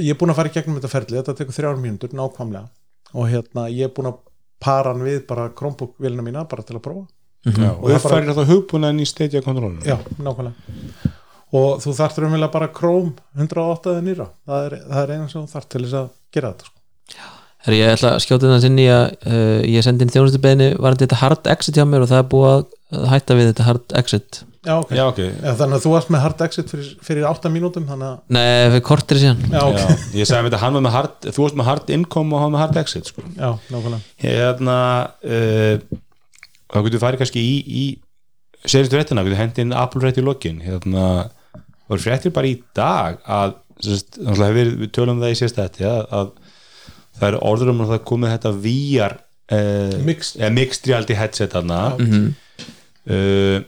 [0.02, 1.18] ég er búin að fara í gegnum þetta ferli.
[1.20, 2.70] Þetta tekur þrjár mínútur nákvæmlega.
[3.12, 4.22] Og hérna ég er búin að
[4.62, 7.06] para hann við bara Chromebook vélina mína bara til að prófa.
[7.46, 11.12] Já, Og og það færir þá hugbúnaðin í Stadia kontrollerinn já, nákvæmlega
[11.52, 14.28] og þú þarft raunverulega bara Chrome 108 eða nýra.
[14.48, 16.78] Það er, það er eina sem þú þarft til þess að gera þetta sko.
[17.62, 21.06] Herri, ég ætla að skjóta þetta inn í að uh, ég sendi inn þjónustubeðinu varandi
[21.06, 24.40] þetta hard exit hjá mér og það er búið að hætta við þetta hard exit.
[24.62, 25.20] Já, ok, Já, ok.
[25.22, 28.02] Já, þannig að þú varst með hard exit fyrir, fyrir 8 mínútum að
[28.34, 29.40] Nei, við kortir síðan.
[29.50, 29.86] Já, ok, Já,
[30.20, 32.54] ég sagði með þetta, hann var með hard þú varst með hard income og hann
[32.54, 33.24] með hard exit sko.
[33.38, 34.02] já, nákvæmlega.
[34.22, 34.78] Hérna
[35.26, 36.00] uh,
[36.70, 37.86] þá getur farið kannski í, í
[38.70, 40.62] seristu réttina, getur hendi inn Apple rétt í lokin.
[40.66, 41.08] Hérna,
[41.92, 46.06] voru fréttir bara í dag að, verið- við tölum um það í sérst þetta að,
[46.20, 46.32] að
[47.20, 49.18] það er orður um að það komið þetta VR
[49.52, 50.40] uh, Mixed.
[50.42, 52.26] eða mixed reality headset þarna Mhm.
[53.12, 53.60] uh,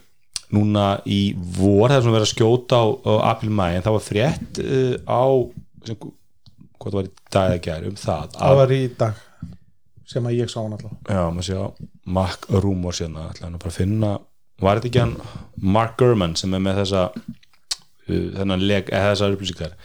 [0.54, 1.22] núna í
[1.58, 4.60] vor það er svona verið að skjóta á, á Apple Mai en það var frétt
[4.62, 5.24] uh, á
[5.88, 9.22] sem, hvað það var í dag að gera um það það að, var í dag
[10.14, 11.66] sem að ég sá hann alltaf já, maður sé á
[12.18, 14.12] Mac Rumors hérna, ætla hann að bara finna
[14.62, 15.16] var þetta ekki hann
[15.74, 17.06] Mark Gurman sem er með þessa
[18.08, 19.76] þennan leg, eða þessar upplýsingar.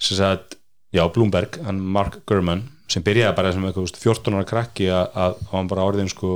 [0.00, 0.56] Sem sagt,
[0.94, 4.88] já Bloomberg hann Mark Gurman sem byrjaði bara sem eitthvað þú veist, 14 ára krakki
[4.90, 6.32] að, að að hann bara orðin sko,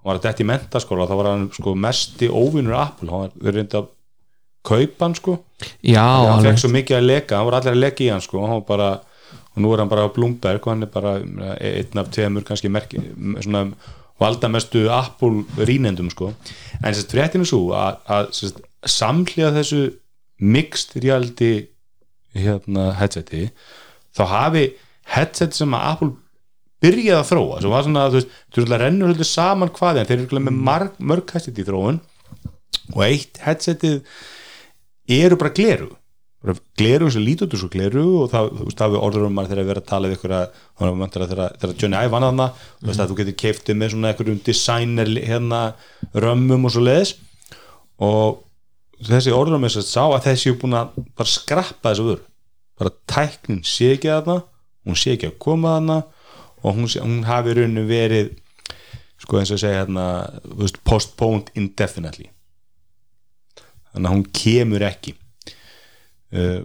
[0.00, 3.58] hann var að detti í mentaskóla þá var hann sko mesti óvinnur Apple, hann var
[3.58, 3.90] reyndi að
[4.64, 5.36] kaupa hann sko,
[5.84, 8.40] já, hann fekk svo mikið að leka hann var allir að leka í hann sko.
[8.40, 8.90] Og, hann var bara,
[9.52, 12.72] og nú er hann bara á Bloomberg og hann er bara einn af tveimur kannski
[12.72, 13.02] merki,
[13.44, 13.66] svona
[14.20, 16.32] valdamestu Apple rínendum sko.
[16.80, 19.84] En sérst fréttinu svo að, að samhliða þessu
[20.40, 21.68] mixed reality
[22.36, 23.48] hérna headseti
[24.16, 24.64] þá hafi
[25.14, 26.10] headset sem að Apple
[26.80, 30.08] byrjaði að þróa sem var svona, þú veist, þú veist, rennur hluti saman hvað en
[30.08, 32.00] þeir eru með marg, mörg headset í þróun
[32.94, 33.98] og eitt headsetið
[35.20, 35.90] eru bara gleru
[36.80, 39.60] gleru sem lítur svo gleru og það, þú veist, það við orður um maður þegar
[39.62, 43.10] að vera að tala við ykkur að, þegar, Johnny Ive vann þarna þú veist að
[43.10, 45.60] þú getur keiftið með svona einhverjum designer hérna
[46.24, 47.12] römmum og svo leiðis
[48.00, 48.40] og
[49.08, 52.22] þessi orður þess að sá að þessi er búin að bara skrappa þessu vör
[52.80, 54.42] bara tæknin sé ekki að það
[54.88, 56.02] hún sé ekki að koma að það
[56.60, 58.34] og hún, hún hafi rauninu verið
[59.20, 60.04] sko eins og segja hérna
[60.88, 62.28] postponed indefinitely
[63.92, 65.14] þannig að hún kemur ekki
[66.36, 66.60] uh,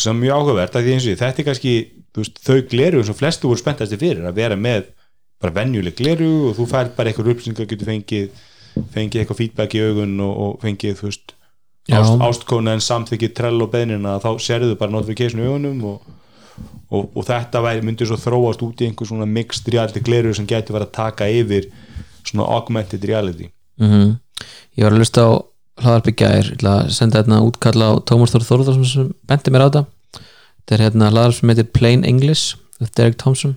[0.00, 1.74] sem mjög áhugavert að því eins og ég, þetta er kannski
[2.16, 4.88] veist, þau gleru sem flestu voru spenntasti fyrir að vera með
[5.42, 8.42] bara venjuleg gleru og þú fær bara eitthvað upplýsingar getur fengið,
[8.94, 11.34] fengið eitthvað feedback í augun og, og fengið þú veist.
[11.90, 16.10] Ást, ástkona en samþykki trell og beðnina þá serðu bara notification í augunum og,
[16.92, 20.46] og, og þetta væri, myndi svo þróast út í einhver svona mixed reality gleru sem
[20.46, 21.70] getur verið að taka yfir
[22.22, 23.50] svona augmented reality.
[23.82, 24.18] Mm
[24.76, 25.30] ég var að lusta á
[25.82, 29.66] hlaðarpi gær, ég ætla að senda hérna útkalla á Tómas Þór Þórðarsson sem benti mér
[29.66, 29.82] á þetta.
[30.62, 33.56] Þetta er hérna hlaðarp sem heitir Plain English with Derek Thompson.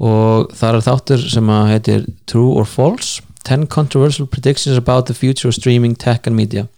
[0.00, 5.16] Og það er þáttur sem að heitir True or False 10 controversial predictions about the
[5.16, 6.68] future of streaming tech and media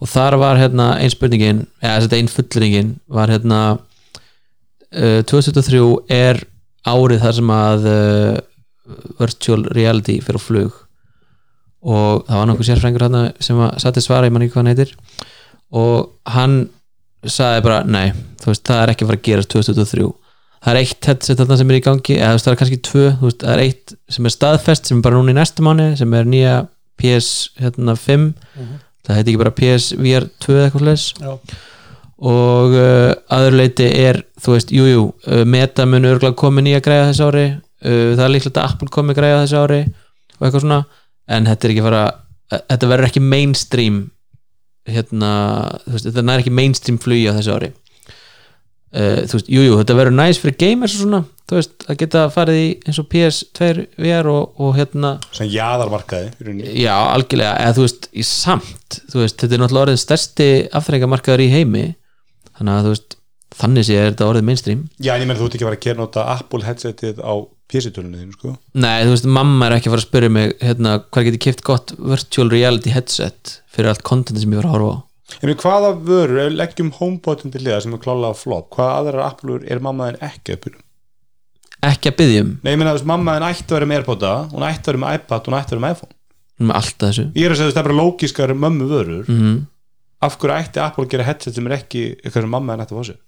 [0.00, 5.82] og þar var hérna ein spurningin eða þetta ein fullringin var hérna uh, 2023
[6.16, 6.42] er
[6.88, 8.38] árið þar sem að uh,
[9.20, 10.78] virtual reality fyrir flug.
[11.80, 14.64] Og það var nokkuð sérfrængur hérna sem að satt í svara, ég man ekki hvað
[14.64, 14.96] hann heitir.
[15.70, 16.56] Og hann
[17.24, 20.10] sagði bara, nei, þú veist, það er ekki að fara að gerast 2023
[20.60, 22.80] það er eitt headset þarna sem er í gangi, eða þú veist, það er kannski
[22.88, 25.88] tvö veist, það er eitt sem er staðfest sem er bara núna í næstu mánu,
[25.96, 26.56] sem er nýja
[27.00, 27.30] PS
[27.60, 28.26] hérna 5
[29.10, 31.34] það heiti ekki bara PS VR 2 eða eitthvað Já.
[32.30, 36.84] og uh, aður leiti er þú veist, jújú, jú, uh, Meta mun örgulega komið nýja
[36.84, 37.44] græða þessu ári.
[37.80, 39.80] Uh, það er líklegt að Apple komið græða þessu ári
[40.40, 40.82] og eitthvað svona,
[41.30, 42.04] en þetta er ekki fara
[42.50, 44.00] þetta verður ekki mainstream
[44.90, 45.30] hérna,
[45.84, 47.70] þú veist, þetta er ekki mainstream flugi á þessu ári
[48.96, 52.00] uh, þú veist, jújú, jú, þetta verður næs fyrir gamers og svona, þú veist, að
[52.02, 55.50] geta farið í eins og PS2 VR og, og hérna sem
[56.40, 56.74] rauninni.
[56.80, 60.50] Já, algjörlega, eða þú veist, í samt þú veist, þetta er náttúrulega orðið stærsti
[60.80, 61.86] afþreyingamarkaður í heimi
[62.58, 63.16] þannig að þú veist,
[63.60, 64.84] þannig sé þetta orðið mainstream.
[64.98, 67.34] Já, en ég meina þú ert ekki að fara að gera nota Apple headsetið á
[67.70, 68.56] PC-tölunni þínu, sko.
[68.82, 71.62] Nei, þú veist, mamma er ekki að fara að spyrja mig hérna, hvað geti kipt
[71.66, 75.09] gott virtual reality headset fyrir allt contenti sem ég var að horfa á
[75.42, 79.26] Meina, hvaða vörur, ef við leggjum homebotin til liða sem er klálega flop, hvaða aðrar
[79.30, 80.82] Apple er mamma þinn ekki að byrja?
[81.90, 82.48] ekki að byggja um.
[82.64, 84.90] Nei, ég meina, þú veist, mamma þinn ætti að vera með Airpoda, hún ætti að
[84.92, 86.14] vera með iPad, hún ætti að vera með iPhone.
[86.60, 87.22] Með allt þessu.
[87.40, 89.28] Ég er að segja, það er bara lógiskar mömmu vörur.
[89.30, 89.60] Mm
[90.20, 92.92] af hverju ætti Apple að gera headset sem er ekki eitthvað sem mamma þinn ætti
[92.92, 93.20] að fá sér?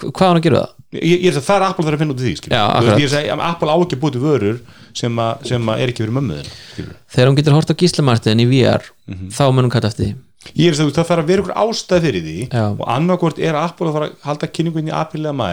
[0.00, 0.70] Hvað á hann að gera það?
[0.96, 2.62] Ég, ég er að það er Apple þarf að finna út í því, Já.
[2.64, 4.60] Ég er að segja, Apple á ekki að til vörur
[4.96, 7.80] sem, að, sem að er ekki fyrir mömmu þinn, skilur Þegar hún getur hort á
[7.82, 9.28] gíslamartin í VR Mhm.
[9.36, 10.14] þá mun hún kalla eftir
[10.54, 12.62] Ég er að segja, það þarf að vera ykkur ástæð fyrir því Já.
[12.70, 15.48] og annarkvort er Apple að fara að halda kynningunni í apríl eða mæ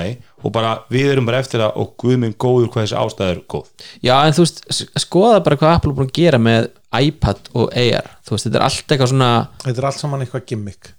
[0.45, 3.41] og bara við erum bara eftir að og guð minn góður hvað þessi ástæð er
[3.49, 3.71] góð.
[4.05, 4.61] Já, en þú veist,
[5.01, 6.69] skoða bara hvað Apple er búin að gera með
[7.01, 9.31] iPad og AR þú veist, þetta er allt eitthvað svona
[9.65, 10.93] þetta er allt saman eitthvað gimmick.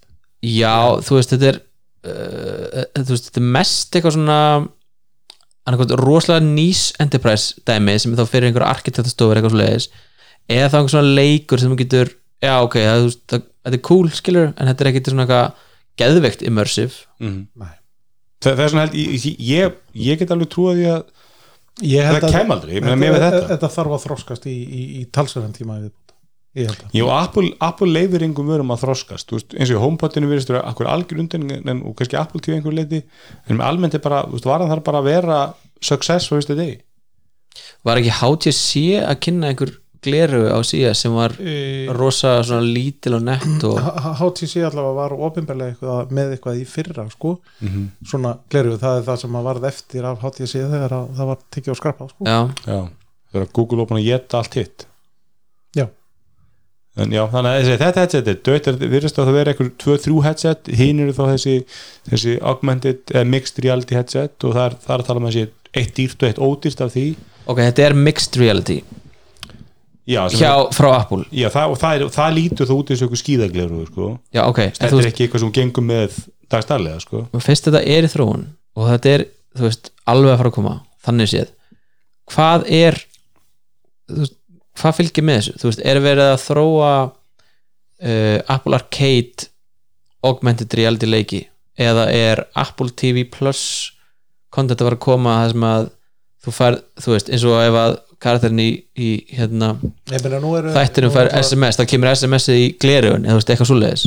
[0.51, 0.75] Já,
[1.07, 1.63] þú veist, þetta er
[2.11, 4.41] uh, þú veist, þetta er mest eitthvað svona
[5.67, 9.89] annarkvæmt rosalega nýs enterprise dæmi sem þá fyrir einhverja arkitektastofur eitthvað svoleiðis
[10.47, 12.13] eða þá einhver svona leikur sem þú getur
[12.45, 15.27] já, ok, það, þú veist, það, þetta er cool skilur, en þetta er ekkit svona
[15.27, 15.67] eitthvað
[16.01, 17.37] geðveikt immersive mm.
[17.61, 17.75] Nei.
[18.45, 21.07] það, það er svona held ég, ég, ég get alveg trúið því að
[21.77, 23.47] Það að- kem aldrei, ég meina, með við þetta.
[23.51, 25.91] þetta þarf að þroskast í, í, í talsverðan tíma að
[26.57, 30.49] Jú, Apple, Apple leifir engum vörum að þroskast þú veist, eins og í HomePodinu virðist
[30.49, 33.03] vera akkur algjör undan og kannski Apple TV einhver leiti
[33.45, 35.41] en með almennt er bara, þú veist, varan þarf bara að vera
[35.85, 36.79] success for this day
[37.85, 39.75] Var ekki HTC að kynna einhver
[40.05, 43.79] gleru á síða sem var E, rosa svona lítil og nett og
[44.21, 47.37] HTC allavega var ofinbarlega eitthvað, með eitthvað í fyrra sko.
[47.63, 47.87] Mhm.
[48.07, 51.39] svona gleru, það er það sem að varð eftir af HTC þegar að það var
[51.57, 52.25] tekið á skrapa sko.
[52.25, 52.81] já, Já,
[53.33, 54.87] þegar Google opna að geta allt hitt
[55.77, 55.87] Já.
[56.97, 59.73] en já, þannig að þessi, þetta headset er dött, þetta virðist að það vera eitthvað
[59.85, 61.57] 2-3 headset, hinn eru þá þessi
[62.09, 65.49] þessi augmented, eða mixed reality headset og það er, það er að tala um þessi
[65.77, 67.05] eitt dýrt og eitt ódýrt af því
[67.47, 68.79] ok, þetta er mixed reality
[70.07, 71.27] já, hjá, frá Apple.
[71.35, 74.11] Já það, og það, er, það lítur þú út eins og eitthvað skíðagleru sko.
[74.35, 76.21] já, ok, en þetta er veist, ekki eitthvað sem gengum með
[76.53, 77.25] dagstarlega sko.
[77.43, 78.47] fyrst þetta er í þróun
[78.77, 79.27] og þetta er,
[79.61, 80.75] veist, alveg að fara að koma
[81.07, 81.53] þannig séð.
[82.33, 83.01] Hvað er
[84.15, 84.39] veist,
[84.77, 89.51] hvað fylgir með þessu, er verið að þróa uh, Apple Arcade
[90.27, 91.43] augmented reality leiki?
[91.77, 93.93] Eða er Apple TV Plus
[94.53, 95.89] content að vera að koma það sem að
[96.47, 99.75] þú fær, þú veist, eins og ef að karakterin í, í hérna
[100.13, 103.71] ég meina nú þættinum fær SMS, þá kemur SMS-ið í glerugun eða þú veist, eitthvað
[103.73, 104.07] svoleiðis.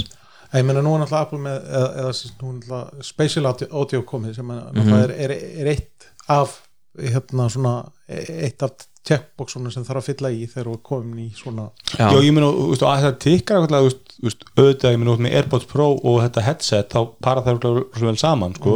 [0.49, 4.35] Ég meina nú er náttúrulega Apple með eða, eða nú er náttúrulega spatial audio, komið
[4.39, 4.93] sem er, Mhm.
[5.03, 6.55] er, er, er eitt af
[6.97, 7.73] hérna svona
[8.09, 8.71] eitt af
[9.07, 12.65] checkboxunum sem þarf að fylla í þegar við komum í svona Já, ég meina, þú
[12.73, 16.99] veist, að það tikkar auðvitað, ég meina, út með AirPods Pro og þetta headset, þá
[17.21, 18.73] para það vel saman, sko,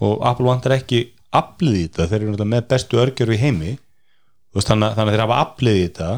[0.00, 1.04] og Apple vantar ekki
[1.40, 3.76] aflið í þetta, þeir eru náttúrulega með bestu örgjör í heimi,
[4.54, 6.10] veist, þannig, þannig að þeir hafa aflið í þetta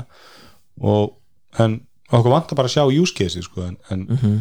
[0.93, 1.12] og,
[1.64, 1.78] en
[2.10, 4.40] okkur vantar bara að sjá use case, sko, en, en,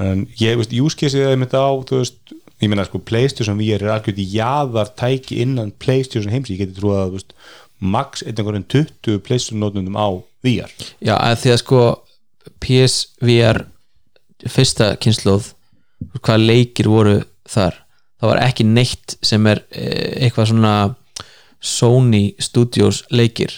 [0.00, 3.86] en ég, veist, use case er einmitt á, þú veist, ég meina, sko, Playstation VR
[3.86, 7.36] er algjörði jaðar tæki innan Playstation heims, ég geti trú að, veist,
[7.80, 10.08] max einhverjum 20 Playstation notundum á
[10.44, 10.72] VR.
[11.00, 11.82] Já, að því að sko
[12.60, 13.64] PSVR
[14.48, 15.52] fyrsta kynnslóð
[16.24, 17.16] hvað leikir voru
[17.48, 17.76] þar
[18.20, 20.74] það var ekki neitt sem er eh, eitthvað svona
[21.60, 23.52] Sony Studios leikir.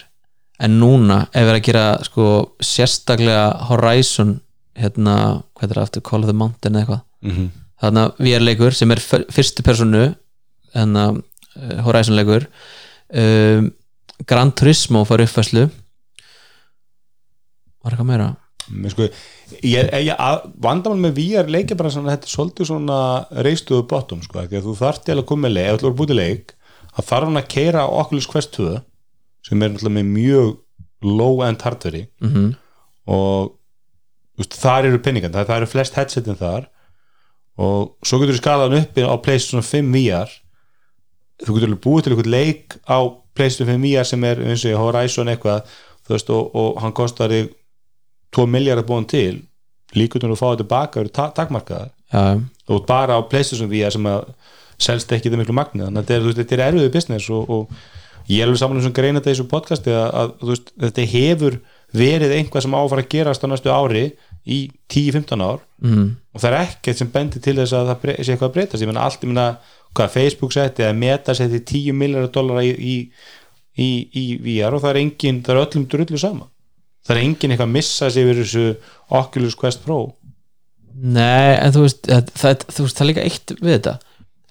[0.62, 2.26] En núna ef við erum að gera sko
[2.62, 4.36] sérstaklega Horizon
[4.78, 7.02] hérna, hvað er það aftur, Call of the Mountain eða eitthvað?
[7.22, 7.50] Mm -hmm.
[7.82, 10.14] þarna VR leikur sem er fyr- fyrstu personu
[10.74, 12.46] hérna uh, Horizon leikur.
[13.12, 13.72] Um,
[14.26, 15.68] Gran Turismo fær uppfæslu
[17.82, 18.28] var eitthvað meira?
[18.70, 19.08] Men sko,
[20.62, 22.98] vandamál með VR leikir bara svona, þetta er svolítið svona
[23.46, 25.98] reistuðu bottom, sko, því að þú þarft til að koma með leik, ef þú að
[26.00, 26.54] búti leik
[26.92, 28.68] að þarf hann að keira á Oculus Quest 2
[29.46, 30.52] sem er náttúrulega með mjög
[31.02, 32.52] low-end hardveri mm
[33.10, 33.56] og
[34.38, 36.68] veist, þar eru penningan, það, það eru flest headsetin þar.
[37.62, 40.30] Og svo getur þú skalaðan uppi á PlayStation 5 VR
[41.42, 42.98] þú getur búið til einhvern leik á
[43.36, 45.66] PlayStation 5 VR sem er eins og Horizon eitthvað
[46.08, 47.52] veist, og, og hann kostar þig
[48.36, 49.42] 2 miljardar búin til
[49.96, 51.90] líkutum að fá þetta tilbaka eru ta takmarkaðar.
[52.12, 54.26] Já, og bara á PlayStation VR sem að
[54.82, 58.42] selst ekki það miklu magni þannig að þetta er, er erfiðu business og, og ég
[58.42, 61.58] er alveg saman um sem greina þetta í þessu podcasti að, að veist, þetta hefur
[61.92, 64.04] verið einhvað sem á að gerast á næstu ári
[64.42, 64.58] í
[64.90, 65.60] 10-15 ár.
[65.84, 68.82] Mm, og það er ekkert sem bendir til þess að það sé eitthvað að breytast,
[68.82, 69.46] ég menna allt, ég menna
[69.92, 72.96] hvað Facebook setti eða Meta setti 10 miljardar dollara í, í,
[73.76, 76.48] í, í VR og það er engin, það er öllum drullu sama
[77.02, 78.64] það er engin eitthvað að missa sig yfir þessu
[79.18, 79.98] Oculus Quest Pro?
[80.92, 83.94] Nei, en þú veist það, það, þú veist, það er líka eitt við þetta.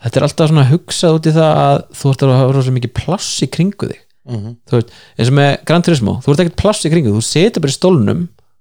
[0.02, 2.94] Þetta er alltaf svona hugsað út í það að þú ert að hafa rosa mikið
[2.98, 3.99] pláss í kringu þig.
[4.32, 4.52] Mhm.
[4.69, 7.64] þú veist, eins og með Gran Turismo þú ert ekkert pláss í kringu, þú setur
[7.64, 8.19] bara í stólnum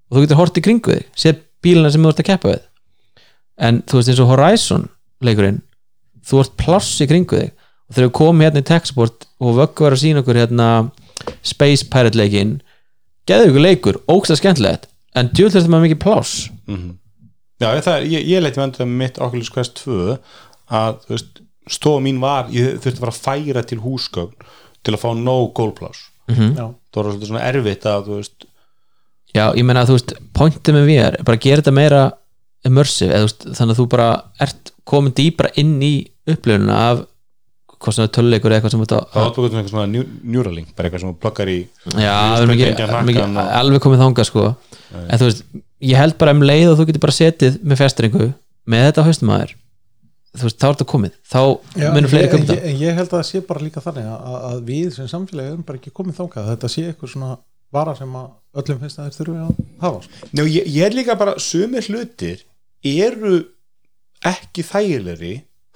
[0.08, 2.62] og þú getur hort í kringu þig, séð bílina sem þú ert að keppa við.
[3.60, 4.86] En þú veist eins og Horizon
[5.20, 5.60] leikurinn
[6.24, 7.52] þú ert pláss í kringu þig.
[7.90, 10.68] Og þegar við komum hérna í Techsport og vöggu var að sína okkur hérna
[11.42, 12.60] Space Pirate leikinn
[13.28, 14.88] geðu ykkur leikur, ógst að skemmtilegt
[15.18, 16.48] en djúl þurftum að mikið pláss
[17.60, 20.14] Já, það er, ég, ég leiti með mitt Oculus Quest 2
[20.72, 21.40] að veist,
[21.70, 24.32] stofa mín var, ég þurfti að fara að færa til húsgögn
[24.86, 26.52] til að fá nóg gólplás Mhm.
[26.54, 26.66] Já.
[26.94, 28.44] það var svolítið svona erfitt að veist,
[29.34, 32.00] Já, ég meina að þú veist, pointið með VR er bara að gera þetta meira
[32.66, 34.06] immersive eða, veist, þannig að þú bara
[34.46, 35.92] ert komin dýbra inn í
[36.30, 37.02] upplöfununa af
[37.80, 40.04] hvað sem er töluleikur eða eitthvað sem þetta það átvökuð svona eitthvað svona
[40.34, 41.58] Neuralink, bara eitthvað sem þú pluggar í
[41.96, 42.16] Já,
[43.60, 44.44] alveg komið þangað sko.
[45.00, 45.42] En þú veist,
[45.88, 48.28] ég held bara um leið og þú getur bara setið með festringu
[48.70, 49.56] með þetta á haustum að þér
[50.30, 51.14] þú veist, þá er þetta komið.
[51.26, 51.42] Þá
[51.80, 52.68] munum fleiri ég, köpa ég, þetta.
[52.70, 55.64] en ég held að það sé bara líka þannig að, að við sem samfélagi erum
[55.66, 56.50] bara ekki komið þangað.
[56.52, 57.30] Þetta sé eitthvað svona
[57.74, 58.28] vara sem að
[58.60, 59.50] öllum finnst að þeir þurfi að
[59.82, 60.12] hafa sko.
[60.30, 60.82] Njá, ég, ég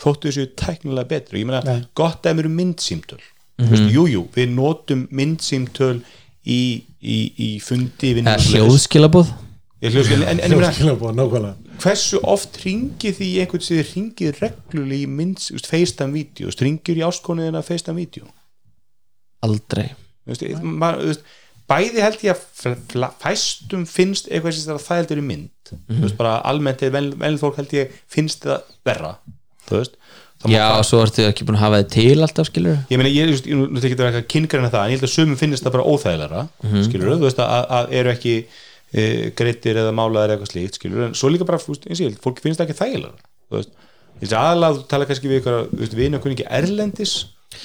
[0.05, 1.41] er þóttu þessu tæknilega betri.
[1.43, 1.87] Ég meina, Nei.
[1.97, 3.21] gott ef eru myndsýmtöl
[3.59, 3.67] mm.
[3.67, 3.91] -hmm.
[3.95, 6.03] jú, jú, við notum myndsýmtöl
[6.45, 9.33] í, í, í fundi eða hljóðskilabóð
[9.85, 11.77] Hljóðskilabóð, nákvæmlega.
[11.83, 17.61] hversu oft ringið því einhvern sem þið ringið reglulega í mynds, veist, ringir í áskonuðina
[17.63, 18.31] FaceTime vídeo?
[19.45, 19.91] Aldrei.
[20.25, 21.27] Þú veist, maður, þú veist,
[21.69, 25.75] bæði held ég að fæstum finnst eitthvað sem það heldur í mynd.
[25.75, 29.19] Þú veist, bara almennt er vel, vel fólk held ég finnst það verra
[29.69, 30.01] þú veist,
[30.51, 33.31] Já, og svo ertu ekki búin að hafa þið til alltaf skilur ég meina, ég,
[33.33, 35.77] ég nú ekki að vera eitthvað kynkræna það, en ég held að sumum finnst það
[35.79, 36.43] bara óþægilega
[36.85, 39.07] skilur þú veist, að, að eru ekki e,
[39.39, 42.05] greittir eða málaðir eða eitthvað slíkt skilur, en svo líka bara, þú veist, eins og
[42.05, 43.73] ég held, fólki finnst það ekki þægilega þú veist,
[44.19, 47.15] ég veist aðalega þú tala kannski við ykkur, við okkur ekki erlendis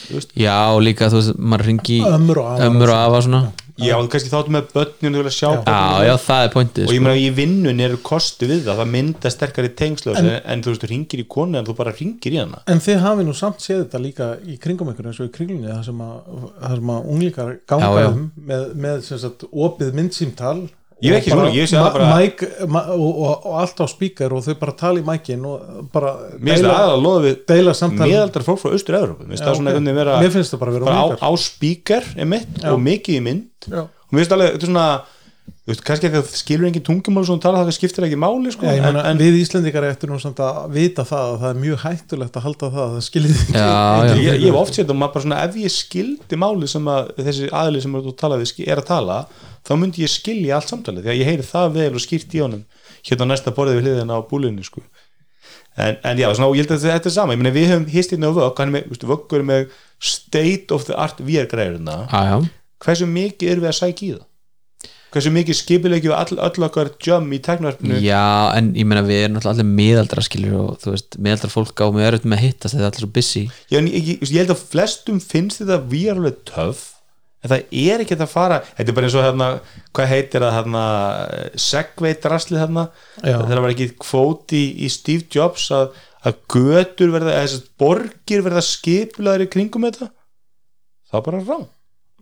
[0.05, 3.43] þú veist, já, og líka þú veist, maður ringi og ömmur og afa svona
[3.87, 6.85] já, þú kannski þáttu með börnun þú vilja sjá já, börnin já, það er pointið
[6.85, 7.05] og ég sko.
[7.07, 10.83] meina í vinnun eru kosti við það það mynda sterkari tengslu en, en þú veist,
[10.85, 13.63] þú ringir í konu en þú bara ringir í hana En þið hafi nú samt
[13.65, 16.17] séð þetta líka í kringum ykkur eins og í kringlunni það sem að,
[16.59, 18.09] það sem að unglíkar ganga Já, já.
[18.13, 20.57] um með, með sem sagt, opið myndsýmtal
[20.99, 24.43] Ég ekki svona, ég sé það bara- mæk, og, og, og allt á spíkar og
[24.43, 28.73] þau bara tala í mækin og bara mér finnst það að samtal meðaldar fólk frá
[28.75, 29.55] Austur-Európu mér finnst það
[30.01, 32.03] vera það bara vera bara á, spíkar
[32.73, 33.69] og mikið í mynd.
[33.79, 34.87] Og mér finnst alveg, þetta er svona
[35.49, 38.51] þú veist, kannski ekki að skilur engin tungumál sem þú tala það skiptir ekki máli
[38.53, 41.37] sko, Já, ég en, meina, en við Íslendingar eftir nú samt að vita það að
[41.43, 43.55] það er mjög hættulegt að halda það það skiljið ekki.
[43.59, 43.69] Já,
[44.09, 44.13] já.
[44.19, 47.11] ég, ég hef oft séð það maður bara svona ef ég skildi máli sem að
[47.19, 49.19] þessi aðli sem þú talaði ski- er að tala
[49.67, 52.41] þá myndi ég skilja allt samtalið því að ég heyri það vel og skýrt í
[52.45, 52.63] honum
[53.09, 54.81] hérna á næsta borðið við hliðina á búlinni sko.
[55.79, 57.85] en, en já, svona, og ég held að þetta er sama ég meina við höfum
[57.93, 61.99] hist hérna á vögg er vöggur er með state of the art VR-græðurna
[62.83, 64.25] hversu mikið erum við að sækja í það
[65.13, 68.21] hversu mikið skipilegju all, öll okkar jum í teknarpinu já,
[68.57, 72.07] en ég meina við erum allir miðaldra skilur og þú veist, miðaldra fólk á með
[72.11, 73.43] öruð með að hittast þetta er allir svo busy.
[73.71, 76.85] Já, en ég, ég, ég held að flestum finnst þetta við alveg töff
[77.39, 78.59] en það er ekki að fara.
[78.75, 79.45] Þetta er bara eins og hérna,
[79.95, 80.83] hvað heitir það hérna,
[81.69, 82.85] segway draslið hérna?
[83.23, 85.93] Það var ekki kvóti í, í Steve Jobs að,
[86.27, 90.09] að götur verða, eða þessast borgir verða skiplaður í kringum þetta
[91.09, 91.59] það er bara rá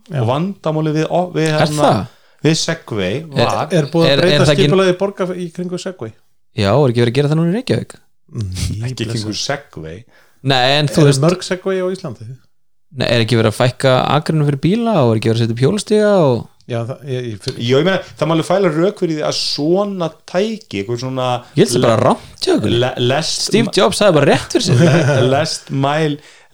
[0.08, 1.98] og vandamáli við, við, er það?
[2.44, 6.12] Við segway var Er búið Er- að breyta það ekki- skipulaði borga í kringu segvi?
[6.58, 7.94] já, er ekki verið að gera það núna í Reykjavík?
[8.88, 10.04] Ekki kringu segway.
[10.48, 12.28] Nei, en þú Er veist, mörg segvi á Íslandi?
[12.98, 15.56] nei, er ekki verið að fækka agrinu fyrir bíla og er ekki verið að setja
[15.56, 18.70] upp hjólastíga og Já, það, ég, ég, fyrir, Jó, ég meina, það má alveg fæla
[18.74, 23.72] rauk fyrir því að svona tæki, eitthvað svona ég held það bara rámt lest, Steve
[23.72, 24.82] Jobs sagði bara rétt fyrir sig.
[24.84, 25.70] le, lest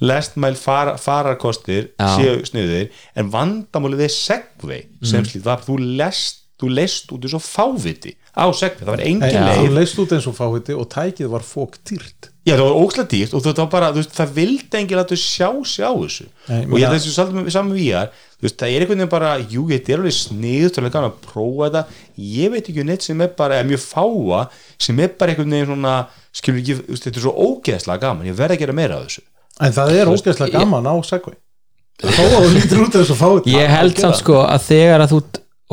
[0.04, 2.14] mæl lest mæl far, fararkostir Já.
[2.18, 5.64] séu sniður en vandamáli við segvei sem slít var.
[5.64, 9.58] Þú lest þú leist út þessu fáviti á segvei, það var engin leið.
[9.58, 13.08] þú leist út eins og fáiði og tækið var fók dýrt Já, það var ókslega
[13.08, 16.26] dýrt og það var bara, veist, það vildi enginn að þú sjá sig á þessu.
[16.50, 19.64] Nei, og ég þessu saman, við ég þú veist, það er einhvern veginn bara, jú,
[19.70, 22.02] þetta er alveg sniðut og gaman að prófa þetta.
[22.34, 24.42] Ég veit ekki um neitt sem er bara, eða mjög fáa
[24.76, 25.94] sem er bara einhvern veginn svona
[26.36, 28.28] skilur ekki, þetta er svo ógeðslega gaman.
[28.28, 29.24] Ég verð að gera meira af þessu
[29.62, 31.36] En það er ógeðslega gaman á segvi
[32.04, 35.12] Þó að þú lítur út eins og fáiði ég held samt sko að þegar að
[35.14, 35.20] þú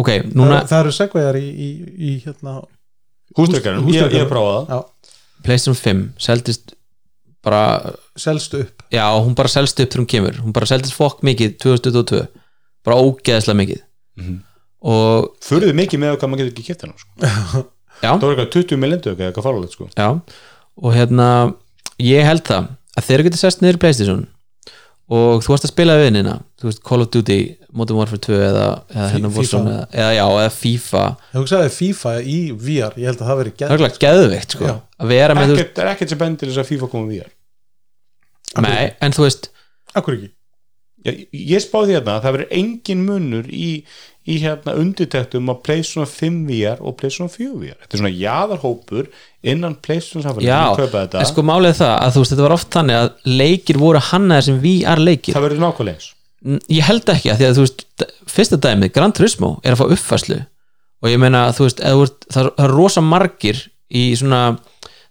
[0.01, 2.59] ok, núna Það eru segviðar í, í, í hérna
[3.37, 4.69] húsdrykkarinn, ég, ég hef prófað það.
[4.75, 6.75] Já, Playstation 5 seldist
[7.41, 7.63] bara
[8.19, 8.83] selst upp.
[8.93, 10.39] Já, hún bara selst upp þegar hún kemur.
[10.43, 12.21] Hún bara seldist fokk mikið 2022
[12.85, 13.81] bara ógeðslega mikið.
[14.81, 17.63] Og Föruðu mikið með hvað maður getur ekki kæft hennar sko.
[18.01, 19.89] já, það var eitthvað 20 millendu eða eitthvað fáralegt sko.
[19.93, 20.07] já.
[20.81, 21.27] Og hérna,
[22.01, 24.23] ég held það að þeir getur sest niður í Playstation
[25.11, 27.37] og þú varst að spila við vinnina þú veist Call of Duty,
[27.75, 29.31] Modern Warfare 2 eða, eða hérna.
[29.35, 31.03] Warzone eða, eða já, eða FIFA.
[31.33, 34.69] Ég hugsaði FIFA í VR Ég held að það veri það er ekki geðveikt sko.
[34.69, 34.75] Já.
[35.01, 37.35] að vera með, þú ekkert, er ekkert sem bendir þess að FIFA komum við veist,
[38.63, 39.51] nei, en þú veist
[39.99, 40.31] Akkur ekki?
[41.01, 43.69] Já, ég spáði hérna að það verður engin munur í,
[44.31, 49.09] í hérna undirtektum að PlayStation 5 VR og PlayStation 4 VR þetta er svona jaðarhópur
[49.53, 53.11] innan PlayStation samfélag en sko málið það að þú veist, þetta var oft þannig að
[53.41, 55.35] leikir voru hannaðir sem VR leikir.
[55.35, 56.09] Það verður nákvæmlega eins.
[56.73, 57.85] Ég held ekki að því að þú veist
[58.31, 60.39] fyrsta dæmið, Gran Turismo er að fá uppfæslu
[61.01, 63.59] og ég meina þú veist ert, það er- rosa margir
[63.91, 64.57] í svona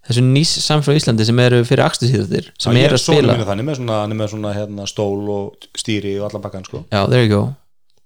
[0.08, 3.36] þessu nýs samfélag í Íslandi sem eru fyrir axtusíðutir sem eru að spila.
[3.46, 6.84] þannig með svona, með svona hérna, stól og stýri og allan bakkan sko.
[6.90, 7.42] já, there you go.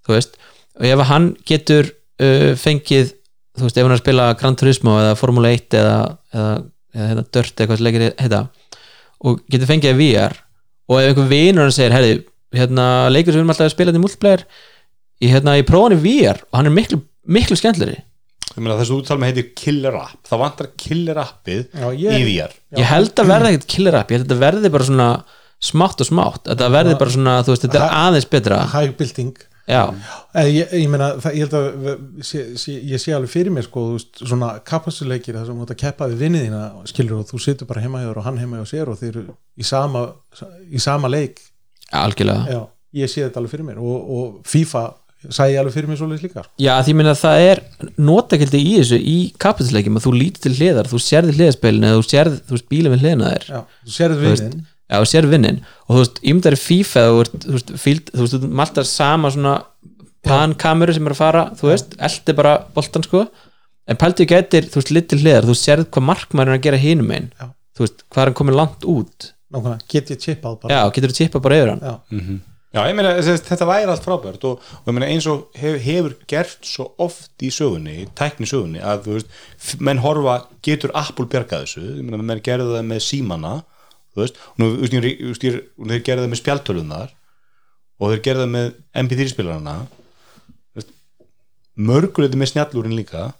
[0.05, 0.36] Þú veist,
[0.80, 3.14] og ef hann getur uh, fengið,
[3.55, 5.98] þú veist, ef hann er að spila Gran Turismo eða Formula 1 eða,
[6.34, 6.55] eða,
[6.94, 8.40] eða hérna, Dirt eða hvað sem leikir heita
[9.24, 10.38] og getur fengið að VR
[10.90, 12.16] og ef einhver vinur hann segir, herri
[12.55, 16.01] hérna, leikur sem við erum alltaf að spila þetta í multiplayer í, hérna, í prófani
[16.02, 18.01] VR og hann er miklu, miklu skemmtleri
[18.55, 22.26] Ég meina, þess að með heitir killer app það vantar killer appið Já, í ég,
[22.28, 25.09] VR ég held að verði ekkert killer app ég held að þetta verði bara svona
[25.64, 26.44] smátt og smátt.
[26.48, 28.60] Þetta verði bara svona, þú veist, þetta er aðeins betra.
[28.74, 29.34] High building
[30.53, 32.41] ég, ég meina, það, ég held að við- sé,
[32.91, 36.09] ég sé alveg fyrir mér sko, veist, svona kapassuleikir það sem þú ert að keppa
[36.11, 38.66] við vinnið þína skilur og þú situr bara heima hjá þér og hann heima hjá
[38.74, 40.03] sér og þeir eru í sama,
[40.69, 41.41] í sama leik.
[41.97, 42.45] Algjörlega.
[42.53, 42.61] Já,
[43.01, 44.85] ég sé þetta alveg fyrir mér og, og FIFA
[45.32, 46.53] sæði alveg fyrir mér svoleiðis líka sko.
[46.61, 47.61] Já, því minna að það er
[48.05, 52.07] notakildi í þessu í kapitalisleikjum að þú lítur til hliðar, þú sérði hliðaspilin eða þú
[52.11, 53.47] sérði, þú bílum við hliðina þér.
[53.49, 57.55] Já, þú sérðu Þú Já, þú sérði vinnin og þú veist, ímyndar í FIFA þú
[57.55, 59.55] veist, þú veist, maltar sama svona
[60.24, 63.27] pankameru sem er að fara, þú veist, eldi bara boltan sko.
[63.89, 67.12] En pæltu getur, þú veist, litil hliðar þú sérð hvað markmaður er að gera hinum
[67.12, 67.51] einn Já.
[67.77, 69.31] þú veist, hvað er hann komið langt út?
[69.55, 70.74] Nákvæmlega, get ég chippað bara.
[70.74, 71.85] Já, getur þú tippa bara yfir hann?
[71.85, 72.39] Já.
[72.74, 76.16] Já, ég meina, þetta væri allt frábært og, og ég meina eins og hef, hefur
[76.27, 79.36] gert svo oft í sögunni, í tækni sögunni að þú veist,
[79.78, 83.52] menn horfa getur Apple bjargað þessu, ég meina menn gerðu það með símana,
[84.15, 87.12] þú veist og nú, þú veist, þeir gerðu það með spjaltölunar
[87.99, 88.73] og þeir gerðu það með
[89.05, 89.77] MP3 spilarana.
[91.74, 93.32] Mörguleiti með snjallúrin líka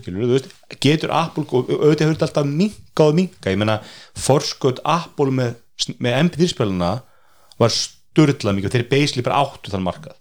[0.00, 3.82] skilur, þú veist, getur Apple og auðvitað þetta alltaf minka og minka ég meina,
[4.16, 5.58] forskot Apple með,
[6.00, 6.92] með MP3 spilarana
[7.60, 10.16] var sturla mikið og þeir basically bara áttu þann markað.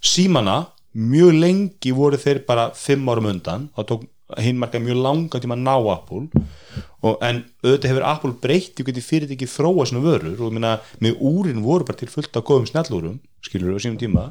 [0.00, 5.40] Símana, mjög lengi voru þeir bara fimm árum undan þá tók hinn markað mjög langa
[5.42, 6.44] tíma að ná Apple.
[7.00, 10.36] Og, en auðvitað hefur Apple breytt í hvernig fyrirtæki þróa svona vörur.
[10.46, 14.28] Og meina, með úrin voru bara til fullt af góðum snjallúrum skilur á sínum tíma.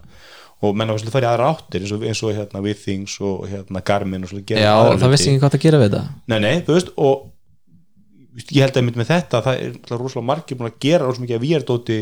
[0.59, 3.13] Og menn var svolítið að fara í aðra áttir eins og, eins og hérna, Withings
[3.23, 6.01] og hérna, Garmin og svolítið já, það vissi ekki hvað það gera við þetta.
[6.27, 7.29] Nei, nei, þú veist og
[8.51, 11.45] ég held að með þetta það er rosalega margir búin að gera rosalega mikið að
[11.45, 11.99] výjardóti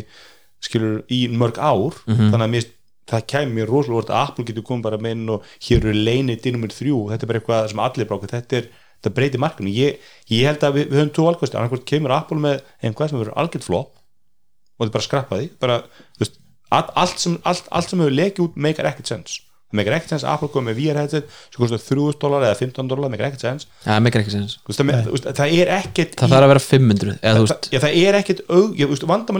[0.67, 1.99] skilur í mörg ár.
[2.09, 2.67] Þannig að mér,
[3.11, 3.23] það
[3.55, 6.73] mér rosalega orð að Apple getur komið bara með inn og hér eru leinið nummer
[6.75, 8.67] þrjú, þetta er bara eitthvað sem allir bráka, þetta er,
[8.97, 9.71] þetta breytir markinu.
[9.71, 11.59] Ég, ég held að við, við höfum tvo valkosti.
[11.59, 15.49] Annarkvæmt kemur Apple með einhvað sem verður algjört flop og þetta er bara skrappa því.
[15.63, 15.79] Bara,
[16.19, 16.39] veist,
[16.69, 20.13] allt, allt sem allt, allt sem hefur lekið út meikar ekkert sens það meikar ekkert
[20.13, 23.27] sens að Apple komið með VR headset sem kostar 3000 dólar eða 15 dólar, meikar
[23.27, 24.03] ekkert sens það
[25.11, 27.97] veist, það, það er ekkert það þarf að vera 500 eða það, veist, já, það
[28.03, 28.43] er ekkert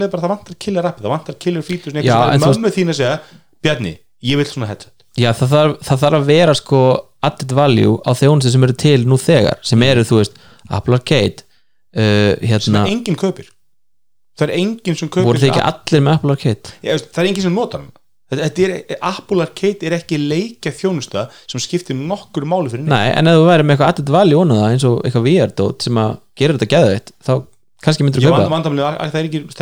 [0.03, 1.95] er bara að það vantar killer appi, það vantar killer features
[3.57, 4.93] Sem Bjarni, ég vil svona headset.
[5.17, 6.79] Já, það þarf, það þarf að vera sko
[7.25, 10.35] added value á þjónustu sem eru til nú þegar, sem eru, þú veist
[10.69, 11.41] Apple Arcade
[11.97, 13.49] uh, sem hérna, enginn kaupir.
[14.37, 16.75] Það er enginn sem kaupir voru þið ekki allir með Apple Arcade?
[16.85, 17.93] Já, það er enginn sem notar hann.
[18.27, 18.73] Er,
[19.07, 22.91] Apple Arcade er ekki leikja þjónusta sem skiptir nokkur máli fyrir neitt.
[22.91, 26.01] Nei, en ef þú væri með eitthvað added value onnað eins og eitthvað VR-dót sem
[26.03, 27.33] að gera þetta geðveitt þá
[27.83, 28.47] kannski myndir Já, þú kaupa það.
[28.47, 28.51] er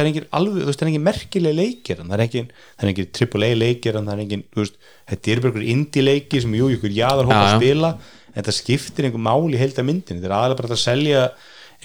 [0.01, 2.47] er engin, alveg, þú það er engin merkileg leikir það er engin,
[2.77, 4.77] það er engin AAA leikir það er engin, þú veist,
[5.11, 7.91] þetta er bara einhver indie leikir sem jú, ykkur jaðar hópa að spila
[8.35, 11.25] en það skiptir einhver máli í heilda myndin þetta er aðalega bara að selja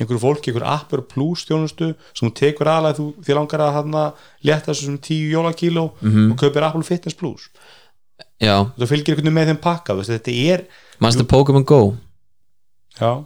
[0.00, 4.04] einhverju fólki, einhver appur plus þjónustu sem þú tekur aðalega þú, þér langar að hana
[4.46, 6.30] létta þessu sem 10 jólakíló Mhm.
[6.32, 7.50] og kaupir Apple Fitness Plus.
[8.40, 10.64] Já, það fylgir einhvern veginn með þeim pakka, þú þetta er
[11.02, 11.96] mannstu Pokémon Go?
[13.00, 13.24] Já,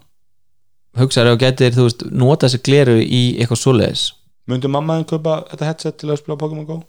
[0.99, 4.05] hugsaður og getur, þú veist, nota þessi gleru í eitthvað svoleiðis?
[4.51, 6.83] Myndi mamma þín kaupa þetta headset til að spila Pokémon Go?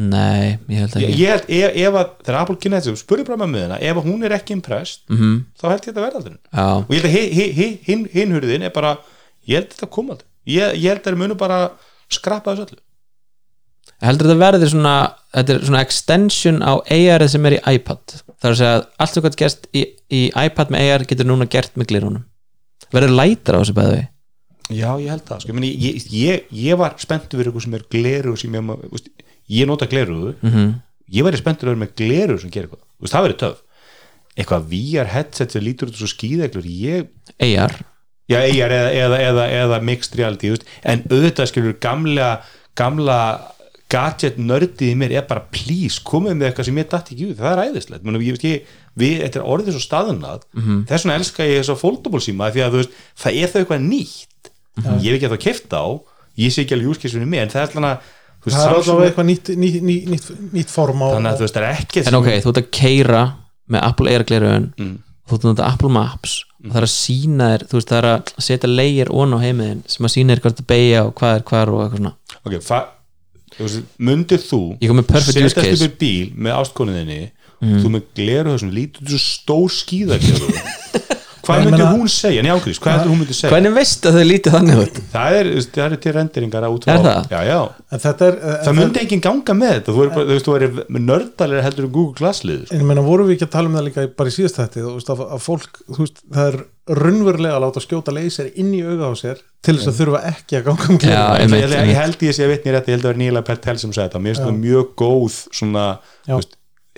[0.00, 1.16] Nei, ég held Ég, ekki.
[1.20, 4.22] Ég held, ef, ef að, þegar Apple kynna þetta spurði bara með þeirna, ef hún
[4.28, 7.16] er ekki impressed mm þá held ég þetta verða aldrei Já, og ég held að
[7.16, 8.92] hi- hi- hi- hinn hin hurðin er bara
[9.50, 10.28] ég held þetta koma aldrei.
[10.46, 11.58] Ég, ég held að þeir munu bara
[12.10, 12.80] skrappa þessu öllu.
[14.00, 14.94] Heldur þetta verður svona
[15.34, 18.14] þetta er svona extension á AR sem er í iPad?
[18.40, 21.28] Það er að segja að allt sem gætt gerst í, í iPad með AR getur
[21.28, 22.24] núna gert með glirunum
[22.94, 24.02] verður lætar á þessu bæði
[24.70, 27.88] já, ég held það, sko, meni, ég, ég, ég var spenntur fyrir eitthvað sem er
[27.96, 29.10] gleru sem ég, veist,
[29.50, 30.72] ég nota gleru mm -hmm.
[31.16, 33.62] ég væri spenntur vera með gleru sem gerir eitthvað, veist, það verður töf
[34.38, 37.80] eitthvað VR headset sem lítur út svo skýðeglur ég AR
[38.30, 42.28] Já, EIR eða, eða, eða, eða mixed reality veist, en auðvitað skilur gamla
[42.78, 43.16] gamla
[43.90, 47.38] gadget nördið í mér er bara please komið með eitthvað sem ég dætti ekki út,
[47.40, 48.04] það er æðislegt.
[48.06, 50.84] Menum, ég, veist, ég, við, þetta er orðið svo staðunað Mhm.
[50.86, 52.90] þess vegna elska ég þess að foldable síma því að þú veist,
[53.22, 54.50] það er þau eitthvað nýtt.
[54.80, 55.86] Ég hef ekki að það kifta á
[56.38, 57.98] ég sé ekki alveg júskisvinni mig en það er alltaf að
[58.40, 61.36] þú veist, það er allavega eitthvað nýtt, nýtt, nýtt, nýtt, nýtt form á þannig að
[61.36, 63.22] þú veist, það er ekki en ok, þú ert að keira
[63.70, 64.98] með Apple AR glirun Mm.
[65.28, 66.44] þú ert að nota Apple Maps.
[66.64, 69.38] Og það er að sína þér, þú veist, það er að setja leigir ón á
[69.40, 72.14] heimiðin sem að sína þér hvað þetta beigja og hvað er hvar og eitthvað svona.
[72.46, 72.88] Ok, fa-
[73.56, 76.52] þú veist, mundir þú Ég kom með perfect use setjast í bíl með
[77.60, 80.54] ástkoninni þú með gleru þessum lítur stór skíðagleru
[81.50, 83.50] hvað myndir hún segja, njá grís, hvað heldur hún myndir segja?
[83.54, 84.98] Hvernig veist að þau lítið þannig út?
[85.12, 87.30] Það er, þú veist, það er til renderingar út Er það?
[87.30, 87.58] já, já,
[87.90, 89.94] en þetta er eh, það myndi enginn ganga með þetta.
[89.96, 92.90] Þú er bara, þú veist, þú er nördalir heldur um Google Glass lið en ég
[92.90, 95.14] meina vorum við ekki að tala um það líka bara í síðast þetta þú veist,
[95.14, 96.60] að, að fólk, þú veist, það er
[97.00, 100.56] raunverulega að láta skjóta leysir inn í auga á sér til þess að þurfa ekki
[100.58, 103.12] að ganga um Já, gleru ég, held ég sé að vitni rétt, ég held að
[103.12, 105.84] vera Níla Pertel sem sagði þetta, mér finnst það mjög góð svona,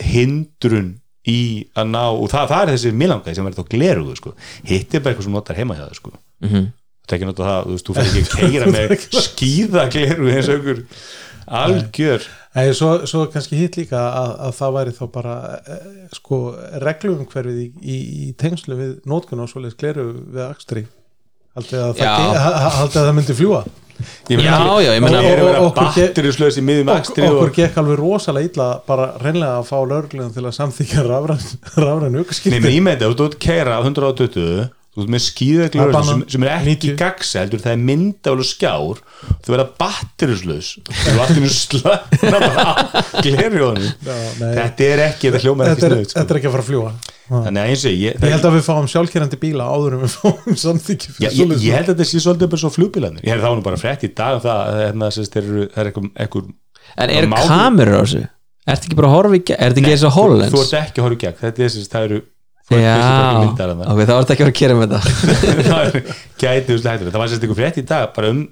[0.00, 0.92] hindrun
[1.28, 1.40] í
[1.78, 4.32] að ná, og það, það er þessi milangaði sem verður þá gleruðu, sko.
[4.66, 6.14] Hitt er bara eitthvað sem notar heima hjá það, sko.
[6.42, 6.70] Mhm.
[7.02, 8.92] þetta er ekki nota það, þú veist, þú fyrir ekki að keira með
[9.26, 10.82] skýða gleru eins og einhver
[11.62, 15.36] algjör Nei, svo, svo kannski hitt líka að, að það væri þá bara
[15.72, 16.40] eh, sko
[16.84, 17.96] reglumhverfið í, í,
[18.26, 20.82] í tengslu við nótkun og svoleiðis gleru við akstri.
[21.56, 23.62] Haldið að, það að það myndi fljúa
[24.32, 25.00] Já, já, ég
[25.42, 25.70] Og-
[27.22, 31.06] og okkur og gekk alveg rosalega illa bara reynlega að fá lögreglum til að samþykja
[31.08, 31.42] rafræn,
[31.76, 32.20] rafræn
[32.52, 36.22] Nei, ég með þetta, þú ert að keira á 120 þú ert með skýðaglur sem,
[36.34, 36.96] sem er ekki 90.
[37.00, 38.98] gagsa heldur það er myndálu skjár
[39.40, 42.72] þú verða batterislaus þú allir slöna bara á
[43.24, 44.52] glerjóðinu Já, nei.
[44.58, 46.18] þetta er ekki, þetta hljómar ekki þetta er, snuð sko.
[46.20, 46.92] þetta er ekki að fara að fljúa
[47.46, 50.14] þannig að eins og ég, ég held að við fáum sjálfkerrandi bíla áður en við
[50.18, 51.64] fáum fyrir ég, svoleiðis.
[51.66, 54.04] ég held að þetta sé svolítið bara svo flugbílarnir ég held það var bara frétt
[54.06, 55.92] í dag um það að hérna, sérst, þeir eru- það er
[56.26, 56.50] eitthvað,
[57.02, 58.22] En eru kamerur á þessu?
[58.72, 59.58] Ertu ekki bara að horfa í gegn?
[59.62, 60.52] Er þetta ekki eins og þú HoloLens?
[60.72, 62.18] ert ekki að horfa í gegn þetta er sérst, það eru
[62.62, 62.96] þú Já,
[63.42, 65.00] ok, þá ertu ekki að vera að kera með þetta
[65.72, 66.10] það er-
[66.42, 68.42] gæti þú slættur það var sérst eitthvað frétt í dag bara um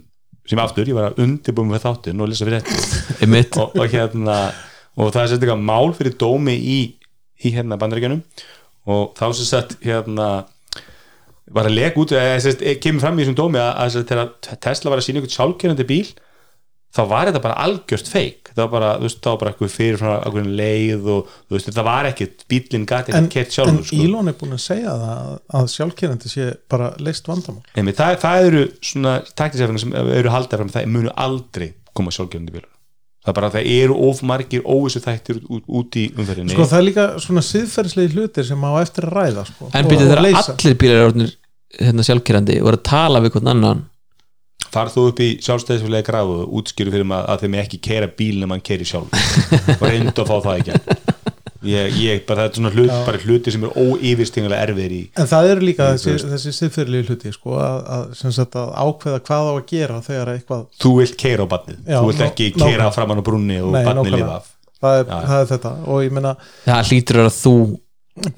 [0.50, 4.38] sem aftur, ég var að undirbúum með þáttun og lesa frétt og, og hérna
[4.98, 6.78] og það er sérst eitthvað mál fyrir dómi í,
[7.46, 8.22] í hérna bandaríkjunum
[8.88, 10.30] og þá sem sagt hérna
[11.50, 15.00] var að lega út sérst, kemur fram í þessum dómi að, að þegar Tesla var
[15.00, 16.04] að sína eitthvað sjálfkjörandi bíl
[16.90, 20.00] þá var þetta bara algjörst feik það var bara, þú veist, var bara eitthvað fyrir
[20.00, 23.86] frá eitthvað leið og þú veist, það var ekkit bílinn en, ekkert kert en sjálfur
[23.86, 24.00] sko.
[24.06, 27.62] Elon er búin að segja það að, að sjálfkerandi sé bara leist vandamál.
[27.74, 32.58] Einmitt, það, það eru svona taktisefningar sem eru haldið fram það munu aldrei koma sjálfgjörandi
[32.58, 32.70] bílar
[33.20, 36.54] það er bara að það eru of margir óvissu þættir út, út í umferðinni.
[36.54, 39.94] Sko það er líka svona siðferðslegi hlutir sem á eftir að ræða sko, En og
[39.94, 41.36] þegar allir bílar eru orðnir
[41.78, 43.86] hérna, sjálfkerandi og voru að tala við hvern annan.
[44.70, 48.36] Farð þú upp í sjálfstæðisfélagi gráðu og útskýru fyrir maður að þeim ekki keira bíl
[48.38, 49.10] nema hann keiri sjálf
[49.74, 50.99] og reyndu að fá það ekki
[51.66, 55.28] ég, ég, bara það er svona hlut, bara hluti sem er óyfirstingulega erfiðir í en
[55.30, 59.60] það eru líka Þú þessi, siðferðlegi hluti sko, að, að, að ákveða hvað á að
[59.74, 63.24] gera þegar eitthvað þú vilt keira á badnið, Já, þú vilt ekki keira framann á
[63.26, 64.16] brunni og nákvæmlega.
[64.16, 64.50] lifa af.
[64.80, 65.70] Það er, það er þetta.
[65.92, 66.34] Og ég meina
[66.64, 67.54] Það hlýtur að þú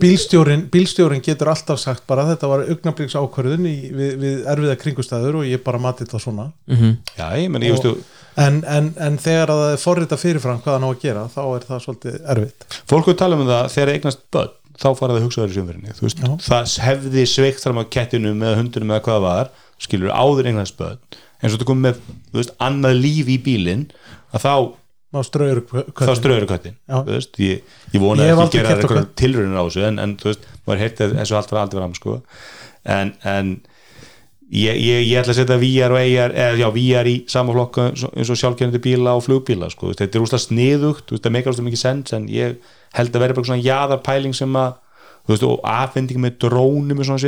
[0.01, 5.41] bílstjórin, bílstjórin getur alltaf sagt bara þetta var augnablíks ákvörðun í, við, við erfiða kringustæður
[5.43, 6.49] og ég bara mati þetta svona.
[6.71, 7.95] Mm já, ég meni, ég veistu
[8.41, 11.43] en, en, en þegar að það er forrita fyrirfram hvað hann á að gera þá
[11.45, 12.67] er það svolítið erfitt.
[12.91, 15.57] Fólk er tala um það þegar eignast börn þá fara það að hugsa þér í
[15.57, 19.53] sjöfumverðinni það hefði sveikt fram á kettinum eða hundunum eða hvað það var
[19.83, 21.01] skilur áður eignast börn.
[21.43, 22.01] Eins og þú komið með
[22.31, 23.85] þú veist, annað líf í bílinn
[24.33, 24.55] að þá,
[25.13, 25.61] ná ströður
[25.93, 26.97] þá ströður köttin Já.
[27.05, 27.61] þú veist, ég,
[27.93, 30.83] ég vona Ég að ekki gera eitthvað tilraunin á þessu en, en þú veist, maður
[30.87, 32.15] heyrti að þessu allt var aldrei fram sko.
[32.85, 33.51] en, en
[34.53, 37.87] ég, ég, ég ætla að setja VR og AR eða já, VR í sama flokka
[37.91, 39.93] eins og- eins og sjálfkennandi bíla og flugbíla sko.
[39.97, 42.57] Þetta er úslega sniðugt, það meikar úslega mikið sens en ég
[42.97, 44.75] held að vera bara svona jaðarpæling sem að,
[45.27, 47.23] þú veist, og afhending með drónum er svona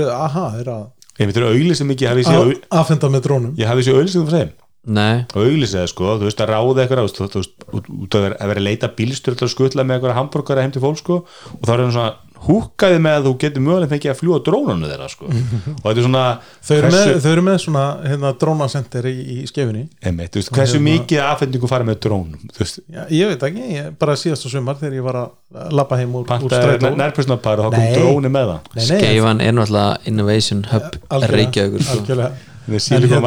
[0.00, 0.88] er, aha, er að
[1.20, 2.08] ég það er auglýsing mikið,
[2.40, 3.82] að- aðfenda með drónum ég hafi
[4.26, 4.50] frá þeim
[4.88, 8.16] Nei, og auglýsið sko, þú veist, að ráða eitthvað þú veist, þú veist, út, út
[8.16, 11.18] að vera, að leita bílstjórn til að skutla með eitthvað hambúrgara heim til fólk sko,
[11.58, 14.88] og þá er hann svona húkaði með að þú getur mögulega fengið að fljúa drónanu
[14.88, 18.30] þeirra sko, og þetta er svona þau eru, hversu, með, þau eru með svona hérna,
[18.40, 22.62] drónasenter í, í skefinni einmitt, þú veist, hversu hérna- mikið affendingu fara með drónum þú
[22.64, 26.00] veist, Já, ég veit ekki, ég, bara síðast á sumar þegar ég var að labba
[26.00, 26.94] heim úr, úr strætó.
[26.96, 28.72] nærpersonapar og þá kom dróni með það.
[28.72, 30.96] Nei, nei, Skeifan er náttúrulega Innovation Hub
[31.34, 31.98] Reykjavíkur sko.
[31.98, 32.49] algjörlega.
[32.66, 33.22] Það er hérna-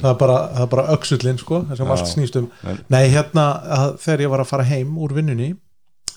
[0.00, 2.50] það er bara, bara öxullin sko, sem allt snýst um.
[2.88, 3.46] nei, hérna,
[3.78, 5.50] að, þegar ég var að fara heim úr vinnunni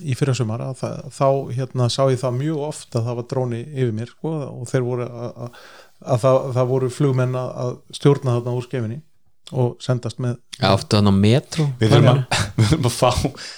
[0.02, 3.92] í fyrra sumar þá hérna, sá ég það mjög oft að það var dróni yfir
[3.94, 5.58] mér sko, og þeir voru að, að,
[6.14, 9.02] að það, það voru flugmenn að, að stjórna þarna úr skefinni
[9.52, 11.66] og sendast með ofta hann á metro?
[11.82, 12.22] Við þurfum að,
[12.88, 13.10] að fá,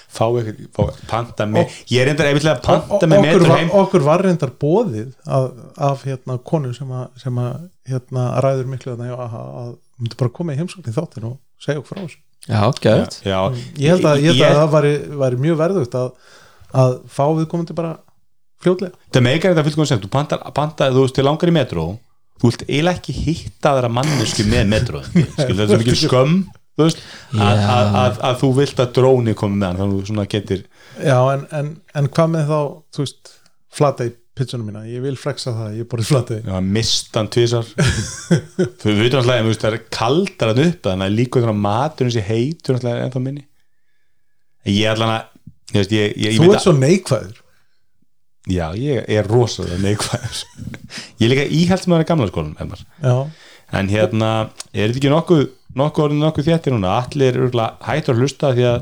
[0.09, 0.25] fá,
[0.73, 3.71] fá panta með ég er reyndar að panta með okkur, metur var, heim.
[3.81, 5.49] okkur var reyndar bóðið af,
[5.91, 10.55] af hérna, konu sem að, sem að hérna, ræður miklu að, að myndi bara koma
[10.55, 12.21] í heimsókn í þáttin og segja okkur frá þessu.
[12.45, 13.37] Já, gæðt já,
[13.81, 16.09] ég held að, ég held Ég- að það væri, væri mjög verðugt að,
[16.81, 17.93] að fá við komandi bara
[18.61, 18.97] fljótlega.
[19.13, 21.85] Það meikar þetta fullkomlega sem þú pantar, þú veist, til langar í metró
[22.39, 26.35] þú vilt eiginlega ekki hitta þeirra mannesku með metró skil þetta er mikil skömm
[26.79, 27.01] veist,
[27.31, 30.27] að, að, að, að þú vilt að dróni komi með hann þannig að þú svona
[30.33, 30.61] getur
[30.99, 32.59] já, en, en, en hvað með þá
[32.95, 33.33] þú veist,
[33.75, 34.81] flatei pizzunum mína?
[34.89, 37.69] Ég vil flexa það, ég borðið flatei já, mistan tvisar
[38.81, 42.75] þú veitur náttúrulega það er kaldar að upp þannig að líka að maturinn sé heitur
[42.75, 43.45] náttúrulega ennþá minni.
[44.65, 47.41] En ég ætla að ég, ég, ég, þú ert svo neikvæður
[48.45, 50.41] Já, ég er rosalega neikvæður.
[51.17, 53.15] Ég er líka íhaldsmaður í gamla já,
[53.73, 54.31] En hérna,
[54.71, 55.45] er þetta ekki nokkuð
[55.75, 57.39] nokkuð orðin nokkuð þéttir núna Allir
[57.83, 58.77] hættur að hlusta því að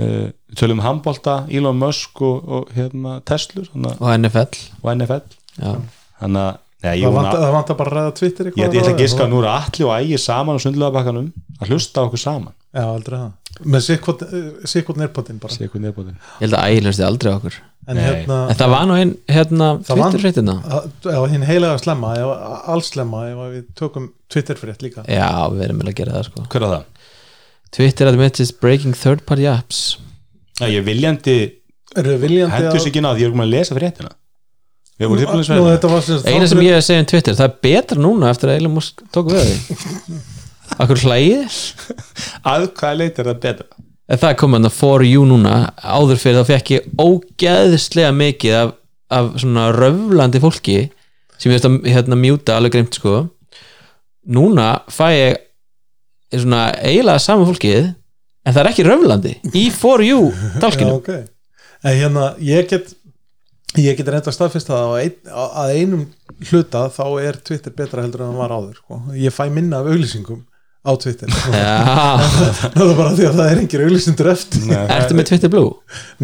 [0.00, 0.26] uh,
[0.58, 5.24] tölum um handbolta Elon Musk og, og hérna, Teslur hana, og NFL og NFL
[5.60, 6.36] að
[6.80, 9.02] nei, ég, það vona, vantar, það vantar bara að ræða Twitter ég, ég ætla að
[9.04, 11.28] giska að nú eru allir og ægir saman á sundlega bakkanum
[11.60, 12.56] að hlusta á okkur saman.
[12.70, 13.30] Já, aldrei það
[13.64, 15.54] með sikkot bara.
[15.54, 17.58] Sekund nefnbóðin ég held að ægilegst aldrei á okkur.
[17.90, 20.56] En hérna en það var nú einn hérna Twitter-fréttina
[21.32, 22.12] hinn heilaga slemma,
[22.70, 25.04] allslemma ef við tökum Twitter-frétt líka.
[25.08, 26.46] Já, við erum vel að gera það sko.
[26.52, 27.08] Hver er það?
[27.76, 29.98] Twitter admits breaking third party apps.
[30.60, 31.38] Já, ég viljandi
[31.96, 34.12] viljandi hendur sér ekki ná því ég er komin að lesa fréttina.
[35.00, 38.50] Nú, sagt eina sem ég hef að segja um Twitter það er betra núna eftir
[38.52, 40.18] að Elon Musk tók við því
[40.78, 41.56] Akkur hlægið
[42.46, 43.68] Að hvaða leit er það betra?
[44.10, 45.56] En það er komið að for you núna.
[45.78, 48.72] Áður fyrir þá fekk ég ógeðslega mikið af,
[49.14, 50.78] af svona röflandi fólki
[51.40, 53.28] sem ég veist að hérna mjúta alveg greimt sko.
[54.30, 55.38] Núna fæ ég
[56.34, 61.10] svona eiginlega saman fólkið en það er ekki röflandi í for you Já, talskinu ok.
[61.80, 62.92] En hérna, ég get
[63.78, 65.32] ég get reynda staðfist það að, ein,
[65.62, 66.04] að einum
[66.50, 69.00] hluta þá er Twitter betra heldur en það var áður sko.
[69.14, 70.42] ég fæ minna af auglýsingum
[70.80, 71.28] á Twitter.
[71.28, 71.76] Já,
[72.74, 74.62] það er bara því að það er engin auglýsindur eftir.
[74.70, 75.72] Nei, ertu með Twitter Blue?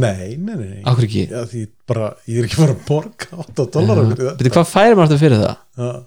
[0.01, 0.85] Nei, nei, nei, nei.
[0.89, 1.25] Akkur ekki?
[1.29, 5.13] Já, því bara, ég er ekki bara að borga 8 dólar Veitu hvað færi maður
[5.13, 5.59] þetta fyrir það?
[5.77, 5.99] það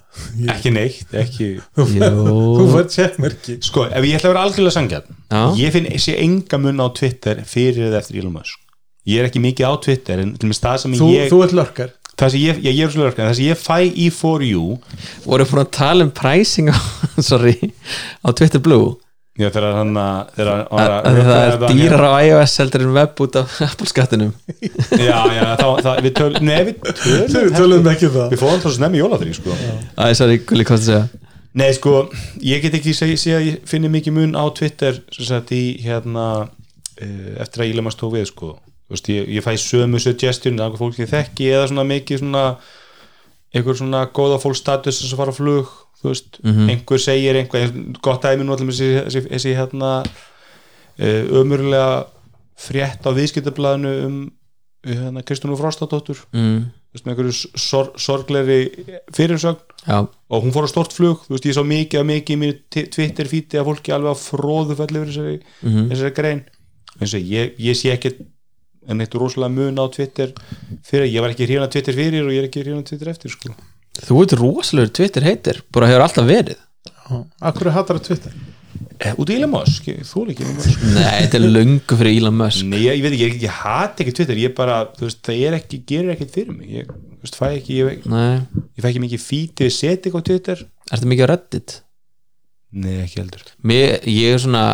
[0.41, 5.13] ég, Ekki neitt, ekki þú fær checkmerki Sko, ef ég ætla að vera algjörlega sangjarn
[5.29, 5.43] Já.
[5.61, 8.59] Ég finn sé enga mun á Twitter fyrir eða eftir Elon Musk.
[9.07, 11.39] Ég er ekki mikið á Twitter en til og með það sem þú, ég þú
[11.45, 14.07] ert lörkar það sem ég, ég, ég er svo lörkan, það sem ég fæ í
[14.13, 14.79] for you
[15.25, 16.77] Voru búin að tala um pricing á,
[17.29, 17.55] sorry,
[18.21, 18.97] á Twitter Blue?
[19.39, 22.95] Já, þegar hann að þegar hann að, að það er dýrar á iOS heldur en
[22.97, 24.33] web út af Apple skattinum.
[25.07, 28.27] Já, já, þá, þá, við tölum Nei, við Við tölum tölum ekki um það.
[28.33, 29.55] Við fórum þá snemmi jólaþrí, sko.
[29.95, 31.27] Æ, sorry, gulli, hvað það segja?
[31.59, 31.93] Nei, sko,
[32.49, 35.63] ég get ekki segja sé að ég finni mikið mun á Twitter sem sagt í
[35.85, 38.57] hérna uh, eftir að Elon Musk tók við, sko
[38.89, 42.43] veist, ég, ég fæ sömu suggestion að fólk ég þekki eða svona mikið svona
[43.53, 45.69] einhver svona góða fólk status sem fara á flug,
[46.03, 46.39] veist.
[46.45, 47.71] Einhver segir einhver,
[48.05, 52.07] gott dæmi nú allir með þessi, þessi, hérna uh, ömurlega
[52.59, 54.19] frétt á viðskiptablaðinu um
[54.85, 56.21] hérna, Kristúnu Frostadóttur.
[56.35, 56.69] Mm,
[57.03, 58.61] með einhverju sor, sorglegri
[59.15, 59.59] fyrirsögn.
[59.85, 62.87] Já, og hún fór á stort flug veist, ég sá mikið að mikið í mínu
[62.95, 65.85] Twitter fíti að fólki alveg að fróðu felli yfir þessari, Mhm.
[65.91, 66.41] þessari grein.
[66.99, 68.13] Eins og ég, ég sé ekki
[68.87, 70.31] en eitt rosalega mun á Twitter
[70.85, 73.11] fyrir, ég var ekki hrifin að Twitter fyrir og ég er ekki hrifin að Twitter
[73.13, 73.55] eftir sko.
[73.99, 76.61] þú ert rosalegur Twitter heitir bara hefur alltaf verið.
[77.41, 78.39] Akkur hattar að Twitter?
[78.99, 80.81] Eh, út í Elon Musk, ég þú ekki Elon Musk.
[80.93, 82.65] Nei, þetta er löngu fyrir Elon Musk.
[82.67, 85.43] Nei, ég, ég veit ekki, ég, ég hati ekki Twitter ég bara, þú veist, það
[85.47, 86.73] er ekki, gerir ekkert fyrir mig.
[86.81, 90.19] Ég, þú veist, fæ ekki, ég, Nei, ég fæ ekki mikið fíti við seti á
[90.19, 90.65] Twitter.
[90.91, 91.75] Ertu mikið á Reddit?
[92.83, 93.47] Nei, ekki heldur.
[93.71, 94.65] Mér, ég er svona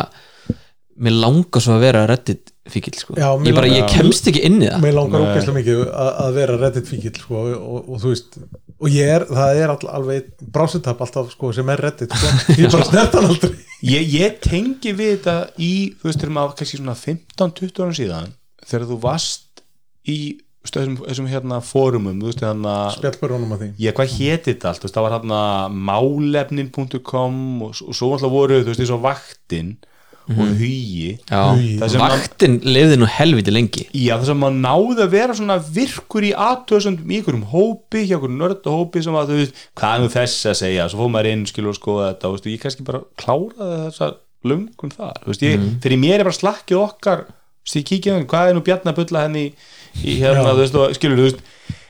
[0.96, 3.16] mér langar svo að vera Reddit fíkil sko.
[3.18, 4.84] Já, ég bara, ég kemst ekki inn í það.
[4.84, 8.38] Mér langar ógæslega mikið að, að vera reddit fíkil sko, og, og, og þú veist
[8.76, 12.32] og ég er, það er all, alveg brásutab alltaf sko, sem er reddit sko.
[12.60, 13.52] ég bara snert hann aldrei.
[13.86, 18.34] Ég, ég tengi við þetta í þú veist, þegar maður kannski svona 15-20 árum síðan
[18.66, 19.62] þegar þú varst
[20.06, 20.18] í
[20.66, 23.68] þessum, þessum hérna fórumum þú veist, hérna spjallbörunum að því.
[23.86, 25.42] Ég, hvað héti þetta allt, þú veist, það var hérna
[25.90, 29.76] málefnin.com og, og svo alltaf voru, þú veist, eins og vaktin
[30.28, 31.18] og hugi.
[31.30, 31.76] Já, Ui.
[31.78, 33.84] Það sem man- vaktin lifði nú helviti lengi.
[33.94, 38.16] Já, þess að maður náði að vera svona virkur í aðtöðsöndum í einhverjum hópi hjá
[38.16, 41.12] einhverjum nörda hópi sem að þú veist hvað er nú þess að segja, svo fór
[41.14, 44.10] maður inn skilur og skoða þetta, og veist, ég kannski bara kláraði þessa
[44.46, 45.80] lungun þar, þú veist, ég, Mhm.
[45.82, 48.92] fyrir mér er bara slakkið okkar þú veist, ég kíkja um, hvað er nú Bjarni
[48.92, 49.52] að bulla henni í,
[50.04, 51.40] í hérna, veist, og skilur, þú veist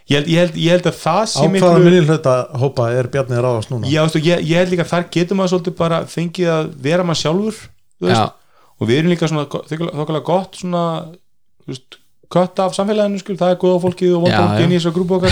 [0.08, 3.08] ég held, ég held, ég held að það á sé hvaða minni hluta hópa er
[3.08, 3.88] Bjarni að ráðast núna?
[3.90, 7.20] Já, ég, ég held líka að þar getur maður svolítið bara fengið að vera maður
[7.24, 7.56] sjálfur
[8.76, 10.82] og við erum líka svona þokkalega gott svona
[11.64, 11.98] þú veist,
[12.32, 15.30] kött af samfélaginu skil, það er góða fólkið og vonda fólkið í þessu grúpa okkar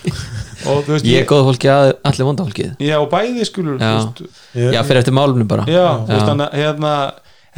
[0.70, 3.80] og þú veist ég er góð fólki að allir vonda fólkið já, og bæði skilur
[3.80, 3.90] Já.
[3.96, 4.22] veist,
[4.76, 5.64] Já, fyrir eftir málumni bara.
[5.70, 6.28] Já, þú veist, Já.
[6.28, 6.92] þannig, að, hérna,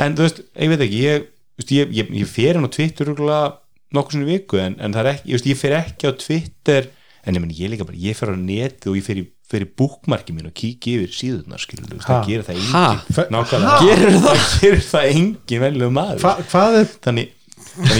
[0.05, 2.75] en þú veist, ég veit ekki ég, þú veist, ég, ég, ég fer hann á
[2.77, 3.13] Twitter
[3.93, 6.13] nokkuð svona í viku en, en það er ekki, ég, veist, ég fer ekki á
[6.23, 6.91] Twitter
[7.23, 9.21] en ég, meni, ég líka bara, ég fer á netið og ég fer
[9.61, 14.25] í búkmarki mín og kíki yfir síðunar skilur, það gerir það engin nákvæmlega, Gerir það?
[14.25, 16.21] það gerir það engin velum maður.
[16.23, 17.35] Hva, er þannig, þannig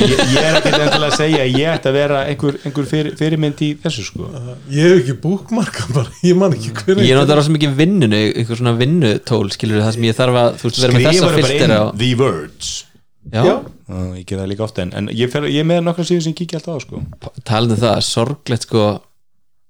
[0.07, 3.17] ég, ég er ekki endilega að segja að ég ætti að vera einhver, einhver fyrir,
[3.21, 4.31] fyrirmynd í þessu sko.
[4.73, 8.63] Ég hef ekki búkmarka bara, ég man ekki hver Ég notar rosa mikið vinnunu, einhver
[8.63, 11.83] svona vinnutól skilur það sem ég þarf að, þú veist, vera með þessa filter á
[11.93, 12.73] the words.
[13.33, 13.55] Já, Já.
[14.19, 16.33] ég ger það líka ofta en, en ég, fer, ég er með nokkra síður sem
[16.33, 17.03] ég kíkja alltaf á sko.
[17.47, 18.87] Talandi um það, sorglegt sko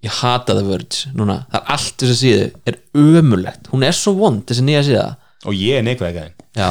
[0.02, 1.42] ég hata The Verge núna.
[1.52, 5.08] Það er allt þessu síðu, er ömulegt hún er svo vond, þessi nýja síða.
[5.46, 6.36] Og ég er neikvæð gæðin.
[6.52, 6.68] Já,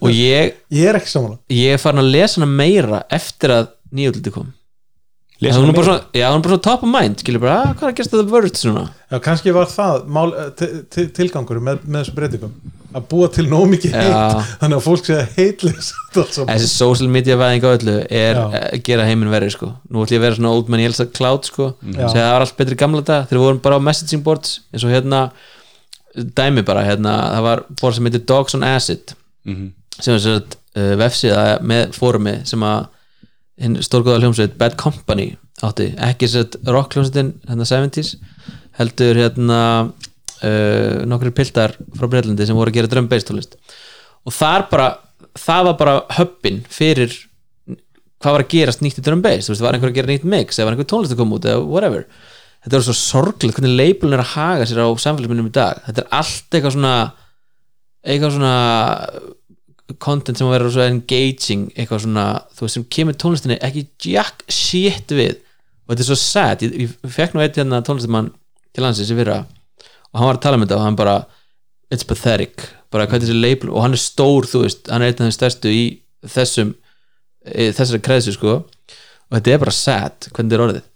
[0.00, 3.70] og ég ég er ekki samanlega ég er farin að lesa hana meira eftir að
[3.92, 4.52] nýjöldið kom.
[5.42, 5.98] Lesa hún hana bara meira?
[5.98, 7.98] svona, já, hún er bara svona top of mind skilur bara, ah, hvað er að
[7.98, 8.86] gerast The Verge núna?
[9.10, 12.54] Já, kannski var það mál, til, til, tilgangur með, með þessu breytingum
[12.92, 14.42] að búa til nóg mikið heit Já.
[14.60, 18.44] þannig að fólk sé að heitlis þessi social media væðing á öllu er Já.
[18.60, 19.72] að gera heiminn verri sko.
[19.88, 21.72] nú ætlum ég að vera svona old man Elsa Cloud sko.
[21.82, 24.86] Segja það var allt betri gamla dag þegar við vorum bara á messaging boards eins
[24.86, 25.22] og hérna
[26.12, 29.14] dæmi bara hérna, það var board sem heitir Dogs on Acid
[29.44, 32.90] sem er svona uh, vefsíða með fórumi sem að
[33.62, 35.32] hinn stórgóða hljómsveit Bad Company
[35.62, 38.16] átti, ekki sett rock hljómsveitin hérna 70s
[38.78, 39.60] heldur hérna
[40.42, 43.56] uh, nokkri piltar frá Breitlandi sem voru að gera tónlist.
[44.26, 44.34] Og
[44.70, 44.88] bara,
[45.38, 47.14] það var bara höppin fyrir
[48.22, 50.28] hvað var að gerast nýtt í drum bass, þú veist, var einhver að gera nýtt
[50.28, 52.06] mix eða var einhver tónlist að koma út eða whatever.
[52.62, 56.04] Þetta er svo sorglegt hvernig labelin er að haga sér á samfélagsminnum í dag, þetta
[56.04, 56.96] er allt eitthvað svona
[58.02, 58.52] eitthvað svona
[60.02, 64.46] content sem að vera svo engaging eitthvað svona, þú veist, sem kemur tónlistinni ekki jack
[64.46, 65.40] shit við.
[65.82, 68.30] Og þetta er svo sad, ég, ég fekk nú eitt hérna tónlistamann
[68.72, 69.42] til landsins í fyrra
[70.12, 71.16] og hann var að tala um þetta og hann bara
[71.92, 73.72] it's pathetic, bara hvað þessi label?
[73.72, 75.82] Og hann er stór, þú veist, hann er einn af þeim stærstu í
[76.28, 76.76] þessum
[77.42, 78.60] í þessari kreðsu, sko.
[78.62, 80.86] Og þetta er bara sad, hvernig þetta er orðið.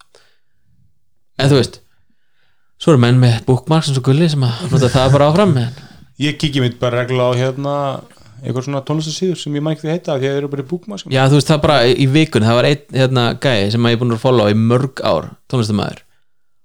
[1.37, 1.81] En þú veist
[2.81, 5.55] svo eru menn með bookmarks eins og gulli sem að nota það bara áfram
[6.21, 7.73] ég kikki mitt bara regla á hérna
[8.43, 11.09] eitthvað svona tónlistasíður sem ég mæk því heita því að þeir eru bara sko.
[11.09, 13.97] Já, þú veist það bara í vikun það var einn hérna, gæi sem að ég
[13.97, 16.03] er búin að follow í mörg ár, tónlistamæður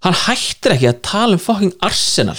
[0.04, 2.38] hann hættir ekki að tala um fucking Arsenal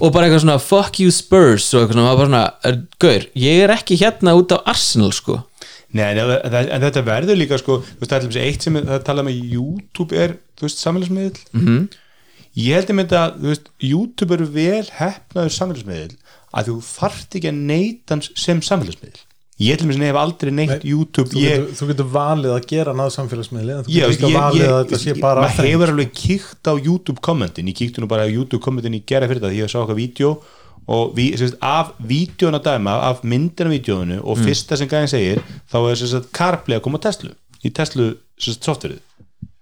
[0.00, 3.74] og bara eitthvað svona fuck you Spurs og eitthvað svona, svona er, gaur, ég er
[3.74, 5.40] ekki hérna út á Arsenal sko
[5.90, 9.00] Nei, en, en, en þetta verður líka sko, þú veist, það dæmis eitt sem það
[9.08, 11.66] talað með YouTube er, þú veist, samfélagsmiðl Mhm.
[11.66, 11.88] -hmm.
[12.56, 16.14] ég held að, þú veist, YouTube er vel hefnaður samfélagsmiðl
[16.54, 19.18] að þú þarft ekki að neyta hans sem samfélagsmiðl
[19.60, 21.28] ég ég myndi að ég hef aldrei neytt Nei, YouTube.
[21.30, 24.30] þú, ég, getur, þú getur valið að gera náðu samfélagsmiðli en þú getur ég, líka
[24.38, 28.00] valið ég, að þetta sé bara maður hefur alveg kíkt á YouTube kommentin, ég kíkti
[28.00, 30.32] nú bara á YouTube kommentin í gera fyrir það því ég sá eitthvað vídeo
[30.90, 35.78] og vi, sérst, af vídjóna dæma af myndina vídjónu og fyrsta sem gæðin segir þá
[35.84, 38.08] er sérst, CarPlay að koma á Tesla í Tesla
[38.40, 39.02] sérst, softverið.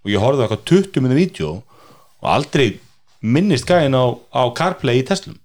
[0.07, 2.79] Og ég horfði á eitthvað 20 minna vídeo og aldrei
[3.21, 5.37] minnist gæðin á, á CarPlay í Teslum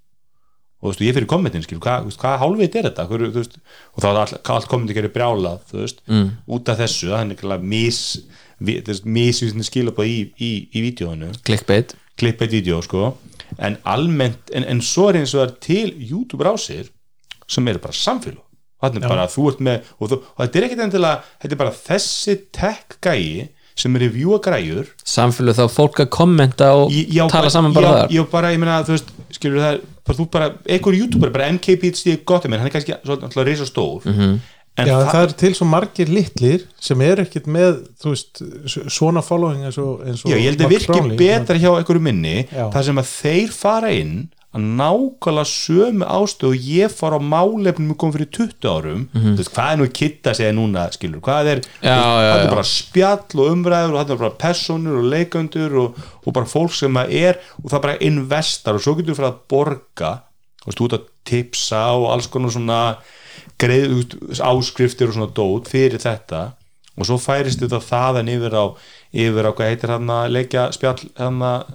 [0.84, 3.06] og þú veist, ég fyrir kommentin skil, hvað, hvað hálfveit er þetta?
[3.08, 3.54] Hver, veist,
[3.96, 6.32] og þá er all, allt kommentin gerir brjálað þú veist, mm.
[6.58, 8.00] út af þessu það er nefnilega mis,
[8.60, 11.96] vi- þú veist, misvísindi skilabóð í, í, í vídjónu clickbait.
[12.20, 13.14] Klippið vídeo sko.
[13.58, 16.92] En almennt, en, en svo er eins og það er til YouTube rásir
[17.48, 18.44] sem eru bara samfélag
[18.84, 21.60] þannig bara að þú ert með og, þú, og þetta er ekkit endilega, þetta er
[21.62, 27.50] bara þessi tech gæi sem reviewa græjur samfélag þá fólk að kommenta og já, tala
[27.50, 30.26] saman bara já, þar já, bara, ég meina, þú veist, skilur það er bara, þú
[30.32, 34.20] bara, einhver youtuber, bara MKBHD gott, menn, hann er kannski svolítið reysa stór Mhm.
[34.20, 34.40] -hmm.
[34.74, 38.42] Já, en það, það er til svo margir litlir sem er ekkit með, þú veist,
[38.90, 42.48] svona following eins og, eins og já, ég held að virki betra hjá einhverju minni
[42.50, 42.72] Já.
[42.74, 47.96] þar sem að þeir fara inn að nákvæmlega sömu ástöð og ég fara á málefnum
[47.98, 51.50] kom fyrir 20 árum þú veist, hvað er nú kitta að segja núna skilur, hvað
[51.56, 51.88] er, þú
[52.30, 56.38] það er bara spjall og umræður og það er bara personur og leikandur og, og
[56.38, 59.42] bara fólk sem að er og það bara investar og svo getur þú fyrir að
[59.50, 60.12] borga
[60.64, 62.82] þú veist, út að tipsa og alls konar svona
[63.58, 66.52] greið, þú áskriftir og svona dót fyrir þetta
[66.94, 68.66] og svo færist þetta þaðan yfir á
[69.14, 71.72] yfir á hvað heitir hann að leikja spjall hann að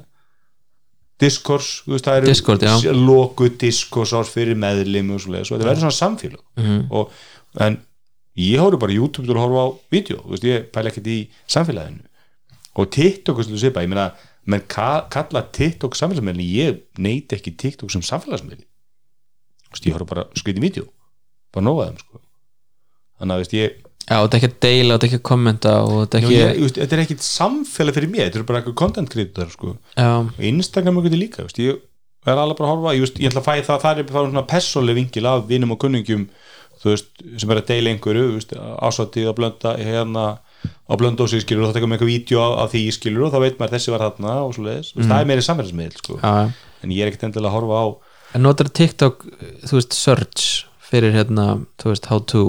[1.18, 2.92] Discourse, þú veist, það eru Discord, já.
[2.94, 6.42] loku Discourse ás fyrir meðlim og og þetta verður svona samfélag.
[6.56, 6.86] Mhm.
[6.90, 7.10] og,
[7.58, 7.80] en
[8.38, 11.18] ég horf bara YouTube til að horfa á vídeo, þú veist, ég pæla ekkert í
[11.48, 12.04] samfélaginu.
[12.78, 14.12] Og TikTok og svipa, ég meina,
[14.46, 18.62] menn ka kalla TikTok samfélagsmiðli, ég neyti ekki TikTok sem samfélagsmiðli.
[19.66, 20.86] Þú veist, ég horf bara skritin vídeo.
[21.52, 22.22] Bara nóga þeim, sko.
[23.18, 25.26] Þannig að, þú veist, ég já, þetta er ekki að deila, þetta er ekki að
[25.28, 25.74] kommenta
[26.08, 29.76] þetta er ekki er samfélag fyrir mér, þetta er bara eitthvað content creator sko.
[30.50, 31.80] Instagram er eitthvað líka veist, ég
[32.28, 34.46] er alveg bara að horfa veist, ég ætla að fæ það, það er bara svona
[34.48, 36.28] persónleg vingil af vinum og kunningjum
[36.78, 37.10] þú veist,
[37.40, 38.42] sem er að deila einhverju
[38.86, 40.26] ásatið að blönda hérna
[40.88, 43.58] á blöndósi skilur og þá tekum við eitthvað vídeo af, því skilur og þá veit
[43.60, 45.10] maður þessi var þarna og svo leiðis, mm.
[45.10, 46.18] það er meiri samfélagsmiðl sko.
[46.22, 46.54] já.
[46.82, 47.86] en ég er ekkert endilega að horfa á
[48.34, 49.26] en notar TikTok,
[49.64, 50.48] þú veist, search
[50.88, 51.46] fyrir hérna,
[51.80, 52.42] þú veist, how to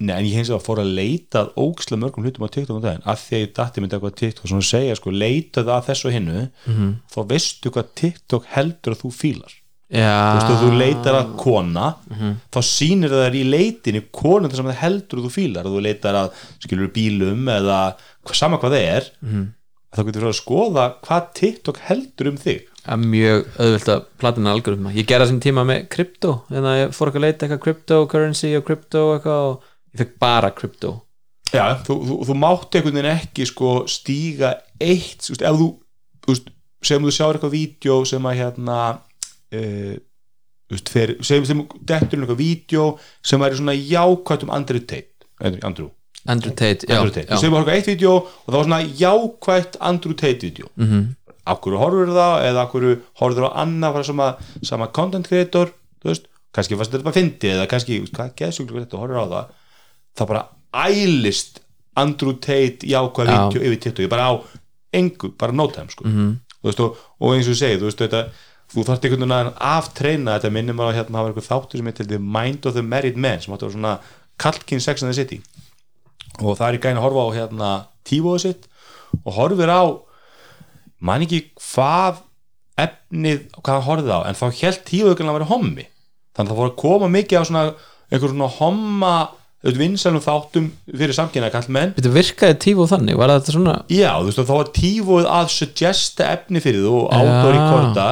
[0.00, 2.82] Nei, en ég hins vegar fór að leita að ógislega mörgum hlutum á TikTok um
[2.84, 5.88] daginn, af því að ég datti myndi eitthvað TikTok svona að segja, sko, leitaðu að
[5.90, 6.94] þessu og hinnu Mhm.
[7.12, 9.52] þá veistu hvað TikTok heldur að þú fílar
[9.92, 12.34] já, þú veist, að þú leitar að kona Mhm.
[12.50, 15.82] þá sýnir það þér í leitinni konum sem það heldur að þú fílar að þú
[15.82, 16.30] leitar að
[16.64, 17.94] skilur bílum eða
[18.32, 19.46] sama hvað það er Mhm.
[19.92, 24.52] þá getur þú að skoða hvað TikTok heldur um þig að mjög auðvöld að platina
[24.54, 27.64] algoritma ég gerði þessum tíma með krypto þannig að ég fór eitthvað að leita eitthvað
[27.66, 29.60] cryptocurrency og krypto eitthvað og
[29.92, 30.98] ég fekk bara krypto
[31.50, 35.68] Já, þú, þú, þú mátt einhvern veginn ekki sko stíga eitt þú veist, ef þú,
[36.22, 36.50] þú veist,
[36.86, 39.96] sem þú sjáir eitthvað vídeo sem að hérna uh,
[40.70, 42.84] þú veist, fer, segjum sem dettur um eitthvað vídeo
[43.26, 45.90] sem væri svona jákvætt um Andrew Tate Andrew, Andrew,
[46.30, 47.26] Andrew Tate, já, Andrew Tate.
[47.26, 47.40] já.
[47.40, 50.86] segjum bara eitthvað eitt vídeo og það var svona jákvætt Andrew Tate vídeo mm.
[50.86, 51.36] -hmm.
[51.50, 56.30] akkur horfur það eða akkur horfur á annað frá sama, sama content creator þú veist,
[56.54, 59.56] kannski fannst þetta bara fyndi eða kannski, þú hvað geðsjúklega þetta horfur á það
[60.20, 60.44] það bara
[60.86, 61.60] ælist
[61.98, 63.38] Andrew Tate jákvæð Já.
[63.48, 64.32] vídeo yfir TikTok, bara á
[64.92, 66.04] engu, bara no time sko.
[66.04, 66.38] -hmm.
[66.62, 68.22] veist, og, og eins og ég segi, þú veist þetta
[68.70, 72.06] þú þarft einhvern veginn að aftreina þetta minnum að hérna hafa einhver þáttur sem heitir
[72.06, 73.94] The Mind of the Married Man sem áttu að vera svona
[74.38, 75.40] Kalkin Sex and the City
[76.38, 77.70] og það er í gæn að horfa á hérna
[78.06, 78.68] tífóðu sitt
[79.24, 79.82] og horfir á
[81.00, 82.22] man ekki hvað
[82.80, 85.86] efnið, hvað hann horfið á en þá held tífóðugan að vera hommi
[86.36, 87.64] þannig að það fór að koma mikið á svona
[88.10, 89.14] einhver svona homma
[89.80, 94.40] vinsælum þáttum fyrir samkynna kallmenn Þetta virkaði tífu þannig, var þetta svona Já, þú veist,
[94.40, 97.66] og þá var tífóð að suggesta efni fyrir þú og í Já.
[97.68, 98.06] korta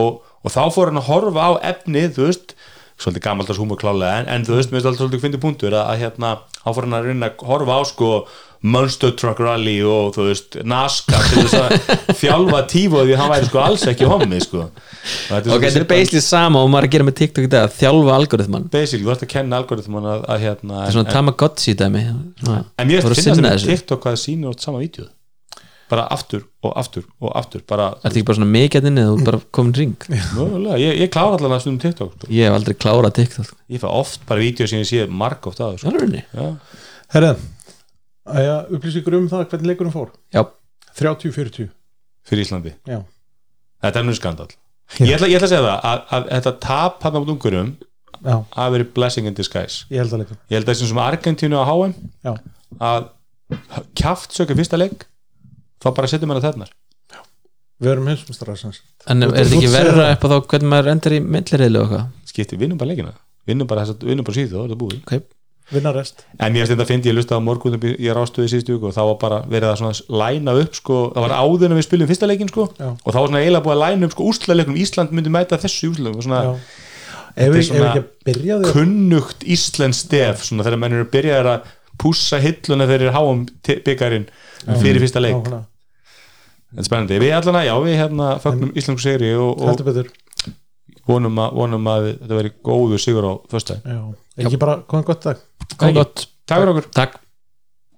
[0.00, 2.56] og, og þá fór hann að horfa á efnið, þú veist
[2.98, 5.84] svolítið gammaldags húmur klálega en, en þú veist, mér finnst alltaf svolítið fyndið punktur að,
[5.92, 6.30] að hérna,
[6.64, 8.08] þá fór hann að reyna að horfa á sko
[8.62, 11.74] Monster Truck Rally og þú veist, NASCAR til þess að
[12.22, 14.64] þjálfa tífóð því hann væri sko alls ekki hommi sko.
[15.28, 17.70] Þetta Ok, þetta er basically sama og maður er að gera með TikTok í dag
[17.78, 21.76] Þjálfa algoritman basically, þú ert að kenna algoritman að, að hérna Það er svona Tamagotchi
[21.78, 22.02] dæmi.
[22.42, 23.70] Svona, En að finnst þetta þessu.
[23.70, 25.06] TikTok hvað það sýnir átt sama vídeo.
[25.88, 29.22] Bara aftur og aftur og aftur bara, Er þetta ekki bara svona mikið inni þú
[29.24, 29.94] bara komin ring
[30.36, 32.28] mögulega, ég, ég klára allan að stundum TikTok sko.
[32.34, 35.62] Ég hef aldrei klárað TikTok ég fæ oft bara vídeo sem ég sé marg oft
[35.64, 35.94] að sko.
[38.28, 38.48] Alveg Já.
[38.48, 40.08] Herðan, að ég upplýsi ykkur um það hvernig leikurinn fór?
[40.34, 40.42] Já,
[40.98, 41.68] 30-40
[42.28, 43.02] fyrir Íslandi, Já,
[43.82, 44.48] þetta er nú skandal
[45.00, 47.70] ég ætla, ég ætla að segja það að, að þetta tap hann á ungurum
[48.24, 49.84] já, hafi verið blessing in disguise.
[49.92, 50.40] Ég held að leikur.
[50.48, 51.94] Ég held að þessum sem Argentínu á HM
[52.24, 52.32] Já,
[52.80, 53.08] að
[53.96, 55.06] kjaft sökja fyrsta leik
[55.80, 56.74] þá bara setjum hann að þennar
[57.78, 58.08] við erum
[58.74, 58.84] sagt.
[59.06, 60.12] en er þetta ekki verra það.
[60.16, 61.20] upp á þá hvernig maður endur í
[61.78, 62.06] og eitthvað?
[62.26, 63.12] Skipti, vinnum bara leikina.
[63.46, 63.84] Vinnum bara,
[64.26, 64.96] bara síðu, þá er þetta búið.
[65.06, 65.28] Ok,
[65.72, 66.24] vinna rest.
[66.38, 69.00] En mér finnst þetta að ég lusta á morgun ég rástuði síðustu viku og þá
[69.04, 72.28] var bara verið að svona læna upp sko, það var áður en við spilum fyrsta
[72.30, 72.90] leikin sko Já.
[72.92, 75.90] og þá var svona eiginlega búið að læna upp sko úrslaleiknum Ísland myndi mæta þessu
[75.92, 76.42] úrslaleiknum svona.
[77.38, 83.04] Ef er svona kunnugt Íslands stef svona þegar menn eru byrjaðir að pússa hilluna þegar
[83.04, 84.30] þeir háum byggarinn
[84.80, 87.20] fyrir fyrsta leik, þetta er spennandi.
[87.20, 90.16] Við allan að, já, við hérna fögnum Íslandsku segri og, og
[91.08, 94.00] vonum að, vonum að þetta veri góður sigur á föstæð Já,
[94.44, 95.40] ekki bara komið gott dag.
[95.78, 96.28] Góð gott.
[96.48, 96.90] Takk fyrir okkur.
[96.96, 97.18] Takk